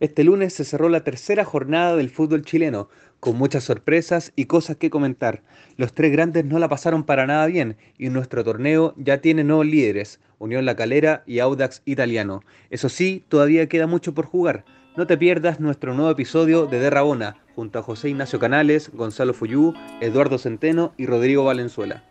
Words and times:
Este 0.00 0.24
lunes 0.24 0.54
se 0.54 0.64
cerró 0.64 0.88
la 0.88 1.04
tercera 1.04 1.44
jornada 1.44 1.94
del 1.94 2.08
fútbol 2.08 2.42
chileno, 2.42 2.88
con 3.20 3.36
muchas 3.36 3.64
sorpresas 3.64 4.32
y 4.34 4.46
cosas 4.46 4.78
que 4.78 4.88
comentar. 4.88 5.42
Los 5.76 5.92
tres 5.92 6.10
grandes 6.10 6.46
no 6.46 6.58
la 6.58 6.70
pasaron 6.70 7.04
para 7.04 7.26
nada 7.26 7.46
bien 7.46 7.76
y 7.98 8.08
nuestro 8.08 8.42
torneo 8.42 8.94
ya 8.96 9.20
tiene 9.20 9.44
nuevos 9.44 9.66
líderes, 9.66 10.18
Unión 10.38 10.64
La 10.64 10.74
Calera 10.74 11.22
y 11.26 11.40
Audax 11.40 11.82
Italiano. 11.84 12.40
Eso 12.70 12.88
sí, 12.88 13.26
todavía 13.28 13.68
queda 13.68 13.86
mucho 13.86 14.14
por 14.14 14.24
jugar. 14.24 14.64
No 14.96 15.06
te 15.06 15.18
pierdas 15.18 15.60
nuestro 15.60 15.92
nuevo 15.92 16.10
episodio 16.10 16.64
de 16.64 16.80
De 16.80 16.88
Rabona, 16.88 17.36
junto 17.54 17.78
a 17.78 17.82
José 17.82 18.08
Ignacio 18.08 18.38
Canales, 18.38 18.90
Gonzalo 18.94 19.34
Fuyú, 19.34 19.74
Eduardo 20.00 20.38
Centeno 20.38 20.94
y 20.96 21.04
Rodrigo 21.04 21.44
Valenzuela. 21.44 22.09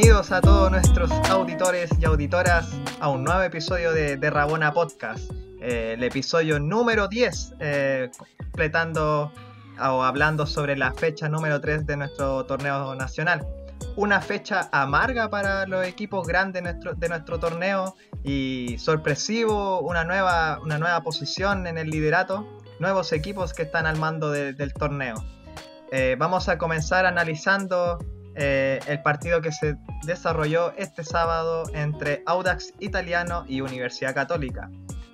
Bienvenidos 0.00 0.32
a 0.32 0.40
todos 0.40 0.70
nuestros 0.70 1.10
auditores 1.28 1.90
y 1.98 2.06
auditoras 2.06 2.70
a 3.00 3.10
un 3.10 3.22
nuevo 3.22 3.42
episodio 3.42 3.92
de, 3.92 4.30
Rabona 4.30 4.72
Podcast, 4.72 5.30
eh, 5.60 5.92
el 5.94 6.02
episodio 6.02 6.58
número 6.58 7.06
10, 7.06 7.56
eh, 7.60 8.10
completando 8.38 9.30
o 9.78 10.02
hablando 10.02 10.46
sobre 10.46 10.74
la 10.74 10.94
fecha 10.94 11.28
número 11.28 11.60
3 11.60 11.84
de 11.84 11.98
nuestro 11.98 12.46
torneo 12.46 12.94
nacional. 12.94 13.46
Una 13.94 14.22
fecha 14.22 14.70
amarga 14.72 15.28
para 15.28 15.66
los 15.66 15.86
equipos 15.86 16.26
grandes 16.26 16.62
de 16.62 16.72
nuestro, 16.72 16.94
de 16.94 17.08
nuestro 17.10 17.38
torneo 17.38 17.94
y 18.24 18.76
sorpresivo, 18.78 19.80
una 19.80 20.02
nueva, 20.04 20.60
una 20.62 20.78
nueva 20.78 21.02
posición 21.02 21.66
en 21.66 21.76
el 21.76 21.90
liderato, 21.90 22.48
nuevos 22.78 23.12
equipos 23.12 23.52
que 23.52 23.64
están 23.64 23.84
al 23.84 23.98
mando 23.98 24.30
de, 24.30 24.54
del 24.54 24.72
torneo. 24.72 25.22
Eh, 25.92 26.16
vamos 26.18 26.48
a 26.48 26.56
comenzar 26.56 27.04
analizando 27.04 27.98
eh, 28.42 28.80
el 28.86 29.02
partido 29.02 29.42
que 29.42 29.52
se 29.52 29.76
desarrolló 30.06 30.72
este 30.78 31.04
sábado 31.04 31.64
entre 31.74 32.22
Audax 32.24 32.72
Italiano 32.78 33.44
y 33.46 33.60
Universidad 33.60 34.14
Católica, 34.14 34.70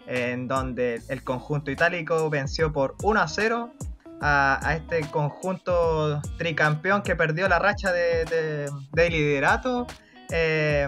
en 0.07 0.47
donde 0.47 1.03
el 1.09 1.25
conjunto 1.25 1.73
itálico 1.73 2.31
venció 2.31 2.73
por 2.73 2.95
1 3.03 3.21
a 3.21 3.27
0 3.27 3.73
a, 4.21 4.77
este 4.77 5.11
conjunto 5.11 6.23
tricampeón 6.39 7.03
que 7.03 7.17
perdió 7.17 7.49
la 7.49 7.59
racha 7.59 7.91
de, 7.91 8.71
liderato 8.95 9.89
eh, 10.31 10.87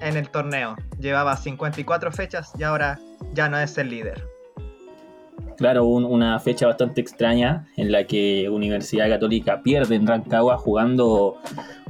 en 0.00 0.16
el 0.16 0.28
torneo. 0.28 0.74
Llevaba 0.98 1.36
54 1.36 2.10
fechas 2.10 2.50
y 2.58 2.64
ahora 2.64 2.98
ya 3.32 3.48
no 3.48 3.60
es 3.60 3.78
el 3.78 3.90
líder. 3.90 4.24
Claro, 5.56 5.86
una 5.86 6.38
fecha 6.38 6.66
bastante 6.66 7.00
extraña 7.00 7.66
en 7.76 7.90
la 7.90 8.04
que 8.04 8.48
Universidad 8.50 9.08
Católica 9.08 9.62
pierde 9.62 9.94
en 9.94 10.06
Rancagua 10.06 10.58
jugando, 10.58 11.38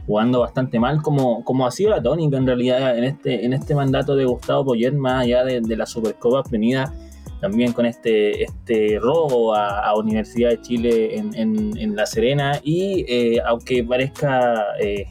jugando 0.06 0.40
bastante 0.40 0.78
mal, 0.78 1.02
como, 1.02 1.44
como 1.44 1.66
ha 1.66 1.70
sido 1.70 1.90
la 1.90 2.02
tónica 2.02 2.36
en 2.36 2.46
realidad 2.46 2.96
en 2.96 3.04
este, 3.04 3.44
en 3.44 3.52
este 3.52 3.74
mandato 3.74 4.14
de 4.14 4.24
Gustavo 4.24 4.66
Poyet, 4.66 4.92
más 4.92 5.24
allá 5.24 5.44
de, 5.44 5.76
la 5.76 5.86
Supercopa 5.86 6.42
venida 6.48 6.92
también 7.40 7.72
con 7.72 7.84
este, 7.84 8.44
este 8.44 8.98
robo 8.98 9.54
a, 9.54 9.94
Universidad 9.96 10.50
de 10.50 10.60
Chile 10.62 11.18
en, 11.18 11.96
La 11.96 12.06
Serena. 12.06 12.60
Y 12.62 13.04
eh, 13.08 13.40
aunque 13.44 13.84
parezca 13.84 14.64
eh, 14.80 15.06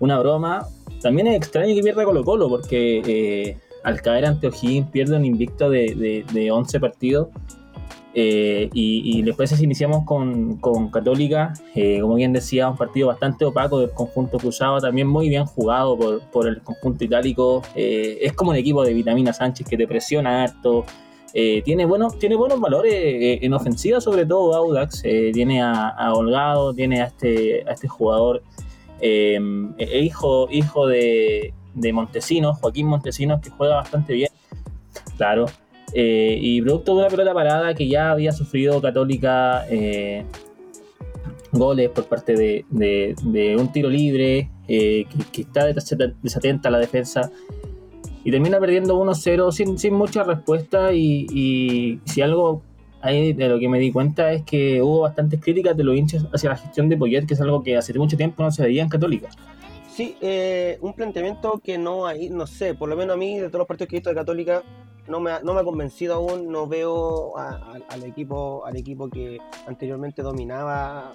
una 0.00 0.18
broma, 0.18 0.66
también 1.00 1.28
es 1.28 1.36
extraño 1.36 1.74
que 1.74 1.82
pierda 1.82 2.04
Colo 2.04 2.24
Colo, 2.24 2.48
porque 2.48 3.02
eh, 3.06 3.56
al 3.84 4.00
caer 4.02 4.26
ante 4.26 4.48
O'Higgins 4.48 4.90
pierde 4.90 5.16
un 5.16 5.24
invicto 5.24 5.70
de, 5.70 6.24
de 6.32 6.50
11 6.50 6.80
partidos 6.80 7.28
eh, 8.20 8.68
y, 8.72 9.22
después 9.22 9.62
iniciamos 9.62 10.04
con, 10.04 10.56
con 10.56 10.90
Católica, 10.90 11.52
eh, 11.76 12.00
como 12.00 12.16
bien 12.16 12.32
decía, 12.32 12.68
un 12.68 12.76
partido 12.76 13.06
bastante 13.06 13.44
opaco 13.44 13.78
del 13.78 13.90
conjunto 13.90 14.38
cruzado, 14.38 14.80
también 14.80 15.06
muy 15.06 15.28
bien 15.28 15.44
jugado 15.44 15.96
por, 15.96 16.22
por 16.32 16.48
el 16.48 16.60
conjunto 16.60 17.04
itálico. 17.04 17.62
Eh, 17.76 18.18
es 18.20 18.32
como 18.32 18.50
un 18.50 18.56
equipo 18.56 18.82
de 18.82 18.92
Vitamina 18.92 19.32
Sánchez 19.32 19.68
que 19.68 19.76
te 19.76 19.86
presiona 19.86 20.42
harto. 20.42 20.84
tiene, 21.32 21.84
buenos, 21.84 22.18
tiene 22.18 22.34
buenos 22.34 22.58
valores 22.58 22.92
en 22.92 23.52
ofensiva, 23.54 24.00
sobre 24.00 24.26
todo 24.26 24.52
Audax. 24.52 25.02
tiene 25.02 25.62
a, 25.62 26.12
Holgado, 26.12 26.74
tiene 26.74 27.02
a 27.02 27.04
este, 27.04 27.62
a 27.68 27.72
este 27.72 27.86
jugador, 27.86 28.42
e 29.00 30.00
hijo, 30.02 30.48
hijo 30.50 30.88
de, 30.88 31.54
de 31.74 31.92
Montesinos, 31.92 32.58
Joaquín 32.58 32.88
Montesinos, 32.88 33.40
que 33.40 33.50
juega 33.50 33.76
bastante 33.76 34.14
bien. 34.14 34.30
Claro, 35.16 35.46
eh, 35.94 36.38
y 36.40 36.60
producto 36.62 36.94
de 36.94 37.00
una 37.00 37.08
pelota 37.08 37.34
parada 37.34 37.74
que 37.74 37.88
ya 37.88 38.10
había 38.10 38.32
sufrido 38.32 38.80
Católica 38.80 39.64
eh, 39.70 40.24
goles 41.52 41.88
por 41.90 42.04
parte 42.06 42.34
de, 42.34 43.56
un 43.58 43.72
tiro 43.72 43.88
libre, 43.88 44.50
eh, 44.68 45.06
que, 45.32 45.42
está 45.42 45.66
desatenta 45.66 46.70
la 46.70 46.78
defensa, 46.78 47.30
y 48.24 48.30
termina 48.30 48.60
perdiendo 48.60 49.00
1-0 49.02 49.52
sin, 49.52 49.78
sin, 49.78 49.94
mucha 49.94 50.24
respuesta. 50.24 50.92
Y, 50.92 52.00
si 52.04 52.20
algo 52.20 52.62
hay 53.00 53.32
de 53.32 53.48
lo 53.48 53.58
que 53.58 53.68
me 53.68 53.78
di 53.78 53.92
cuenta 53.92 54.32
es 54.32 54.42
que 54.42 54.82
hubo 54.82 55.00
bastantes 55.00 55.40
críticas 55.40 55.76
de 55.76 55.84
los 55.84 55.96
hinchas 55.96 56.26
hacia 56.34 56.50
la 56.50 56.56
gestión 56.56 56.88
de 56.88 56.96
Poyet, 56.96 57.26
que 57.26 57.34
es 57.34 57.40
algo 57.40 57.62
que 57.62 57.76
hace 57.76 57.94
mucho 57.94 58.16
tiempo 58.16 58.42
no 58.42 58.50
se 58.50 58.62
veía 58.62 58.82
en 58.82 58.88
Católica. 58.88 59.28
Sí, 59.98 60.16
un 60.80 60.94
planteamiento 60.94 61.58
que 61.58 61.76
no 61.76 62.06
hay, 62.06 62.30
no 62.30 62.46
sé, 62.46 62.72
por 62.74 62.88
lo 62.88 62.94
menos 62.94 63.14
a 63.14 63.16
mí, 63.16 63.36
de 63.40 63.48
todos 63.48 63.58
los 63.58 63.66
partidos 63.66 63.88
que 63.88 63.96
he 63.96 63.98
visto 63.98 64.10
de 64.10 64.14
Católica, 64.14 64.62
no 65.08 65.18
me, 65.18 65.32
ha, 65.32 65.40
no 65.40 65.54
me 65.54 65.60
ha 65.60 65.64
convencido 65.64 66.14
aún, 66.14 66.52
no 66.52 66.68
veo 66.68 67.36
al, 67.36 68.04
equipo, 68.04 68.64
al 68.64 68.76
equipo 68.76 69.10
que 69.10 69.38
anteriormente 69.66 70.22
dominaba 70.22 71.12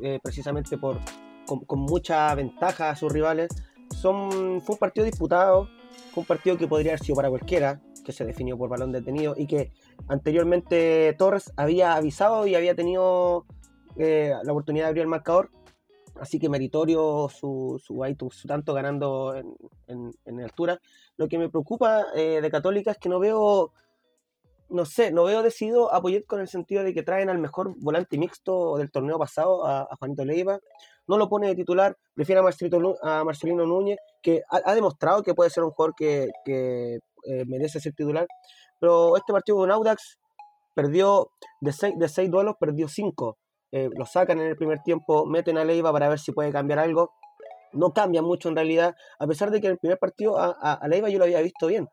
eh, 0.00 0.20
precisamente 0.22 0.76
por, 0.76 0.98
con, 1.46 1.80
mucha 1.80 2.34
ventaja 2.34 2.90
a 2.90 2.96
sus 2.96 3.10
rivales. 3.10 3.48
Son, 3.96 4.60
fue 4.60 4.74
un 4.74 4.78
partido 4.78 5.06
disputado, 5.06 5.70
fue 6.12 6.20
un 6.20 6.26
partido 6.26 6.58
que 6.58 6.68
podría 6.68 6.92
haber 6.92 7.00
sido 7.00 7.16
para 7.16 7.30
cualquiera, 7.30 7.80
que 8.04 8.12
se 8.12 8.26
definió 8.26 8.58
por 8.58 8.68
balón 8.68 8.92
detenido 8.92 9.36
y 9.38 9.46
que 9.46 9.72
anteriormente 10.06 11.16
Torres 11.16 11.50
había 11.56 11.94
avisado 11.94 12.46
y 12.46 12.56
había 12.56 12.74
tenido 12.74 13.46
eh, 13.96 14.34
la 14.42 14.52
oportunidad 14.52 14.84
de 14.84 14.88
abrir 14.90 15.02
el 15.04 15.08
marcador. 15.08 15.48
Así 16.20 16.38
que 16.38 16.48
meritorio 16.48 17.28
su, 17.28 17.80
su, 17.84 18.30
su 18.30 18.48
tanto 18.48 18.74
ganando 18.74 19.34
en, 19.34 19.54
en, 19.86 20.12
en 20.24 20.40
altura. 20.40 20.80
Lo 21.16 21.28
que 21.28 21.38
me 21.38 21.48
preocupa 21.48 22.06
eh, 22.14 22.40
de 22.40 22.50
Católica 22.50 22.92
es 22.92 22.98
que 22.98 23.08
no 23.08 23.18
veo, 23.18 23.72
no 24.68 24.84
sé, 24.84 25.10
no 25.10 25.24
veo 25.24 25.42
decidido 25.42 25.92
a 25.92 26.00
con 26.26 26.40
el 26.40 26.48
sentido 26.48 26.84
de 26.84 26.94
que 26.94 27.02
traen 27.02 27.28
al 27.28 27.38
mejor 27.38 27.74
volante 27.78 28.18
mixto 28.18 28.76
del 28.76 28.90
torneo 28.90 29.18
pasado, 29.18 29.66
a, 29.66 29.88
Juanito 29.98 30.24
Leiva. 30.24 30.58
No 31.06 31.16
lo 31.16 31.28
pone 31.28 31.48
de 31.48 31.54
titular, 31.54 31.96
prefiere 32.14 32.40
a, 32.40 32.42
Marcelito, 32.42 32.96
a 33.02 33.24
Marcelino 33.24 33.66
Núñez, 33.66 33.98
que 34.22 34.42
ha, 34.48 34.74
demostrado 34.74 35.22
que 35.22 35.34
puede 35.34 35.50
ser 35.50 35.64
un 35.64 35.70
jugador 35.70 35.94
que, 35.96 36.28
eh, 36.46 36.98
merece 37.46 37.80
ser 37.80 37.94
titular. 37.94 38.26
Pero 38.78 39.16
este 39.16 39.32
partido 39.32 39.58
con 39.58 39.70
Audax 39.70 40.18
perdió 40.74 41.30
de 41.60 41.72
seis, 41.72 41.98
de 41.98 42.08
seis 42.08 42.30
duelos, 42.30 42.54
perdió 42.60 42.86
cinco. 42.88 43.38
Eh, 43.72 43.90
lo 43.96 44.06
sacan 44.06 44.40
en 44.40 44.48
el 44.48 44.56
primer 44.56 44.82
tiempo, 44.82 45.26
meten 45.26 45.58
a 45.58 45.64
Leiva 45.64 45.92
para 45.92 46.08
ver 46.08 46.18
si 46.18 46.32
puede 46.32 46.50
cambiar 46.52 46.78
algo 46.78 47.12
no 47.72 47.92
cambia 47.92 48.22
mucho 48.22 48.48
en 48.48 48.56
realidad, 48.56 48.96
a 49.18 49.26
pesar 49.26 49.50
de 49.50 49.60
que 49.60 49.66
en 49.66 49.72
el 49.72 49.78
primer 49.78 49.98
partido 49.98 50.38
a, 50.38 50.52
a, 50.52 50.88
Leiva 50.88 51.10
yo 51.10 51.18
lo 51.18 51.24
había 51.24 51.40
visto 51.40 51.66
bien. 51.66 51.86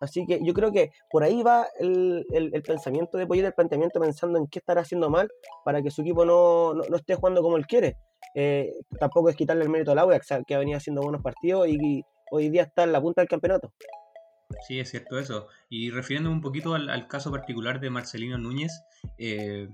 Así 0.00 0.24
que 0.26 0.40
yo 0.44 0.54
creo 0.54 0.70
que 0.70 0.92
por 1.10 1.24
ahí 1.24 1.42
va 1.42 1.66
el, 1.80 2.24
pensamiento 2.64 3.18
de 3.18 3.26
Poyet, 3.26 3.44
el 3.44 3.52
planteamiento 3.52 4.00
pensando 4.00 4.38
en 4.38 4.46
qué 4.46 4.60
estará 4.60 4.82
haciendo 4.82 5.10
mal 5.10 5.28
para 5.64 5.82
que 5.82 5.90
su 5.90 6.02
equipo 6.02 6.24
no, 6.24 6.80
esté 6.94 7.16
jugando 7.16 7.42
como 7.42 7.56
él 7.56 7.66
quiere. 7.66 7.96
Eh, 8.34 8.72
tampoco 9.00 9.28
es 9.28 9.36
quitarle 9.36 9.64
el 9.64 9.70
mérito 9.70 9.90
al 9.92 9.98
Audax, 9.98 10.28
que 10.46 10.54
ha 10.54 10.58
venido 10.58 10.78
haciendo 10.78 11.02
buenos 11.02 11.22
partidos 11.22 11.66
y, 11.68 12.04
hoy 12.30 12.50
día 12.50 12.64
está 12.64 12.84
en 12.84 12.92
la 12.92 13.00
punta 13.00 13.22
del 13.22 13.28
campeonato. 13.28 13.72
Sí, 14.66 14.78
es 14.78 14.90
cierto 14.90 15.18
eso. 15.18 15.48
Y 15.68 15.90
refiriéndome 15.90 16.36
un 16.36 16.42
poquito 16.42 16.74
al, 16.74 17.08
caso 17.08 17.30
particular 17.30 17.80
de 17.80 17.90
Marcelino 17.90 18.38
Núñez, 18.38 18.82
eh, 19.18 19.68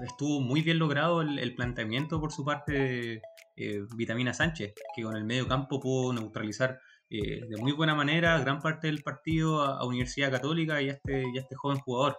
estuvo 0.00 0.40
muy 0.40 0.62
bien 0.62 0.78
logrado 0.78 1.22
el, 1.22 1.54
planteamiento 1.54 2.20
por 2.20 2.32
su 2.32 2.44
parte 2.44 2.72
de 2.72 3.22
eh, 3.56 3.82
Vitamina 3.96 4.34
Sánchez, 4.34 4.74
que 4.94 5.02
con 5.02 5.16
el 5.16 5.24
medio 5.24 5.48
campo 5.48 5.80
pudo 5.80 6.12
neutralizar 6.12 6.78
eh, 7.10 7.40
de 7.48 7.56
muy 7.56 7.72
buena 7.72 7.94
manera 7.94 8.38
gran 8.38 8.60
parte 8.60 8.86
del 8.86 9.02
partido 9.02 9.62
a, 9.62 9.84
Universidad 9.86 10.30
Católica 10.30 10.80
y 10.82 10.90
a 10.90 10.92
este, 10.92 11.24
este 11.34 11.56
joven 11.56 11.78
jugador. 11.78 12.18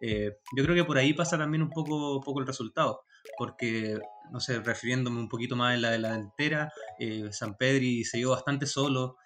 Eh, 0.00 0.32
yo 0.56 0.64
creo 0.64 0.74
que 0.74 0.84
por 0.84 0.96
ahí 0.96 1.12
pasa 1.12 1.36
también 1.36 1.62
un 1.62 1.70
poco, 1.70 2.20
poco 2.22 2.40
el 2.40 2.46
resultado, 2.46 3.02
porque, 3.36 3.98
no 4.32 4.40
sé, 4.40 4.60
refiriéndome 4.60 5.20
un 5.20 5.28
poquito 5.28 5.56
más 5.56 5.74
en 5.74 5.82
la, 5.82 5.90
delantera, 5.90 6.72
San 7.32 7.54
Pedri 7.56 8.04
se 8.04 8.16
dio 8.16 8.30
bastante 8.30 8.64
solo, 8.64 9.16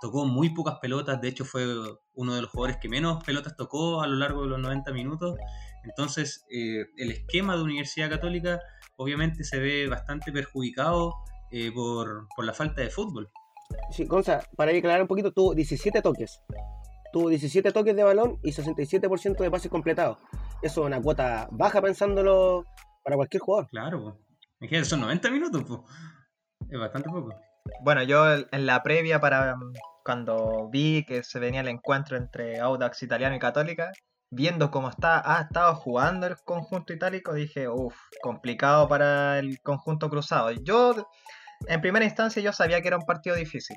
tocó 0.00 0.24
muy 0.24 0.50
pocas 0.50 0.78
pelotas, 0.80 1.20
de 1.20 1.28
hecho 1.28 1.44
fue 1.44 1.66
uno 2.14 2.36
de 2.36 2.42
los 2.42 2.50
jugadores 2.50 2.76
que 2.80 2.88
menos 2.88 3.22
pelotas 3.24 3.56
tocó 3.56 4.00
a 4.00 4.06
lo 4.06 4.14
largo 4.14 4.42
de 4.42 4.50
los 4.50 4.60
90 4.60 4.92
minutos, 4.92 5.34
entonces, 5.84 6.44
eh, 6.50 6.86
el 6.96 7.10
esquema 7.10 7.56
de 7.56 7.62
Universidad 7.62 8.10
Católica 8.10 8.60
obviamente 8.96 9.44
se 9.44 9.58
ve 9.58 9.88
bastante 9.88 10.32
perjudicado 10.32 11.14
eh, 11.50 11.70
por, 11.72 12.26
la 12.38 12.52
falta 12.52 12.82
de 12.82 12.90
fútbol. 12.90 13.30
Sí, 13.90 14.04
Gonza, 14.04 14.40
para 14.56 14.76
aclarar 14.76 15.02
un 15.02 15.08
poquito, 15.08 15.32
tuvo 15.32 15.54
17 15.54 16.02
toques. 16.02 16.40
Tuvo 17.12 17.28
17 17.28 17.72
toques 17.72 17.94
de 17.94 18.04
balón 18.04 18.38
y 18.42 18.52
67% 18.52 19.36
de 19.36 19.50
pases 19.50 19.70
completados. 19.70 20.18
Eso 20.62 20.82
es 20.82 20.86
una 20.86 21.00
cuota 21.00 21.48
baja 21.50 21.82
pensándolo 21.82 22.64
para 23.04 23.16
cualquier 23.16 23.42
jugador. 23.42 23.68
Claro, 23.70 24.18
son 24.84 25.00
90 25.00 25.30
minutos, 25.30 25.64
es 26.70 26.78
bastante 26.78 27.10
poco. 27.10 27.34
Bueno, 27.82 28.02
yo 28.02 28.34
en 28.34 28.66
la 28.66 28.82
previa 28.82 29.20
para, 29.20 29.56
cuando 30.04 30.68
vi 30.70 31.04
que 31.04 31.22
se 31.22 31.38
venía 31.38 31.60
el 31.60 31.68
encuentro 31.68 32.16
entre 32.16 32.60
Audax 32.60 33.02
Italiano 33.02 33.36
y 33.36 33.38
Católica, 33.38 33.92
viendo 34.32 34.70
cómo 34.70 34.88
está, 34.88 35.22
ha 35.24 35.42
estado 35.42 35.74
jugando 35.74 36.26
el 36.26 36.36
conjunto 36.42 36.94
itálico, 36.94 37.34
dije, 37.34 37.68
uff, 37.68 37.94
complicado 38.22 38.88
para 38.88 39.38
el 39.38 39.60
conjunto 39.60 40.08
cruzado. 40.08 40.50
Yo, 40.52 41.06
en 41.68 41.80
primera 41.82 42.06
instancia, 42.06 42.42
yo 42.42 42.52
sabía 42.52 42.80
que 42.80 42.88
era 42.88 42.96
un 42.96 43.04
partido 43.04 43.36
difícil. 43.36 43.76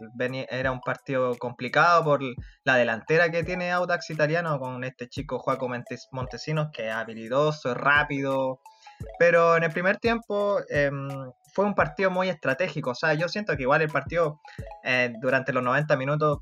era 0.49 0.71
un 0.71 0.79
partido 0.79 1.35
complicado 1.37 2.05
por 2.05 2.21
la 2.63 2.77
delantera 2.77 3.29
que 3.29 3.43
tiene 3.43 3.71
Audax 3.71 4.09
Italiano 4.09 4.57
con 4.57 4.83
este 4.85 5.09
chico 5.09 5.39
Juaco 5.39 5.67
Montesinos, 6.11 6.69
que 6.71 6.87
es 6.87 6.93
habilidoso, 6.93 7.71
es 7.71 7.77
rápido. 7.77 8.61
Pero 9.19 9.57
en 9.57 9.63
el 9.63 9.71
primer 9.71 9.97
tiempo 9.97 10.59
em, 10.69 11.09
fue 11.53 11.65
un 11.65 11.75
partido 11.75 12.09
muy 12.11 12.29
estratégico. 12.29 12.91
O 12.91 12.95
sea, 12.95 13.13
yo 13.13 13.27
siento 13.27 13.57
que 13.57 13.63
igual 13.63 13.81
el 13.81 13.89
partido 13.89 14.39
eh, 14.85 15.13
durante 15.19 15.51
los 15.51 15.63
90 15.63 15.97
minutos 15.97 16.39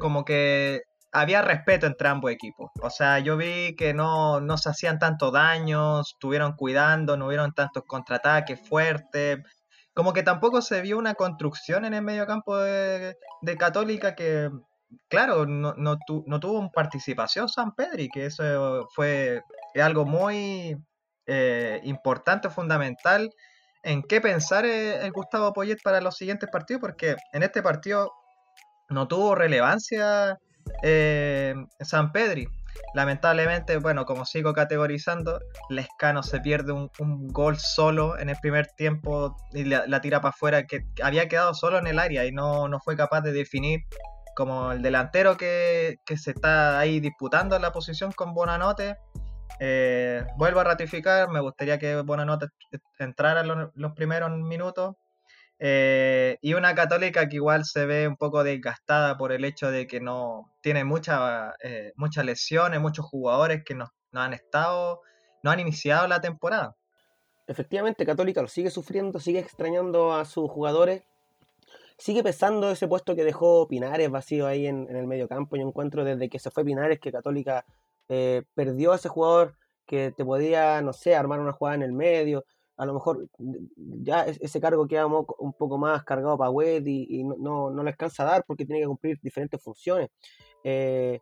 como 0.00 0.24
que 0.24 0.82
había 1.14 1.42
respeto 1.42 1.86
entre 1.86 2.08
ambos 2.08 2.32
equipos. 2.32 2.70
O 2.82 2.90
sea, 2.90 3.20
yo 3.20 3.36
vi 3.36 3.76
que 3.76 3.94
no, 3.94 4.40
no 4.40 4.58
se 4.58 4.68
hacían 4.68 4.98
tanto 4.98 5.30
daño, 5.30 6.00
estuvieron 6.00 6.54
cuidando, 6.56 7.16
no 7.16 7.28
hubieron 7.28 7.54
tantos 7.54 7.84
contraataques 7.86 8.60
fuertes. 8.68 9.38
Como 9.94 10.12
que 10.12 10.24
tampoco 10.24 10.60
se 10.60 10.80
vio 10.82 10.98
una 10.98 11.14
construcción 11.14 11.84
en 11.84 11.94
el 11.94 12.02
medio 12.02 12.26
campo 12.26 12.58
de, 12.58 13.16
Católica 13.58 14.16
que, 14.16 14.50
claro, 15.08 15.46
no, 15.46 15.74
no, 15.76 15.98
tuvo 16.40 16.70
participación 16.72 17.48
San 17.48 17.74
Pedri, 17.76 18.08
que 18.08 18.26
eso 18.26 18.88
fue 18.92 19.40
algo 19.80 20.04
muy 20.04 20.76
eh, 21.26 21.80
importante, 21.84 22.50
fundamental 22.50 23.30
en 23.84 24.02
qué 24.02 24.20
pensar 24.20 24.66
el 24.66 25.12
Gustavo 25.12 25.52
Poyet 25.52 25.78
para 25.84 26.00
los 26.00 26.16
siguientes 26.16 26.48
partidos, 26.50 26.80
porque 26.80 27.16
en 27.32 27.42
este 27.44 27.62
partido 27.62 28.12
no 28.88 29.06
tuvo 29.06 29.34
relevancia 29.34 30.38
eh, 30.82 31.54
San 31.80 32.12
Pedri. 32.12 32.48
Lamentablemente, 32.92 33.78
bueno, 33.78 34.04
como 34.04 34.24
sigo 34.24 34.52
categorizando, 34.52 35.40
Lescano 35.68 36.22
se 36.22 36.40
pierde 36.40 36.72
un, 36.72 37.28
gol 37.28 37.58
solo 37.58 38.18
en 38.18 38.28
el 38.28 38.36
primer 38.40 38.66
tiempo 38.76 39.36
y 39.52 39.64
la, 39.64 40.00
tira 40.00 40.20
para 40.20 40.30
afuera, 40.30 40.66
que 40.66 40.84
había 41.02 41.28
quedado 41.28 41.54
solo 41.54 41.78
en 41.78 41.86
el 41.86 41.98
área 41.98 42.24
y 42.24 42.32
no, 42.32 42.68
no 42.68 42.80
fue 42.80 42.96
capaz 42.96 43.20
de 43.22 43.32
definir 43.32 43.80
como 44.34 44.72
el 44.72 44.82
delantero 44.82 45.36
que, 45.36 45.98
que 46.04 46.16
se 46.16 46.32
está 46.32 46.78
ahí 46.78 47.00
disputando 47.00 47.58
la 47.58 47.72
posición 47.72 48.12
con 48.12 48.34
Bonanote. 48.34 48.96
Eh, 49.60 50.24
vuelvo 50.36 50.60
a 50.60 50.64
ratificar, 50.64 51.28
me 51.30 51.40
gustaría 51.40 51.78
que 51.78 52.00
Bonanote 52.02 52.46
entrara 52.98 53.42
en 53.42 53.70
los 53.74 53.92
primeros 53.92 54.30
minutos 54.30 54.96
eh, 55.66 56.36
y 56.42 56.52
una 56.52 56.74
católica 56.74 57.26
que 57.26 57.36
igual 57.36 57.64
se 57.64 57.86
ve 57.86 58.06
un 58.06 58.18
poco 58.18 58.44
desgastada 58.44 59.16
por 59.16 59.32
el 59.32 59.46
hecho 59.46 59.70
de 59.70 59.86
que 59.86 59.98
no 59.98 60.52
tiene 60.60 60.84
mucha, 60.84 61.54
eh, 61.62 61.94
muchas 61.96 62.26
lesiones, 62.26 62.82
muchos 62.82 63.06
jugadores 63.06 63.62
que 63.64 63.74
no, 63.74 63.86
han 64.12 64.34
estado, 64.34 65.00
no 65.42 65.50
han 65.50 65.60
iniciado 65.60 66.06
la 66.06 66.20
temporada. 66.20 66.76
Efectivamente, 67.46 68.04
Católica 68.04 68.42
lo 68.42 68.48
sigue 68.48 68.68
sufriendo, 68.68 69.20
sigue 69.20 69.38
extrañando 69.38 70.12
a 70.12 70.26
sus 70.26 70.50
jugadores, 70.50 71.04
sigue 71.96 72.22
pesando 72.22 72.70
ese 72.70 72.86
puesto 72.86 73.16
que 73.16 73.24
dejó 73.24 73.66
Pinares 73.66 74.10
vacío 74.10 74.46
ahí 74.46 74.66
en, 74.66 74.94
el 74.94 75.06
medio 75.06 75.28
campo. 75.28 75.56
Yo 75.56 75.66
encuentro 75.66 76.04
desde 76.04 76.28
que 76.28 76.38
se 76.38 76.50
fue 76.50 76.66
Pinares 76.66 77.00
que 77.00 77.10
Católica 77.10 77.64
eh, 78.10 78.42
perdió 78.54 78.92
a 78.92 78.96
ese 78.96 79.08
jugador 79.08 79.56
que 79.86 80.12
te 80.14 80.26
podía, 80.26 80.82
no 80.82 80.92
sé, 80.92 81.14
armar 81.14 81.40
una 81.40 81.52
jugada 81.52 81.76
en 81.76 81.82
el 81.84 81.92
medio, 81.92 82.44
a 82.76 82.86
lo 82.86 82.94
mejor 82.94 83.28
ya 83.36 84.24
ese 84.24 84.60
cargo 84.60 84.86
queda 84.86 85.06
un 85.06 85.52
poco 85.52 85.78
más 85.78 86.02
cargado 86.04 86.36
para 86.36 86.50
web 86.50 86.86
y, 86.86 87.22
no, 87.24 87.70
no, 87.70 87.82
le 87.82 87.90
alcanza 87.90 88.24
a 88.24 88.26
dar 88.26 88.44
porque 88.46 88.66
tiene 88.66 88.80
que 88.80 88.86
cumplir 88.86 89.18
diferentes 89.22 89.62
funciones. 89.62 90.10
Eh, 90.64 91.20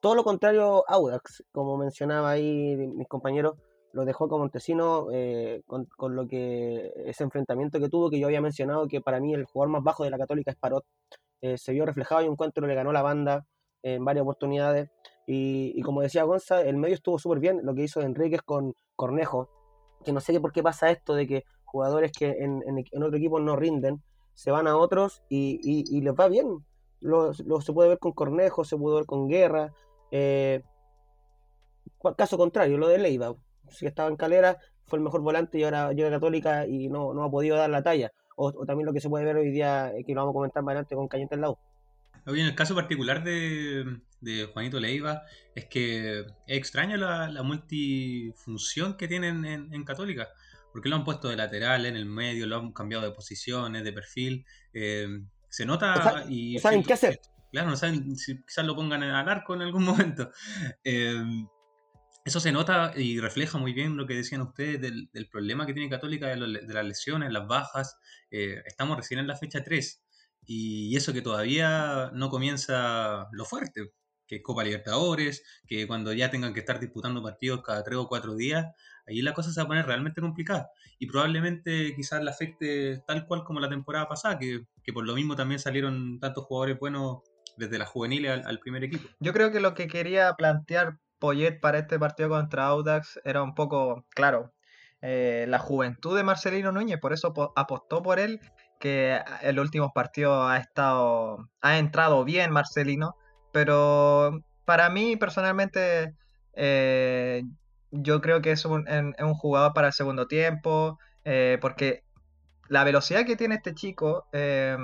todo 0.00 0.14
lo 0.14 0.24
contrario, 0.24 0.84
Audax, 0.88 1.44
como 1.52 1.76
mencionaba 1.76 2.30
ahí 2.30 2.76
mis 2.76 3.08
compañeros, 3.08 3.56
lo 3.92 4.04
dejó 4.04 4.28
con 4.28 4.40
Montesino 4.40 5.08
eh, 5.12 5.62
con, 5.66 5.88
lo 6.14 6.28
que 6.28 6.92
ese 7.06 7.24
enfrentamiento 7.24 7.80
que 7.80 7.88
tuvo, 7.88 8.08
que 8.08 8.20
yo 8.20 8.28
había 8.28 8.40
mencionado 8.40 8.86
que 8.86 9.00
para 9.00 9.18
mí 9.18 9.34
el 9.34 9.44
jugador 9.44 9.72
más 9.72 9.82
bajo 9.82 10.04
de 10.04 10.10
la 10.10 10.18
Católica 10.18 10.52
es 10.52 10.56
Parot. 10.56 10.84
Eh, 11.42 11.58
se 11.58 11.72
vio 11.72 11.84
reflejado 11.84 12.22
y 12.22 12.26
un 12.26 12.32
encuentro 12.32 12.66
le 12.66 12.74
ganó 12.74 12.92
la 12.92 13.02
banda 13.02 13.44
en 13.82 14.04
varias 14.04 14.22
oportunidades. 14.22 14.88
Y, 15.26 15.72
y 15.74 15.82
como 15.82 16.02
decía 16.02 16.22
Gonza, 16.22 16.62
el 16.62 16.76
medio 16.76 16.94
estuvo 16.94 17.18
súper 17.18 17.40
bien. 17.40 17.60
Lo 17.64 17.74
que 17.74 17.82
hizo 17.82 18.00
Enríquez 18.00 18.42
con 18.42 18.74
Cornejo, 18.94 19.48
que 20.04 20.12
no 20.12 20.20
sé 20.20 20.38
por 20.40 20.52
qué 20.52 20.62
pasa 20.62 20.90
esto 20.90 21.14
de 21.14 21.26
que 21.26 21.44
jugadores 21.64 22.12
que 22.12 22.30
en, 22.30 22.62
en, 22.66 23.02
otro 23.02 23.16
equipo 23.16 23.38
no 23.40 23.56
rinden, 23.56 24.02
se 24.34 24.50
van 24.50 24.66
a 24.66 24.76
otros 24.76 25.22
y, 25.28 25.60
y, 25.62 26.00
les 26.00 26.14
va 26.14 26.28
bien. 26.28 26.64
Lo, 27.00 27.32
se 27.32 27.72
puede 27.72 27.88
ver 27.90 27.98
con 27.98 28.12
Cornejo, 28.12 28.64
se 28.64 28.76
puede 28.76 28.96
ver 28.96 29.06
con 29.06 29.28
Guerra. 29.28 29.72
Eh, 30.10 30.62
caso 32.16 32.38
contrario, 32.38 32.78
lo 32.78 32.88
de 32.88 32.98
Leiva, 32.98 33.34
si 33.68 33.86
estaba 33.86 34.08
en 34.08 34.16
Calera, 34.16 34.58
fue 34.86 34.98
el 34.98 35.04
mejor 35.04 35.20
volante 35.20 35.58
y 35.58 35.64
ahora 35.64 35.92
llega 35.92 36.10
Católica 36.10 36.66
y 36.66 36.88
no, 36.88 37.14
no 37.14 37.24
ha 37.24 37.30
podido 37.30 37.56
dar 37.56 37.70
la 37.70 37.82
talla. 37.82 38.12
O, 38.36 38.52
también 38.64 38.86
lo 38.86 38.92
que 38.92 39.00
se 39.00 39.08
puede 39.08 39.24
ver 39.24 39.36
hoy 39.36 39.50
día, 39.50 39.92
eh, 39.94 40.04
que 40.04 40.14
lo 40.14 40.22
vamos 40.22 40.32
a 40.32 40.38
comentar 40.38 40.62
más 40.62 40.72
adelante 40.72 40.94
con 40.94 41.08
Cañete 41.08 41.34
al 41.34 41.42
en 42.26 42.46
el 42.46 42.54
caso 42.54 42.74
particular 42.74 43.24
de, 43.24 44.00
de 44.20 44.46
Juanito 44.46 44.78
Leiva 44.80 45.22
es 45.54 45.66
que 45.66 46.20
es 46.20 46.26
extraño 46.46 46.96
la, 46.96 47.42
multifunción 47.42 48.96
que 48.96 49.08
tienen 49.08 49.44
en, 49.44 49.84
Católica, 49.84 50.28
porque 50.72 50.88
lo 50.88 50.96
han 50.96 51.04
puesto 51.04 51.28
de 51.28 51.36
lateral, 51.36 51.86
en 51.86 51.96
el 51.96 52.06
medio, 52.06 52.46
lo 52.46 52.56
han 52.56 52.72
cambiado 52.72 53.04
de 53.04 53.12
posiciones, 53.12 53.82
de 53.82 53.92
perfil. 53.92 54.44
Eh, 54.72 55.22
se 55.48 55.66
nota 55.66 56.24
y... 56.28 56.58
¿Saben 56.58 56.84
qué 56.84 56.92
hacer? 56.92 57.20
Claro, 57.50 57.70
no 57.70 57.76
saben 57.76 58.16
si 58.16 58.40
quizás 58.42 58.64
lo 58.64 58.76
pongan 58.76 59.02
al 59.02 59.28
arco 59.28 59.54
en 59.54 59.62
algún 59.62 59.84
momento. 59.84 60.30
Eh, 60.84 61.22
eso 62.24 62.38
se 62.38 62.52
nota 62.52 62.92
y 62.96 63.18
refleja 63.18 63.58
muy 63.58 63.72
bien 63.72 63.96
lo 63.96 64.06
que 64.06 64.14
decían 64.14 64.42
ustedes 64.42 64.80
del, 64.80 65.28
problema 65.32 65.66
que 65.66 65.72
tiene 65.72 65.88
Católica 65.88 66.28
de, 66.28 66.36
las 66.36 66.84
lesiones, 66.84 67.32
las 67.32 67.46
bajas. 67.46 67.96
Eh, 68.30 68.62
estamos 68.66 68.96
recién 68.96 69.20
en 69.20 69.26
la 69.26 69.36
fecha 69.36 69.64
3 69.64 69.99
y 70.52 70.96
eso 70.96 71.12
que 71.12 71.22
todavía 71.22 72.10
no 72.12 72.28
comienza 72.28 73.28
lo 73.30 73.44
fuerte 73.44 73.92
que 74.26 74.42
Copa 74.42 74.64
Libertadores, 74.64 75.44
que 75.64 75.86
cuando 75.86 76.12
ya 76.12 76.28
tengan 76.28 76.54
que 76.54 76.58
estar 76.58 76.80
disputando 76.80 77.22
partidos 77.22 77.62
cada 77.62 77.84
tres 77.84 77.98
o 77.98 78.08
cuatro 78.08 78.34
días, 78.34 78.66
ahí 79.06 79.22
la 79.22 79.32
cosa 79.32 79.52
se 79.52 79.60
va 79.60 79.64
a 79.66 79.68
poner 79.68 79.86
realmente 79.86 80.20
complicada. 80.20 80.68
Y 80.98 81.06
probablemente 81.06 81.94
quizás 81.94 82.24
la 82.24 82.32
afecte 82.32 83.00
tal 83.06 83.26
cual 83.26 83.44
como 83.44 83.60
la 83.60 83.68
temporada 83.68 84.08
pasada, 84.08 84.40
que, 84.40 84.66
por 84.92 85.06
lo 85.06 85.14
mismo 85.14 85.36
también 85.36 85.60
salieron 85.60 86.18
tantos 86.18 86.46
jugadores 86.46 86.80
buenos 86.80 87.18
desde 87.56 87.78
la 87.78 87.86
juvenil 87.86 88.26
al, 88.26 88.58
primer 88.58 88.82
equipo. 88.82 89.08
Yo 89.20 89.32
creo 89.32 89.52
que 89.52 89.60
lo 89.60 89.74
que 89.74 89.86
quería 89.86 90.34
plantear 90.34 90.98
Poyet 91.20 91.60
para 91.60 91.78
este 91.78 91.96
partido 91.96 92.28
contra 92.28 92.66
Audax 92.66 93.20
era 93.22 93.44
un 93.44 93.54
poco, 93.54 94.04
claro, 94.10 94.52
eh, 95.00 95.46
la 95.48 95.60
juventud 95.60 96.16
de 96.16 96.24
Marcelino 96.24 96.72
Núñez, 96.72 96.98
por 96.98 97.12
eso 97.12 97.32
apostó 97.54 98.02
por 98.02 98.18
él, 98.18 98.40
que 98.80 99.20
en 99.42 99.56
los 99.56 99.64
últimos 99.66 99.92
partidos 99.94 100.50
ha 100.50 100.56
estado, 100.56 101.48
ha 101.60 101.78
entrado 101.78 102.24
bien 102.24 102.50
Marcelino, 102.50 103.14
pero 103.52 104.40
para 104.64 104.90
mí 104.90 105.16
personalmente 105.16 106.14
eh, 106.54 107.42
yo 107.90 108.20
creo 108.20 108.40
que 108.40 108.52
es 108.52 108.64
un, 108.64 108.84
jugador 109.34 109.72
para 109.74 109.88
el 109.88 109.92
segundo 109.92 110.26
tiempo, 110.26 110.98
eh, 111.24 111.58
porque 111.60 112.04
la 112.68 112.84
velocidad 112.84 113.26
que 113.26 113.36
tiene 113.36 113.56
este 113.56 113.74
chico 113.74 114.26
eh, 114.32 114.76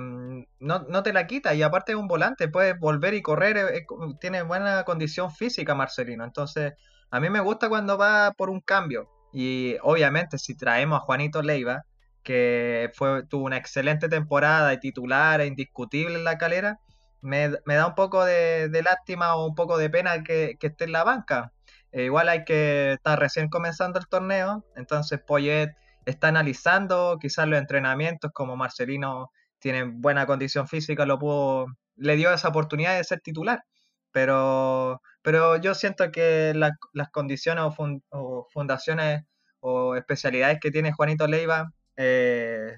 no, 0.60 1.02
te 1.02 1.12
la 1.12 1.26
quita 1.26 1.54
y 1.54 1.62
aparte 1.62 1.92
es 1.92 1.98
un 1.98 2.08
volante, 2.08 2.48
puede 2.48 2.74
volver 2.74 3.14
y 3.14 3.22
correr, 3.22 3.86
tiene 4.20 4.42
buena 4.42 4.84
condición 4.84 5.32
física 5.32 5.74
Marcelino, 5.74 6.24
entonces 6.24 6.74
a 7.10 7.20
mí 7.20 7.30
me 7.30 7.40
gusta 7.40 7.68
cuando 7.68 7.96
va 7.96 8.32
por 8.36 8.50
un 8.50 8.60
cambio 8.60 9.08
y 9.32 9.76
obviamente 9.82 10.38
si 10.38 10.56
traemos 10.56 10.98
a 10.98 11.04
Juanito 11.04 11.42
Leiva, 11.42 11.84
que 12.26 12.90
fue, 12.95 13.25
tuvo 13.28 13.45
una 13.47 13.56
excelente 13.56 14.09
temporada 14.09 14.73
y 14.75 14.80
titular 14.80 15.40
e 15.40 15.47
indiscutible 15.47 16.16
en 16.16 16.25
la 16.25 16.38
calera, 16.38 16.80
me, 17.23 17.49
da 17.49 17.87
un 17.87 17.95
poco 17.95 18.25
de, 18.25 18.68
lástima 18.85 19.37
o 19.37 19.47
un 19.47 19.54
poco 19.54 19.78
de 19.78 19.90
pena 19.90 20.25
que, 20.25 20.56
esté 20.61 20.85
en 20.85 20.92
la 20.92 21.04
banca. 21.04 21.52
Eh, 21.92 22.04
igual 22.06 22.28
hay 22.28 22.45
que 22.45 22.95
estar 22.95 23.18
recién 23.18 23.49
comenzando 23.49 24.00
el 24.00 24.09
torneo, 24.09 24.64
entonces 24.75 25.21
Poyet 25.25 25.71
está 26.04 26.28
analizando 26.28 27.18
quizás 27.21 27.47
los 27.49 27.61
entrenamientos, 27.61 28.33
como 28.35 28.56
Marcelino 28.56 29.30
tiene 29.61 29.85
buena 29.85 30.26
condición 30.26 30.66
física, 30.68 31.06
lo 31.06 31.18
pudo, 31.21 31.66
le 31.97 32.16
dio 32.16 32.33
esa 32.33 32.49
oportunidad 32.49 32.97
de 32.97 33.04
ser 33.04 33.21
titular. 33.21 33.64
Pero, 34.12 35.00
pero 35.23 35.56
yo 35.59 35.75
siento 35.75 36.11
que 36.11 36.52
las 36.54 37.11
condiciones 37.12 37.64
o, 38.11 38.47
fundaciones 38.52 39.23
o 39.61 39.95
especialidades 39.97 40.59
que 40.61 40.71
tiene 40.71 40.92
Juanito 40.92 41.26
Leiva 41.28 41.71
eh, 41.96 42.74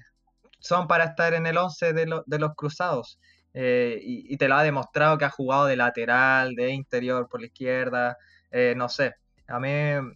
son 0.59 0.87
para 0.87 1.05
estar 1.05 1.33
en 1.33 1.47
el 1.47 1.57
11 1.57 1.93
de, 1.93 2.21
de 2.25 2.39
los 2.39 2.55
cruzados. 2.55 3.19
Eh, 3.53 3.99
y, 4.03 4.37
te 4.37 4.47
lo 4.47 4.55
ha 4.55 4.63
demostrado 4.63 5.17
que 5.17 5.25
ha 5.25 5.29
jugado 5.29 5.65
de 5.65 5.75
lateral, 5.75 6.55
de 6.55 6.69
interior 6.71 7.27
por 7.27 7.41
la 7.41 7.47
izquierda, 7.47 8.17
eh, 8.51 8.73
no 8.77 8.89
sé. 8.89 9.15
A 9.47 9.59
mí 9.59 9.69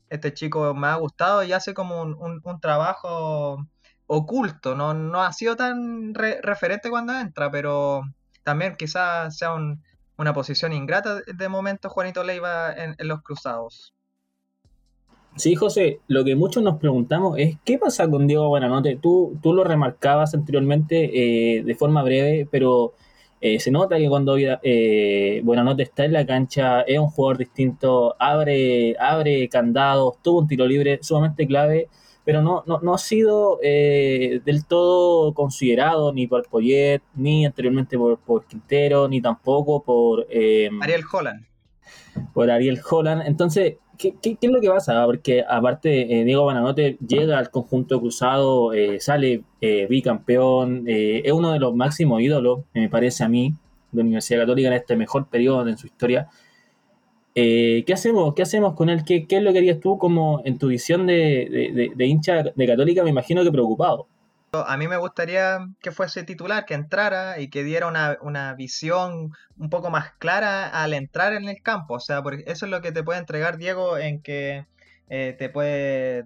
este 0.09 0.33
chico 0.33 0.73
me 0.75 0.87
ha 0.87 0.95
gustado 0.95 1.43
y 1.43 1.53
hace 1.53 1.73
como 1.73 2.01
un, 2.03 2.59
trabajo 2.61 3.65
oculto, 4.07 4.75
no, 4.75 4.93
no 4.93 5.23
ha 5.23 5.33
sido 5.33 5.55
tan 5.55 6.13
referente 6.13 6.89
cuando 6.89 7.13
entra, 7.19 7.49
pero 7.51 8.03
también 8.43 8.75
quizás 8.77 9.37
sea 9.37 9.53
una 10.17 10.33
posición 10.33 10.73
ingrata 10.73 11.21
de 11.21 11.49
momento 11.49 11.89
Juanito 11.89 12.23
Leiva 12.23 12.73
en, 12.73 12.95
en 12.97 13.07
los 13.07 13.23
cruzados. 13.23 13.93
Sí, 15.35 15.55
José, 15.55 15.99
lo 16.07 16.23
que 16.23 16.35
muchos 16.35 16.61
nos 16.61 16.77
preguntamos 16.77 17.37
es 17.39 17.57
qué 17.65 17.77
pasa 17.79 18.07
con 18.09 18.27
Diego 18.27 18.49
Buenanote. 18.49 18.97
Tú, 19.01 19.37
tú 19.41 19.53
lo 19.53 19.63
remarcabas 19.63 20.35
anteriormente 20.35 21.57
eh, 21.57 21.63
de 21.63 21.75
forma 21.75 22.03
breve, 22.03 22.47
pero 22.51 22.93
eh, 23.45 23.59
se 23.59 23.71
nota 23.71 23.97
que 23.97 24.07
cuando 24.07 24.37
eh, 24.37 25.41
Buenanote 25.43 25.83
está 25.83 26.05
en 26.05 26.13
la 26.13 26.25
cancha 26.25 26.83
es 26.83 26.97
un 26.97 27.07
jugador 27.07 27.39
distinto, 27.39 28.15
abre, 28.17 28.95
abre 28.97 29.49
candados, 29.49 30.15
tuvo 30.21 30.39
un 30.39 30.47
tiro 30.47 30.65
libre 30.65 30.99
sumamente 31.01 31.45
clave, 31.45 31.89
pero 32.23 32.41
no, 32.41 32.63
no, 32.65 32.93
ha 32.93 32.97
sido 32.97 33.59
eh, 33.61 34.39
del 34.45 34.65
todo 34.65 35.33
considerado 35.33 36.13
ni 36.13 36.25
por 36.25 36.47
Poyet, 36.47 37.01
ni 37.15 37.45
anteriormente 37.45 37.97
por, 37.97 38.17
por 38.17 38.45
Quintero, 38.45 39.09
ni 39.09 39.19
tampoco 39.19 39.83
por... 39.83 40.25
Ariel 40.81 41.03
Holland. 41.11 41.45
Por 42.33 42.49
Ariel 42.49 42.79
Holland. 42.89 43.23
Entonces, 43.25 43.75
¿Qué, 44.21 44.37
es 44.41 44.51
lo 44.51 44.59
que 44.59 44.69
pasa? 44.69 45.05
Porque 45.05 45.45
aparte 45.47 46.19
eh, 46.19 46.25
Diego 46.25 46.45
Bananote 46.45 46.97
llega 47.07 47.37
al 47.37 47.49
conjunto 47.49 48.01
cruzado, 48.01 48.73
eh, 48.73 48.99
sale 48.99 49.43
eh, 49.61 49.87
bicampeón, 49.89 50.83
es 50.87 51.31
uno 51.31 51.53
de 51.53 51.59
los 51.59 51.73
máximos 51.73 52.21
ídolos, 52.21 52.61
me 52.73 52.89
parece 52.89 53.23
a 53.23 53.29
mí, 53.29 53.53
de 53.91 53.97
la 53.97 54.03
Universidad 54.03 54.41
Católica 54.41 54.67
en 54.67 54.73
este 54.73 54.97
mejor 54.97 55.27
periodo 55.29 55.67
en 55.67 55.77
su 55.77 55.87
historia. 55.87 56.27
¿Qué 57.33 57.85
hacemos? 57.93 58.33
¿Qué 58.35 58.41
hacemos 58.41 58.73
con 58.75 58.89
él? 58.89 59.03
¿Qué, 59.05 59.25
es 59.27 59.41
lo 59.41 59.53
que 59.53 59.59
harías 59.59 59.79
tú 59.79 59.97
como 59.97 60.41
en 60.45 60.57
tu 60.57 60.67
visión 60.67 61.07
de, 61.07 61.91
de 61.95 62.05
hincha 62.05 62.43
de 62.43 62.67
Católica? 62.67 63.03
Me 63.03 63.09
imagino 63.09 63.43
que 63.43 63.51
preocupado. 63.51 64.07
A 64.55 64.77
mí 64.77 64.87
me 64.87 64.97
gustaría 64.97 65.67
que 65.81 65.91
fuese 65.91 66.21
titular, 66.23 66.65
que 66.65 66.75
entrara 66.75 67.39
y 67.39 67.49
que 67.49 67.63
diera 67.63 67.87
una, 67.87 68.53
visión 68.53 69.31
un 69.57 69.69
poco 69.71 69.89
más 69.89 70.11
clara 70.19 70.67
al 70.67 70.93
entrar 70.93 71.33
en 71.33 71.49
el 71.49 71.63
campo. 71.63 71.95
O 71.95 71.99
sea, 71.99 72.21
porque 72.21 72.43
eso 72.45 72.65
es 72.65 72.71
lo 72.71 72.81
que 72.81 72.91
te 72.91 73.01
puede 73.01 73.19
entregar 73.19 73.57
Diego 73.57 73.97
en 73.97 74.21
que 74.21 74.67
eh, 75.09 75.35
te 75.39 75.49
puede 75.49 76.23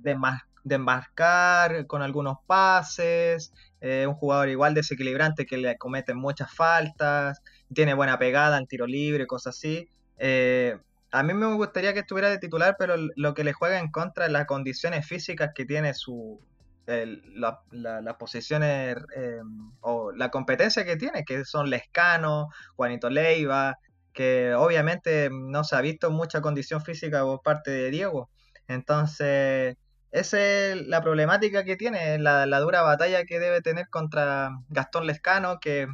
desmarcar 0.65 1.87
con 1.87 2.01
algunos 2.01 2.39
pases, 2.45 3.53
eh, 3.79 4.05
un 4.07 4.15
jugador 4.15 4.49
igual 4.49 4.73
desequilibrante 4.73 5.45
que 5.45 5.57
le 5.57 5.77
comete 5.77 6.13
muchas 6.13 6.53
faltas, 6.53 7.41
tiene 7.73 7.93
buena 7.93 8.19
pegada 8.19 8.57
en 8.57 8.67
tiro 8.67 8.87
libre, 8.87 9.25
cosas 9.25 9.55
así. 9.55 9.89
Eh, 10.17 10.77
a 11.11 11.23
mí 11.23 11.33
me 11.33 11.53
gustaría 11.53 11.93
que 11.93 12.01
estuviera 12.01 12.29
de 12.29 12.39
titular, 12.39 12.75
pero 12.77 12.95
lo 13.15 13.33
que 13.33 13.45
le 13.45 13.53
juega 13.53 13.79
en 13.79 13.89
contra 13.89 14.25
es 14.25 14.33
las 14.33 14.45
condiciones 14.47 15.07
físicas 15.07 15.51
que 15.55 15.65
tiene 15.65 15.93
su, 15.93 16.41
las 16.87 18.15
posiciones 18.17 18.97
eh, 19.15 19.39
o 19.81 20.11
la 20.13 20.29
competencia 20.29 20.85
que 20.85 20.95
tiene, 20.95 21.23
que 21.25 21.43
son 21.45 21.69
Lescano, 21.69 22.49
Juanito 22.75 23.09
Leiva, 23.09 23.77
que 24.13 24.53
obviamente 24.55 25.29
no 25.31 25.63
se 25.63 25.75
ha 25.75 25.81
visto 25.81 26.11
mucha 26.11 26.41
condición 26.41 26.81
física 26.81 27.23
por 27.23 27.41
parte 27.41 27.71
de 27.71 27.91
Diego. 27.91 28.29
Entonces, 28.67 29.75
esa 30.11 30.39
es 30.41 30.87
la 30.87 31.01
problemática 31.01 31.63
que 31.63 31.75
tiene, 31.75 32.17
la, 32.19 32.45
dura 32.59 32.81
batalla 32.81 33.25
que 33.25 33.39
debe 33.39 33.61
tener 33.61 33.89
contra 33.89 34.51
Gastón 34.69 35.05
Lescano, 35.07 35.59
que 35.59 35.87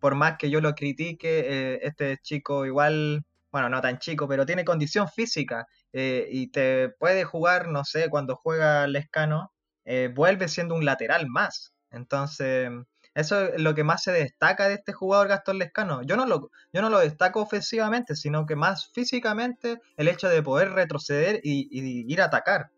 por 0.00 0.14
más 0.14 0.36
que 0.38 0.50
yo 0.50 0.60
lo 0.60 0.74
critique, 0.74 1.74
eh, 1.74 1.80
este 1.82 2.18
chico 2.22 2.66
igual, 2.66 3.24
bueno, 3.52 3.68
no 3.68 3.80
tan 3.80 3.98
chico, 3.98 4.28
pero 4.28 4.46
tiene 4.46 4.64
condición 4.64 5.08
física 5.08 5.66
eh, 5.92 6.26
y 6.30 6.50
te 6.50 6.90
puede 6.90 7.24
jugar, 7.24 7.68
no 7.68 7.84
sé, 7.84 8.08
cuando 8.10 8.36
juega 8.36 8.86
Lescano, 8.86 9.52
eh, 9.90 10.12
vuelve 10.14 10.48
siendo 10.48 10.74
un 10.74 10.84
lateral 10.84 11.28
más. 11.28 11.72
Entonces, 11.90 12.70
eso 13.14 13.46
es 13.46 13.58
lo 13.58 13.74
que 13.74 13.84
más 13.84 14.02
se 14.02 14.12
destaca 14.12 14.68
de 14.68 14.74
este 14.74 14.92
jugador 14.92 15.28
Gastón 15.28 15.58
Lescano. 15.58 16.02
Yo 16.02 16.14
no 16.14 16.26
lo, 16.26 16.50
yo 16.74 16.82
no 16.82 16.90
lo 16.90 16.98
destaco 16.98 17.40
ofensivamente, 17.40 18.14
sino 18.14 18.44
que 18.44 18.54
más 18.54 18.90
físicamente 18.92 19.80
el 19.96 20.08
hecho 20.08 20.28
de 20.28 20.42
poder 20.42 20.72
retroceder 20.72 21.40
y, 21.42 21.68
ir 21.72 22.20
a 22.20 22.26
atacar. 22.26 22.70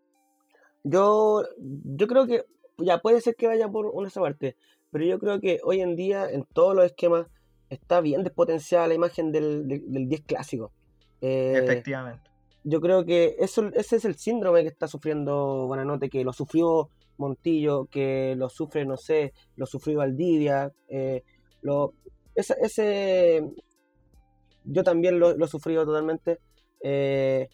Yo, 0.85 1.43
yo 1.59 2.07
creo 2.07 2.27
que 2.27 2.45
ya 2.77 2.99
puede 2.99 3.19
ser 3.19 3.35
que 3.35 3.47
vaya 3.47 3.67
por 3.67 3.87
una 3.87 4.07
esa 4.07 4.21
parte, 4.21 4.55
pero 4.89 5.03
yo 5.03 5.19
creo 5.19 5.41
que 5.41 5.59
hoy 5.65 5.81
en 5.81 5.97
día 5.97 6.29
en 6.29 6.45
todos 6.45 6.73
los 6.73 6.85
esquemas 6.85 7.27
está 7.69 7.99
bien 7.99 8.23
despotenciada 8.23 8.87
la 8.87 8.93
imagen 8.93 9.33
del, 9.33 9.67
del, 9.67 10.07
10 10.07 10.21
clásico. 10.21 10.71
Eh, 11.19 11.59
Efectivamente. 11.61 12.31
Yo 12.63 12.79
creo 12.79 13.03
que 13.05 13.35
eso, 13.39 13.69
ese 13.73 13.97
es 13.97 14.05
el 14.05 14.15
síndrome 14.15 14.61
que 14.61 14.69
está 14.69 14.87
sufriendo 14.87 15.67
Buenanote, 15.67 16.09
que 16.09 16.23
lo 16.23 16.31
sufrió 16.31 16.89
Montillo, 17.21 17.85
que 17.85 18.35
lo 18.37 18.49
sufre, 18.49 18.85
no 18.85 18.97
sé, 18.97 19.33
lo 19.55 19.65
sufrió 19.65 19.99
Valdivia, 19.99 20.71
eh, 20.87 21.23
lo, 21.61 21.93
ese, 22.35 23.43
yo 24.63 24.83
también 24.83 25.19
lo, 25.19 25.43
he 25.43 25.47
sufrido 25.47 25.85
totalmente. 25.85 26.39
Eh, 26.81 27.47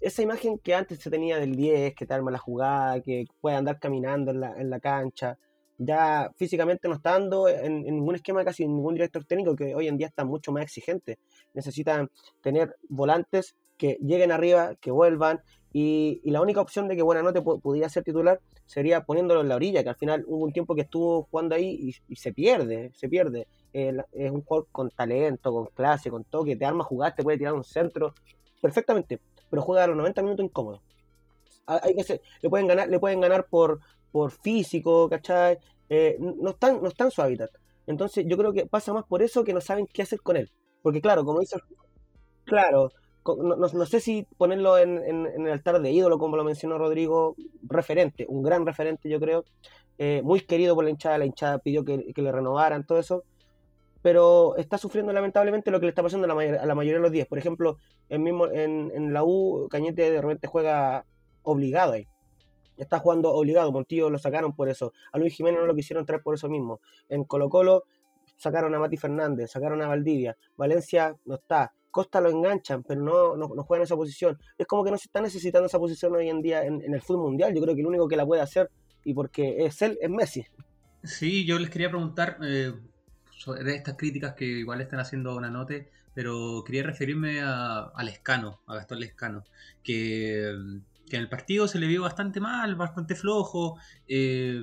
esa 0.00 0.22
imagen 0.22 0.58
que 0.58 0.74
antes 0.74 0.98
se 0.98 1.10
tenía 1.10 1.38
del 1.38 1.56
10, 1.56 1.94
que 1.94 2.06
te 2.06 2.14
arma 2.14 2.30
la 2.30 2.38
jugada, 2.38 3.00
que 3.02 3.26
puede 3.40 3.56
andar 3.56 3.78
caminando 3.78 4.30
en 4.30 4.40
la, 4.40 4.54
en 4.56 4.70
la 4.70 4.80
cancha, 4.80 5.38
ya 5.82 6.30
físicamente 6.36 6.88
no 6.88 6.94
está 6.94 7.12
dando 7.12 7.48
en, 7.48 7.82
ningún 7.84 8.14
esquema, 8.14 8.44
casi 8.44 8.64
en 8.64 8.76
ningún 8.76 8.94
director 8.94 9.24
técnico, 9.24 9.56
que 9.56 9.74
hoy 9.74 9.88
en 9.88 9.96
día 9.96 10.08
está 10.08 10.26
mucho 10.26 10.52
más 10.52 10.62
exigente. 10.62 11.18
Necesitan 11.54 12.10
tener 12.42 12.76
volantes 12.90 13.56
que 13.78 13.96
lleguen 14.02 14.30
arriba, 14.30 14.74
que 14.78 14.90
vuelvan, 14.90 15.40
y, 15.72 16.20
la 16.24 16.40
única 16.40 16.60
opción 16.60 16.88
de 16.88 16.96
que 16.96 17.02
Buenanote 17.02 17.42
pudiera 17.42 17.88
ser 17.88 18.02
titular 18.02 18.40
sería 18.66 19.04
poniéndolo 19.04 19.40
en 19.40 19.48
la 19.48 19.56
orilla, 19.56 19.82
que 19.82 19.88
al 19.88 19.96
final 19.96 20.24
hubo 20.26 20.44
un 20.44 20.52
tiempo 20.52 20.74
que 20.74 20.82
estuvo 20.82 21.24
jugando 21.30 21.54
ahí 21.54 21.94
y, 22.08 22.16
se 22.16 22.32
pierde, 22.32 22.90
se 22.94 23.08
pierde. 23.08 23.46
es 23.72 24.30
un 24.30 24.42
jugador 24.42 24.66
con 24.72 24.90
talento, 24.90 25.52
con 25.52 25.66
clase, 25.66 26.10
con 26.10 26.24
toque, 26.24 26.56
te 26.56 26.64
arma 26.64 26.84
jugar, 26.84 27.14
te 27.14 27.22
puede 27.22 27.38
tirar 27.38 27.54
un 27.54 27.64
centro 27.64 28.14
perfectamente, 28.60 29.20
pero 29.48 29.62
juega 29.62 29.84
a 29.84 29.86
los 29.86 29.96
90 29.96 30.22
minutos 30.22 30.44
incómodo. 30.44 30.82
Le 32.42 32.50
pueden 32.50 32.66
ganar, 32.66 32.88
le 32.88 32.98
pueden 32.98 33.20
ganar 33.20 33.46
por, 33.48 33.80
por 34.10 34.32
físico, 34.32 35.08
¿cachai? 35.08 35.58
Eh, 35.88 36.16
no, 36.18 36.50
están, 36.50 36.82
no 36.82 36.88
están 36.88 37.08
en 37.08 37.10
su 37.12 37.22
hábitat. 37.22 37.50
Entonces 37.86 38.24
yo 38.26 38.36
creo 38.36 38.52
que 38.52 38.66
pasa 38.66 38.92
más 38.92 39.04
por 39.04 39.22
eso 39.22 39.44
que 39.44 39.52
no 39.52 39.60
saben 39.60 39.86
qué 39.86 40.02
hacer 40.02 40.20
con 40.20 40.36
él. 40.36 40.50
Porque 40.82 41.00
claro, 41.00 41.24
como 41.24 41.40
dice, 41.40 41.58
claro, 42.44 42.90
no, 43.24 43.86
sé 43.86 44.00
si 44.00 44.26
ponerlo 44.36 44.78
en, 44.78 44.98
el 44.98 45.50
altar 45.50 45.80
de 45.80 45.90
ídolo, 45.90 46.18
como 46.18 46.36
lo 46.36 46.44
mencionó 46.44 46.78
Rodrigo, 46.78 47.36
referente, 47.62 48.26
un 48.28 48.42
gran 48.42 48.64
referente, 48.64 49.08
yo 49.08 49.20
creo, 49.20 49.44
eh, 49.98 50.22
muy 50.24 50.40
querido 50.40 50.74
por 50.74 50.84
la 50.84 50.90
hinchada, 50.90 51.18
la 51.18 51.26
hinchada 51.26 51.58
pidió 51.58 51.84
que, 51.84 52.12
le 52.14 52.32
renovaran, 52.32 52.86
todo 52.86 52.98
eso, 52.98 53.24
pero 54.02 54.56
está 54.56 54.78
sufriendo 54.78 55.12
lamentablemente 55.12 55.70
lo 55.70 55.78
que 55.78 55.86
le 55.86 55.90
está 55.90 56.02
pasando 56.02 56.24
a 56.24 56.28
la, 56.28 56.74
mayoría 56.74 56.98
de 56.98 57.02
los 57.02 57.12
días. 57.12 57.26
Por 57.26 57.38
ejemplo, 57.38 57.76
en, 58.08 58.22
mismo, 58.22 58.46
en, 58.46 59.12
la 59.12 59.22
U, 59.24 59.68
Cañete 59.70 60.10
de 60.10 60.20
repente 60.22 60.46
juega 60.46 61.04
obligado 61.42 61.92
ahí. 61.92 62.08
Está 62.78 62.98
jugando 62.98 63.30
obligado, 63.34 63.70
Montillo 63.72 64.08
lo 64.08 64.18
sacaron 64.18 64.54
por 64.54 64.70
eso. 64.70 64.94
A 65.12 65.18
Luis 65.18 65.34
Jiménez 65.34 65.60
no 65.60 65.66
lo 65.66 65.74
quisieron 65.74 66.06
traer 66.06 66.22
por 66.22 66.34
eso 66.34 66.48
mismo. 66.48 66.80
En 67.10 67.24
Colo 67.24 67.50
Colo 67.50 67.84
sacaron 68.38 68.74
a 68.74 68.78
Mati 68.78 68.96
Fernández, 68.96 69.50
sacaron 69.50 69.82
a 69.82 69.86
Valdivia. 69.88 70.34
Valencia 70.56 71.14
no 71.26 71.34
está. 71.34 71.74
Costa 71.90 72.20
lo 72.20 72.30
enganchan, 72.30 72.82
pero 72.82 73.00
no, 73.00 73.36
no, 73.36 73.48
no 73.54 73.62
juegan 73.64 73.84
esa 73.84 73.96
posición. 73.96 74.38
Es 74.56 74.66
como 74.66 74.84
que 74.84 74.90
no 74.90 74.98
se 74.98 75.06
está 75.06 75.20
necesitando 75.20 75.66
esa 75.66 75.78
posición 75.78 76.14
hoy 76.14 76.28
en 76.28 76.40
día 76.40 76.64
en, 76.64 76.82
el 76.82 77.02
fútbol 77.02 77.22
mundial. 77.22 77.54
Yo 77.54 77.60
creo 77.60 77.74
que 77.74 77.80
el 77.80 77.86
único 77.86 78.08
que 78.08 78.16
la 78.16 78.26
puede 78.26 78.42
hacer, 78.42 78.70
y 79.04 79.14
porque 79.14 79.64
es 79.64 79.82
él, 79.82 79.98
es 80.00 80.10
Messi. 80.10 80.46
Sí, 81.02 81.44
yo 81.44 81.58
les 81.58 81.70
quería 81.70 81.88
preguntar 81.88 82.38
eh, 82.42 82.72
sobre 83.36 83.74
estas 83.74 83.96
críticas 83.96 84.34
que 84.34 84.44
igual 84.44 84.80
están 84.80 85.00
haciendo 85.00 85.34
una 85.34 85.50
note, 85.50 85.90
pero 86.14 86.62
quería 86.64 86.82
referirme 86.82 87.40
a, 87.40 87.90
a 87.94 88.02
Lescano, 88.02 88.60
a 88.66 88.74
Gastón 88.74 89.00
Lescano, 89.00 89.44
que, 89.82 90.54
que, 91.08 91.16
en 91.16 91.22
el 91.22 91.28
partido 91.28 91.66
se 91.66 91.78
le 91.78 91.86
vio 91.86 92.02
bastante 92.02 92.40
mal, 92.40 92.74
bastante 92.74 93.14
flojo. 93.14 93.78
Eh, 94.08 94.62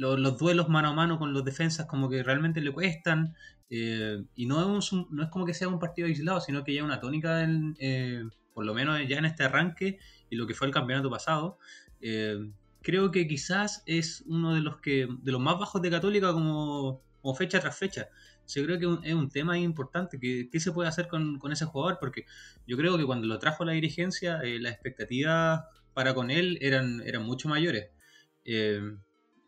los, 0.00 0.38
duelos 0.38 0.68
mano 0.68 0.88
a 0.88 0.94
mano 0.94 1.18
con 1.18 1.32
los 1.32 1.44
defensas 1.44 1.86
como 1.86 2.08
que 2.08 2.22
realmente 2.22 2.60
le 2.60 2.72
cuestan. 2.72 3.34
Eh, 3.72 4.24
y 4.34 4.46
no 4.46 4.78
es, 4.78 4.92
no 4.92 5.22
es 5.22 5.28
como 5.30 5.46
que 5.46 5.54
sea 5.54 5.68
un 5.68 5.78
partido 5.78 6.08
aislado, 6.08 6.40
sino 6.40 6.64
que 6.64 6.74
ya 6.74 6.84
una 6.84 7.00
tónica, 7.00 7.46
eh, 7.78 8.24
por 8.52 8.66
lo 8.66 8.74
menos 8.74 9.00
ya 9.08 9.18
en 9.18 9.24
este 9.24 9.44
arranque 9.44 10.00
y 10.28 10.36
lo 10.36 10.46
que 10.46 10.54
fue 10.54 10.66
el 10.66 10.72
campeonato 10.74 11.08
pasado. 11.08 11.58
Eh, 12.00 12.50
creo 12.82 13.12
que 13.12 13.28
quizás 13.28 13.82
es 13.86 14.24
uno 14.26 14.54
de 14.54 14.60
los 14.60 14.78
que 14.78 15.06
de 15.22 15.32
los 15.32 15.40
más 15.40 15.58
bajos 15.58 15.80
de 15.82 15.90
Católica 15.90 16.32
como, 16.32 17.02
fecha 17.36 17.60
tras 17.60 17.78
fecha. 17.78 18.08
Yo 18.48 18.64
creo 18.64 18.80
que 18.80 19.08
es 19.08 19.14
un 19.14 19.30
tema 19.30 19.56
importante. 19.56 20.18
que 20.18 20.48
¿Qué 20.50 20.58
se 20.58 20.72
puede 20.72 20.88
hacer 20.88 21.06
con, 21.06 21.40
ese 21.52 21.66
jugador? 21.66 21.98
Porque 22.00 22.24
yo 22.66 22.76
creo 22.76 22.98
que 22.98 23.04
cuando 23.04 23.28
lo 23.28 23.38
trajo 23.38 23.64
la 23.64 23.72
dirigencia, 23.72 24.40
las 24.42 24.72
expectativas 24.72 25.62
para 25.94 26.14
con 26.14 26.32
él 26.32 26.58
eran, 26.60 27.00
eran 27.06 27.22
mucho 27.22 27.48
mayores. 27.48 27.90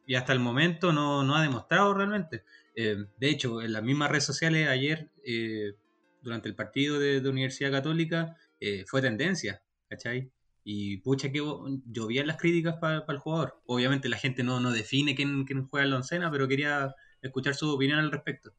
y 0.06 0.14
hasta 0.14 0.32
el 0.32 0.38
momento 0.38 0.92
no, 0.92 1.24
no 1.24 1.34
ha 1.34 1.42
demostrado 1.42 1.94
realmente. 1.94 2.44
Eh, 2.74 3.04
de 3.18 3.28
hecho, 3.28 3.62
en 3.62 3.72
las 3.72 3.82
mismas 3.82 4.10
redes 4.10 4.24
sociales 4.24 4.68
ayer, 4.68 5.10
eh, 5.24 5.74
durante 6.22 6.48
el 6.48 6.54
partido 6.54 6.98
de, 6.98 7.26
Universidad 7.28 7.70
Católica, 7.70 8.36
eh, 8.60 8.84
fue 8.86 9.02
tendencia, 9.02 9.62
¿cachai? 9.88 10.30
Y 10.64 10.98
pucha 10.98 11.32
que 11.32 11.42
llovían 11.86 12.26
las 12.26 12.36
críticas 12.36 12.76
para 12.76 13.04
el 13.06 13.18
jugador. 13.18 13.60
Obviamente 13.66 14.08
la 14.08 14.16
gente 14.16 14.42
no, 14.42 14.60
no 14.60 14.70
define 14.70 15.14
quién, 15.14 15.44
quién 15.44 15.66
juega 15.66 15.84
en 15.84 15.90
la 15.90 15.96
oncena, 15.96 16.30
pero 16.30 16.46
quería 16.46 16.94
escuchar 17.20 17.54
su 17.54 17.74
opinión 17.74 17.98
al 17.98 18.12
respecto. 18.12 18.52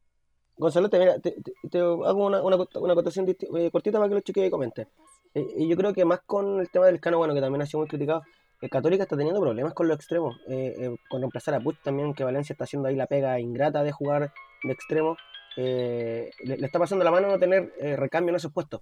Gonzalo, 0.56 0.88
te, 0.88 0.98
mira, 0.98 1.18
te, 1.18 1.34
hago 1.78 2.26
una, 2.26 2.42
una, 2.42 2.56
una 2.56 2.92
acotación 2.92 3.26
cortita 3.72 3.98
para 3.98 4.08
que 4.08 4.14
los 4.14 4.22
chiquillos 4.22 4.50
comenten. 4.50 4.86
Yo 5.34 5.76
creo 5.76 5.92
que 5.92 6.04
más 6.04 6.20
con 6.24 6.60
el 6.60 6.70
tema 6.70 6.86
del 6.86 7.00
Cano, 7.00 7.18
bueno, 7.18 7.34
que 7.34 7.40
también 7.40 7.62
ha 7.62 7.66
sido 7.66 7.80
muy 7.80 7.88
criticado, 7.88 8.22
el 8.60 8.70
Católica 8.70 9.02
está 9.02 9.16
teniendo 9.16 9.40
problemas 9.40 9.74
con 9.74 9.88
los 9.88 9.96
extremos, 9.96 10.36
eh, 10.48 10.74
eh, 10.78 10.96
con 11.08 11.20
reemplazar 11.20 11.54
a 11.54 11.60
Puch 11.60 11.76
también, 11.82 12.14
que 12.14 12.24
Valencia 12.24 12.54
está 12.54 12.64
haciendo 12.64 12.88
ahí 12.88 12.96
la 12.96 13.06
pega 13.06 13.38
ingrata 13.40 13.82
de 13.82 13.92
jugar 13.92 14.32
de 14.62 14.72
extremo. 14.72 15.16
eh, 15.56 16.30
le, 16.44 16.56
le 16.56 16.66
está 16.66 16.78
pasando 16.80 17.04
la 17.04 17.10
mano 17.12 17.28
no 17.28 17.38
tener 17.38 17.72
eh, 17.80 17.94
recambio 17.96 18.30
en 18.30 18.36
esos 18.36 18.52
puestos. 18.52 18.80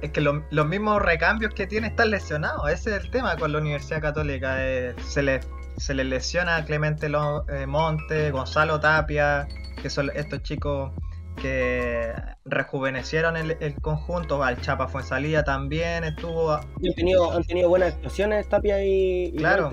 Es 0.00 0.10
que 0.12 0.20
lo- 0.20 0.44
los 0.50 0.66
mismos 0.66 1.02
recambios 1.02 1.52
que 1.54 1.66
tiene 1.66 1.88
están 1.88 2.10
lesionados. 2.10 2.70
Ese 2.70 2.96
es 2.96 3.04
el 3.04 3.10
tema 3.10 3.36
con 3.36 3.52
la 3.52 3.58
Universidad 3.58 4.00
Católica. 4.00 4.56
eh, 4.66 4.94
se, 5.04 5.22
le, 5.22 5.40
se 5.76 5.92
le 5.94 6.04
lesiona 6.04 6.56
a 6.56 6.64
Clemente 6.64 7.08
eh, 7.08 7.66
Monte, 7.66 8.30
Gonzalo 8.30 8.80
Tapia, 8.80 9.46
que 9.82 9.90
son 9.90 10.10
estos 10.14 10.42
chicos 10.44 10.92
que 11.36 12.12
rejuvenecieron 12.44 13.36
el, 13.36 13.56
el 13.60 13.74
conjunto. 13.80 14.42
Al 14.42 14.60
Chapa 14.60 14.88
Fuensalía 14.88 15.42
también 15.44 16.04
estuvo. 16.04 16.52
Han 16.52 16.94
tenido, 16.96 17.32
han 17.32 17.44
tenido 17.44 17.68
buenas 17.68 17.94
actuaciones 17.94 18.48
Tapia 18.48 18.84
y, 18.84 19.24
y 19.26 19.36
Claro. 19.36 19.70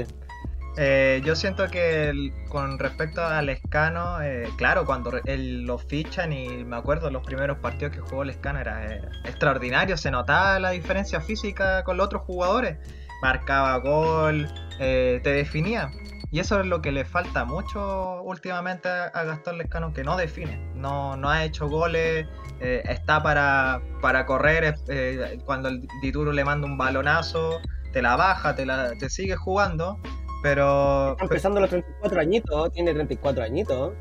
Eh, 0.78 1.22
yo 1.26 1.36
siento 1.36 1.68
que 1.68 2.08
el- 2.10 2.32
con 2.48 2.80
respecto 2.80 3.22
al 3.26 3.50
Escano, 3.50 4.22
eh, 4.22 4.48
claro, 4.56 4.86
cuando 4.86 5.12
él 5.26 5.64
lo 5.64 5.78
fichan 5.78 6.32
y 6.32 6.64
me 6.64 6.78
acuerdo 6.78 7.10
los 7.10 7.24
primeros 7.24 7.58
partidos 7.58 7.94
que 7.94 8.00
jugó 8.00 8.24
el 8.24 8.30
Escano 8.30 8.60
era 8.60 8.86
eh, 8.86 9.02
extraordinario, 9.26 9.98
se 9.98 10.10
notaba 10.10 10.58
la 10.60 10.70
diferencia 10.70 11.20
física 11.20 11.84
con 11.84 11.98
los 11.98 12.06
otros 12.06 12.22
jugadores, 12.22 12.78
marcaba 13.22 13.76
gol, 13.78 14.48
eh, 14.80 15.20
te 15.22 15.32
definía. 15.32 15.92
Y 16.32 16.40
eso 16.40 16.60
es 16.60 16.68
lo 16.68 16.82
que 16.82 16.92
le 16.92 17.06
falta 17.06 17.44
mucho 17.44 18.22
últimamente 18.22 18.88
a, 18.88 19.24
Gastón 19.24 19.58
Lescano, 19.58 19.94
que 19.94 20.04
no 20.04 20.16
define, 20.16 20.58
no, 20.76 21.18
no 21.18 21.30
ha 21.30 21.44
hecho 21.44 21.68
goles, 21.68 22.28
eh, 22.60 22.84
está 22.86 23.24
para, 23.24 23.82
para 24.02 24.26
correr, 24.28 24.76
eh, 24.90 25.40
cuando 25.46 25.70
el 25.70 25.88
Dituro 26.02 26.32
le 26.32 26.44
manda 26.44 26.68
un 26.68 26.78
balonazo, 26.78 27.60
te 27.94 28.04
la 28.04 28.16
baja, 28.16 28.54
te, 28.54 28.66
la, 28.66 28.92
te 29.00 29.10
sigue 29.10 29.36
jugando, 29.36 30.00
pero, 30.44 31.14
Está 31.14 31.24
empezando 31.24 31.60
los 31.62 31.70
34 31.70 32.22
añitos, 32.22 32.72
tiene 32.74 32.94
34 32.94 33.44
añitos. 33.44 33.94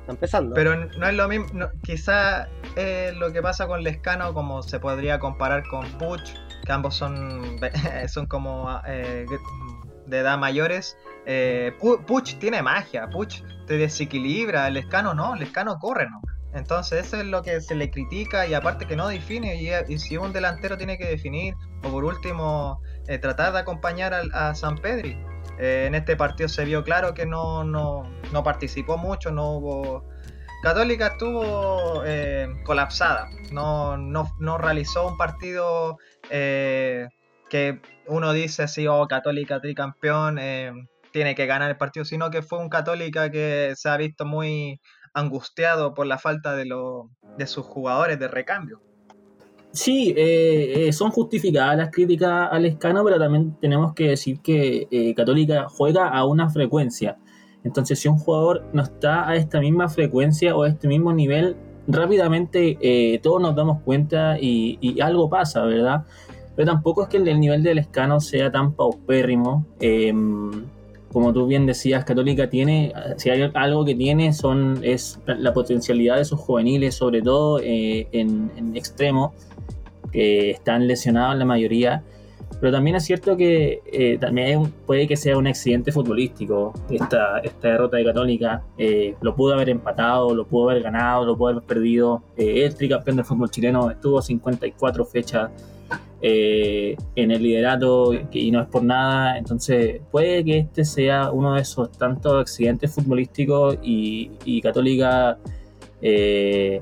Está 0.00 0.12
empezando. 0.12 0.54
pero 0.54 0.74
no 0.74 1.06
es 1.06 1.14
lo 1.14 1.28
mismo, 1.28 1.46
no, 1.52 1.68
quizá 1.82 2.48
lo 3.14 3.32
que 3.32 3.42
pasa 3.42 3.66
con 3.66 3.82
Lescano 3.82 4.32
como 4.32 4.62
se 4.62 4.80
podría 4.80 5.18
comparar 5.18 5.64
con 5.68 5.84
Puch, 5.98 6.32
que 6.64 6.72
ambos 6.72 6.94
son, 6.94 7.58
son 8.08 8.26
como 8.26 8.80
eh, 8.86 9.26
de 10.08 10.18
edad 10.18 10.38
mayores. 10.38 10.96
Eh, 11.26 11.72
Pu- 11.78 12.04
Puch 12.04 12.38
tiene 12.38 12.62
magia, 12.62 13.08
Puch 13.10 13.42
te 13.66 13.76
desequilibra, 13.76 14.68
Lescano 14.70 15.14
no, 15.14 15.36
Lescano 15.36 15.78
corre, 15.78 16.08
¿no? 16.08 16.20
Entonces 16.54 17.06
eso 17.06 17.18
es 17.18 17.26
lo 17.26 17.42
que 17.42 17.60
se 17.60 17.74
le 17.74 17.90
critica 17.90 18.46
y 18.46 18.54
aparte 18.54 18.86
que 18.86 18.96
no 18.96 19.08
define 19.08 19.62
y, 19.86 19.98
si 19.98 20.16
un 20.16 20.32
delantero 20.32 20.78
tiene 20.78 20.96
que 20.96 21.04
definir 21.04 21.54
o 21.84 21.90
por 21.90 22.04
último 22.04 22.80
eh, 23.06 23.18
tratar 23.18 23.52
de 23.52 23.58
acompañar 23.58 24.14
a, 24.14 24.54
San 24.54 24.78
Pedri. 24.78 25.22
Eh, 25.58 25.84
en 25.86 25.94
este 25.94 26.16
partido 26.16 26.48
se 26.48 26.64
vio 26.64 26.82
claro 26.82 27.12
que 27.12 27.26
no, 27.26 27.64
no, 27.64 28.10
no 28.32 28.42
participó 28.42 28.96
mucho, 28.96 29.30
no 29.30 29.52
hubo... 29.52 30.04
Católica 30.60 31.08
estuvo 31.08 32.02
colapsada, 32.64 33.28
no, 33.52 33.96
no, 33.96 34.34
no 34.40 34.58
realizó 34.58 35.06
un 35.06 35.16
partido 35.16 35.98
que 37.48 37.80
uno 38.06 38.32
dice 38.32 38.62
así, 38.62 38.86
oh, 38.86 39.06
Católica 39.06 39.60
tricampeón, 39.60 40.38
eh, 40.38 40.72
tiene 41.12 41.34
que 41.34 41.46
ganar 41.46 41.70
el 41.70 41.76
partido, 41.76 42.04
sino 42.04 42.30
que 42.30 42.42
fue 42.42 42.58
un 42.58 42.68
Católica 42.68 43.30
que 43.30 43.72
se 43.76 43.88
ha 43.88 43.96
visto 43.96 44.24
muy 44.24 44.80
angustiado 45.14 45.94
por 45.94 46.06
la 46.06 46.18
falta 46.18 46.54
de, 46.54 46.66
lo- 46.66 47.10
de 47.36 47.46
sus 47.46 47.64
jugadores 47.66 48.18
de 48.18 48.28
recambio. 48.28 48.80
Sí, 49.72 50.14
eh, 50.16 50.88
eh, 50.88 50.92
son 50.92 51.10
justificadas 51.10 51.76
las 51.76 51.90
críticas 51.90 52.48
al 52.50 52.64
escano, 52.64 53.04
pero 53.04 53.18
también 53.18 53.54
tenemos 53.60 53.94
que 53.94 54.08
decir 54.10 54.40
que 54.40 55.14
Católica 55.16 55.66
juega 55.68 56.08
a 56.08 56.24
una 56.24 56.48
frecuencia. 56.48 57.18
Entonces, 57.64 57.98
si 57.98 58.08
un 58.08 58.18
jugador 58.18 58.64
no 58.72 58.82
está 58.82 59.28
a 59.28 59.36
esta 59.36 59.60
misma 59.60 59.88
frecuencia 59.88 60.56
o 60.56 60.62
a 60.62 60.68
este 60.68 60.88
mismo 60.88 61.12
nivel, 61.12 61.56
rápidamente 61.86 63.20
todos 63.22 63.42
nos 63.42 63.54
damos 63.54 63.82
cuenta 63.82 64.38
y 64.40 65.00
algo 65.00 65.28
pasa, 65.28 65.64
¿verdad? 65.64 66.04
Pero 66.58 66.72
tampoco 66.72 67.04
es 67.04 67.08
que 67.08 67.18
el, 67.18 67.28
el 67.28 67.38
nivel 67.38 67.62
del 67.62 67.78
escano 67.78 68.18
sea 68.18 68.50
tan 68.50 68.72
paupérrimo. 68.72 69.64
eh, 69.78 70.12
como 71.12 71.32
tú 71.32 71.46
bien 71.46 71.66
decías, 71.66 72.04
Católica 72.04 72.50
tiene, 72.50 72.92
si 73.16 73.30
hay 73.30 73.48
algo 73.54 73.84
que 73.84 73.94
tiene 73.94 74.32
son 74.32 74.80
es 74.82 75.20
la 75.26 75.52
potencialidad 75.52 76.16
de 76.16 76.24
sus 76.24 76.40
juveniles, 76.40 76.96
sobre 76.96 77.22
todo 77.22 77.60
eh, 77.60 78.08
en, 78.10 78.50
en 78.56 78.76
extremo, 78.76 79.32
que 80.10 80.50
están 80.50 80.88
lesionados 80.88 81.36
la 81.38 81.44
mayoría. 81.44 82.02
Pero 82.60 82.72
también 82.72 82.96
es 82.96 83.04
cierto 83.04 83.36
que 83.36 83.80
eh, 83.92 84.18
también 84.18 84.72
puede 84.84 85.06
que 85.06 85.16
sea 85.16 85.38
un 85.38 85.46
accidente 85.46 85.92
futbolístico 85.92 86.72
esta, 86.90 87.38
esta 87.38 87.68
derrota 87.68 87.98
de 87.98 88.04
Católica. 88.04 88.64
Eh, 88.76 89.14
lo 89.20 89.36
pudo 89.36 89.54
haber 89.54 89.70
empatado, 89.70 90.34
lo 90.34 90.44
pudo 90.44 90.70
haber 90.70 90.82
ganado, 90.82 91.24
lo 91.24 91.36
pudo 91.36 91.50
haber 91.50 91.62
perdido. 91.62 92.22
Eh, 92.36 92.64
el 92.64 92.74
tricampeón 92.74 93.16
del 93.16 93.24
fútbol 93.24 93.48
chileno 93.50 93.90
estuvo 93.90 94.20
54 94.20 95.04
fechas 95.04 95.50
eh, 96.20 96.96
en 97.14 97.30
el 97.30 97.42
liderato 97.42 98.12
y 98.32 98.50
no 98.50 98.60
es 98.60 98.66
por 98.68 98.82
nada. 98.82 99.38
Entonces 99.38 100.00
puede 100.10 100.44
que 100.44 100.58
este 100.58 100.84
sea 100.84 101.30
uno 101.30 101.54
de 101.54 101.60
esos 101.62 101.90
tantos 101.92 102.40
accidentes 102.40 102.94
futbolísticos 102.94 103.78
y, 103.82 104.30
y 104.44 104.60
Católica 104.60 105.38
eh, 106.02 106.80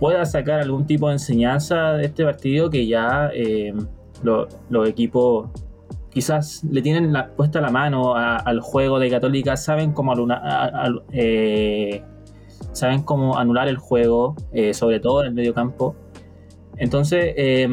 pueda 0.00 0.24
sacar 0.26 0.60
algún 0.60 0.86
tipo 0.86 1.08
de 1.08 1.14
enseñanza 1.14 1.92
de 1.92 2.06
este 2.06 2.24
partido 2.24 2.68
que 2.70 2.86
ya 2.86 3.30
eh, 3.34 3.72
lo- 4.22 4.46
los 4.70 4.88
equipos 4.88 5.48
quizás 6.10 6.64
le 6.70 6.80
tienen 6.80 7.12
puesta 7.36 7.60
la 7.60 7.70
mano 7.70 8.14
al 8.16 8.60
juego 8.60 8.98
de 8.98 9.10
Católica, 9.10 9.54
saben 9.58 9.92
cómo, 9.92 10.14
saben 12.72 13.02
cómo 13.02 13.36
anular 13.36 13.68
el 13.68 13.76
juego, 13.76 14.34
sobre 14.72 14.98
todo 15.00 15.20
en 15.20 15.26
el 15.28 15.34
medio 15.34 15.52
campo. 15.52 15.94
Entonces, 16.78 17.34
eh, 17.36 17.68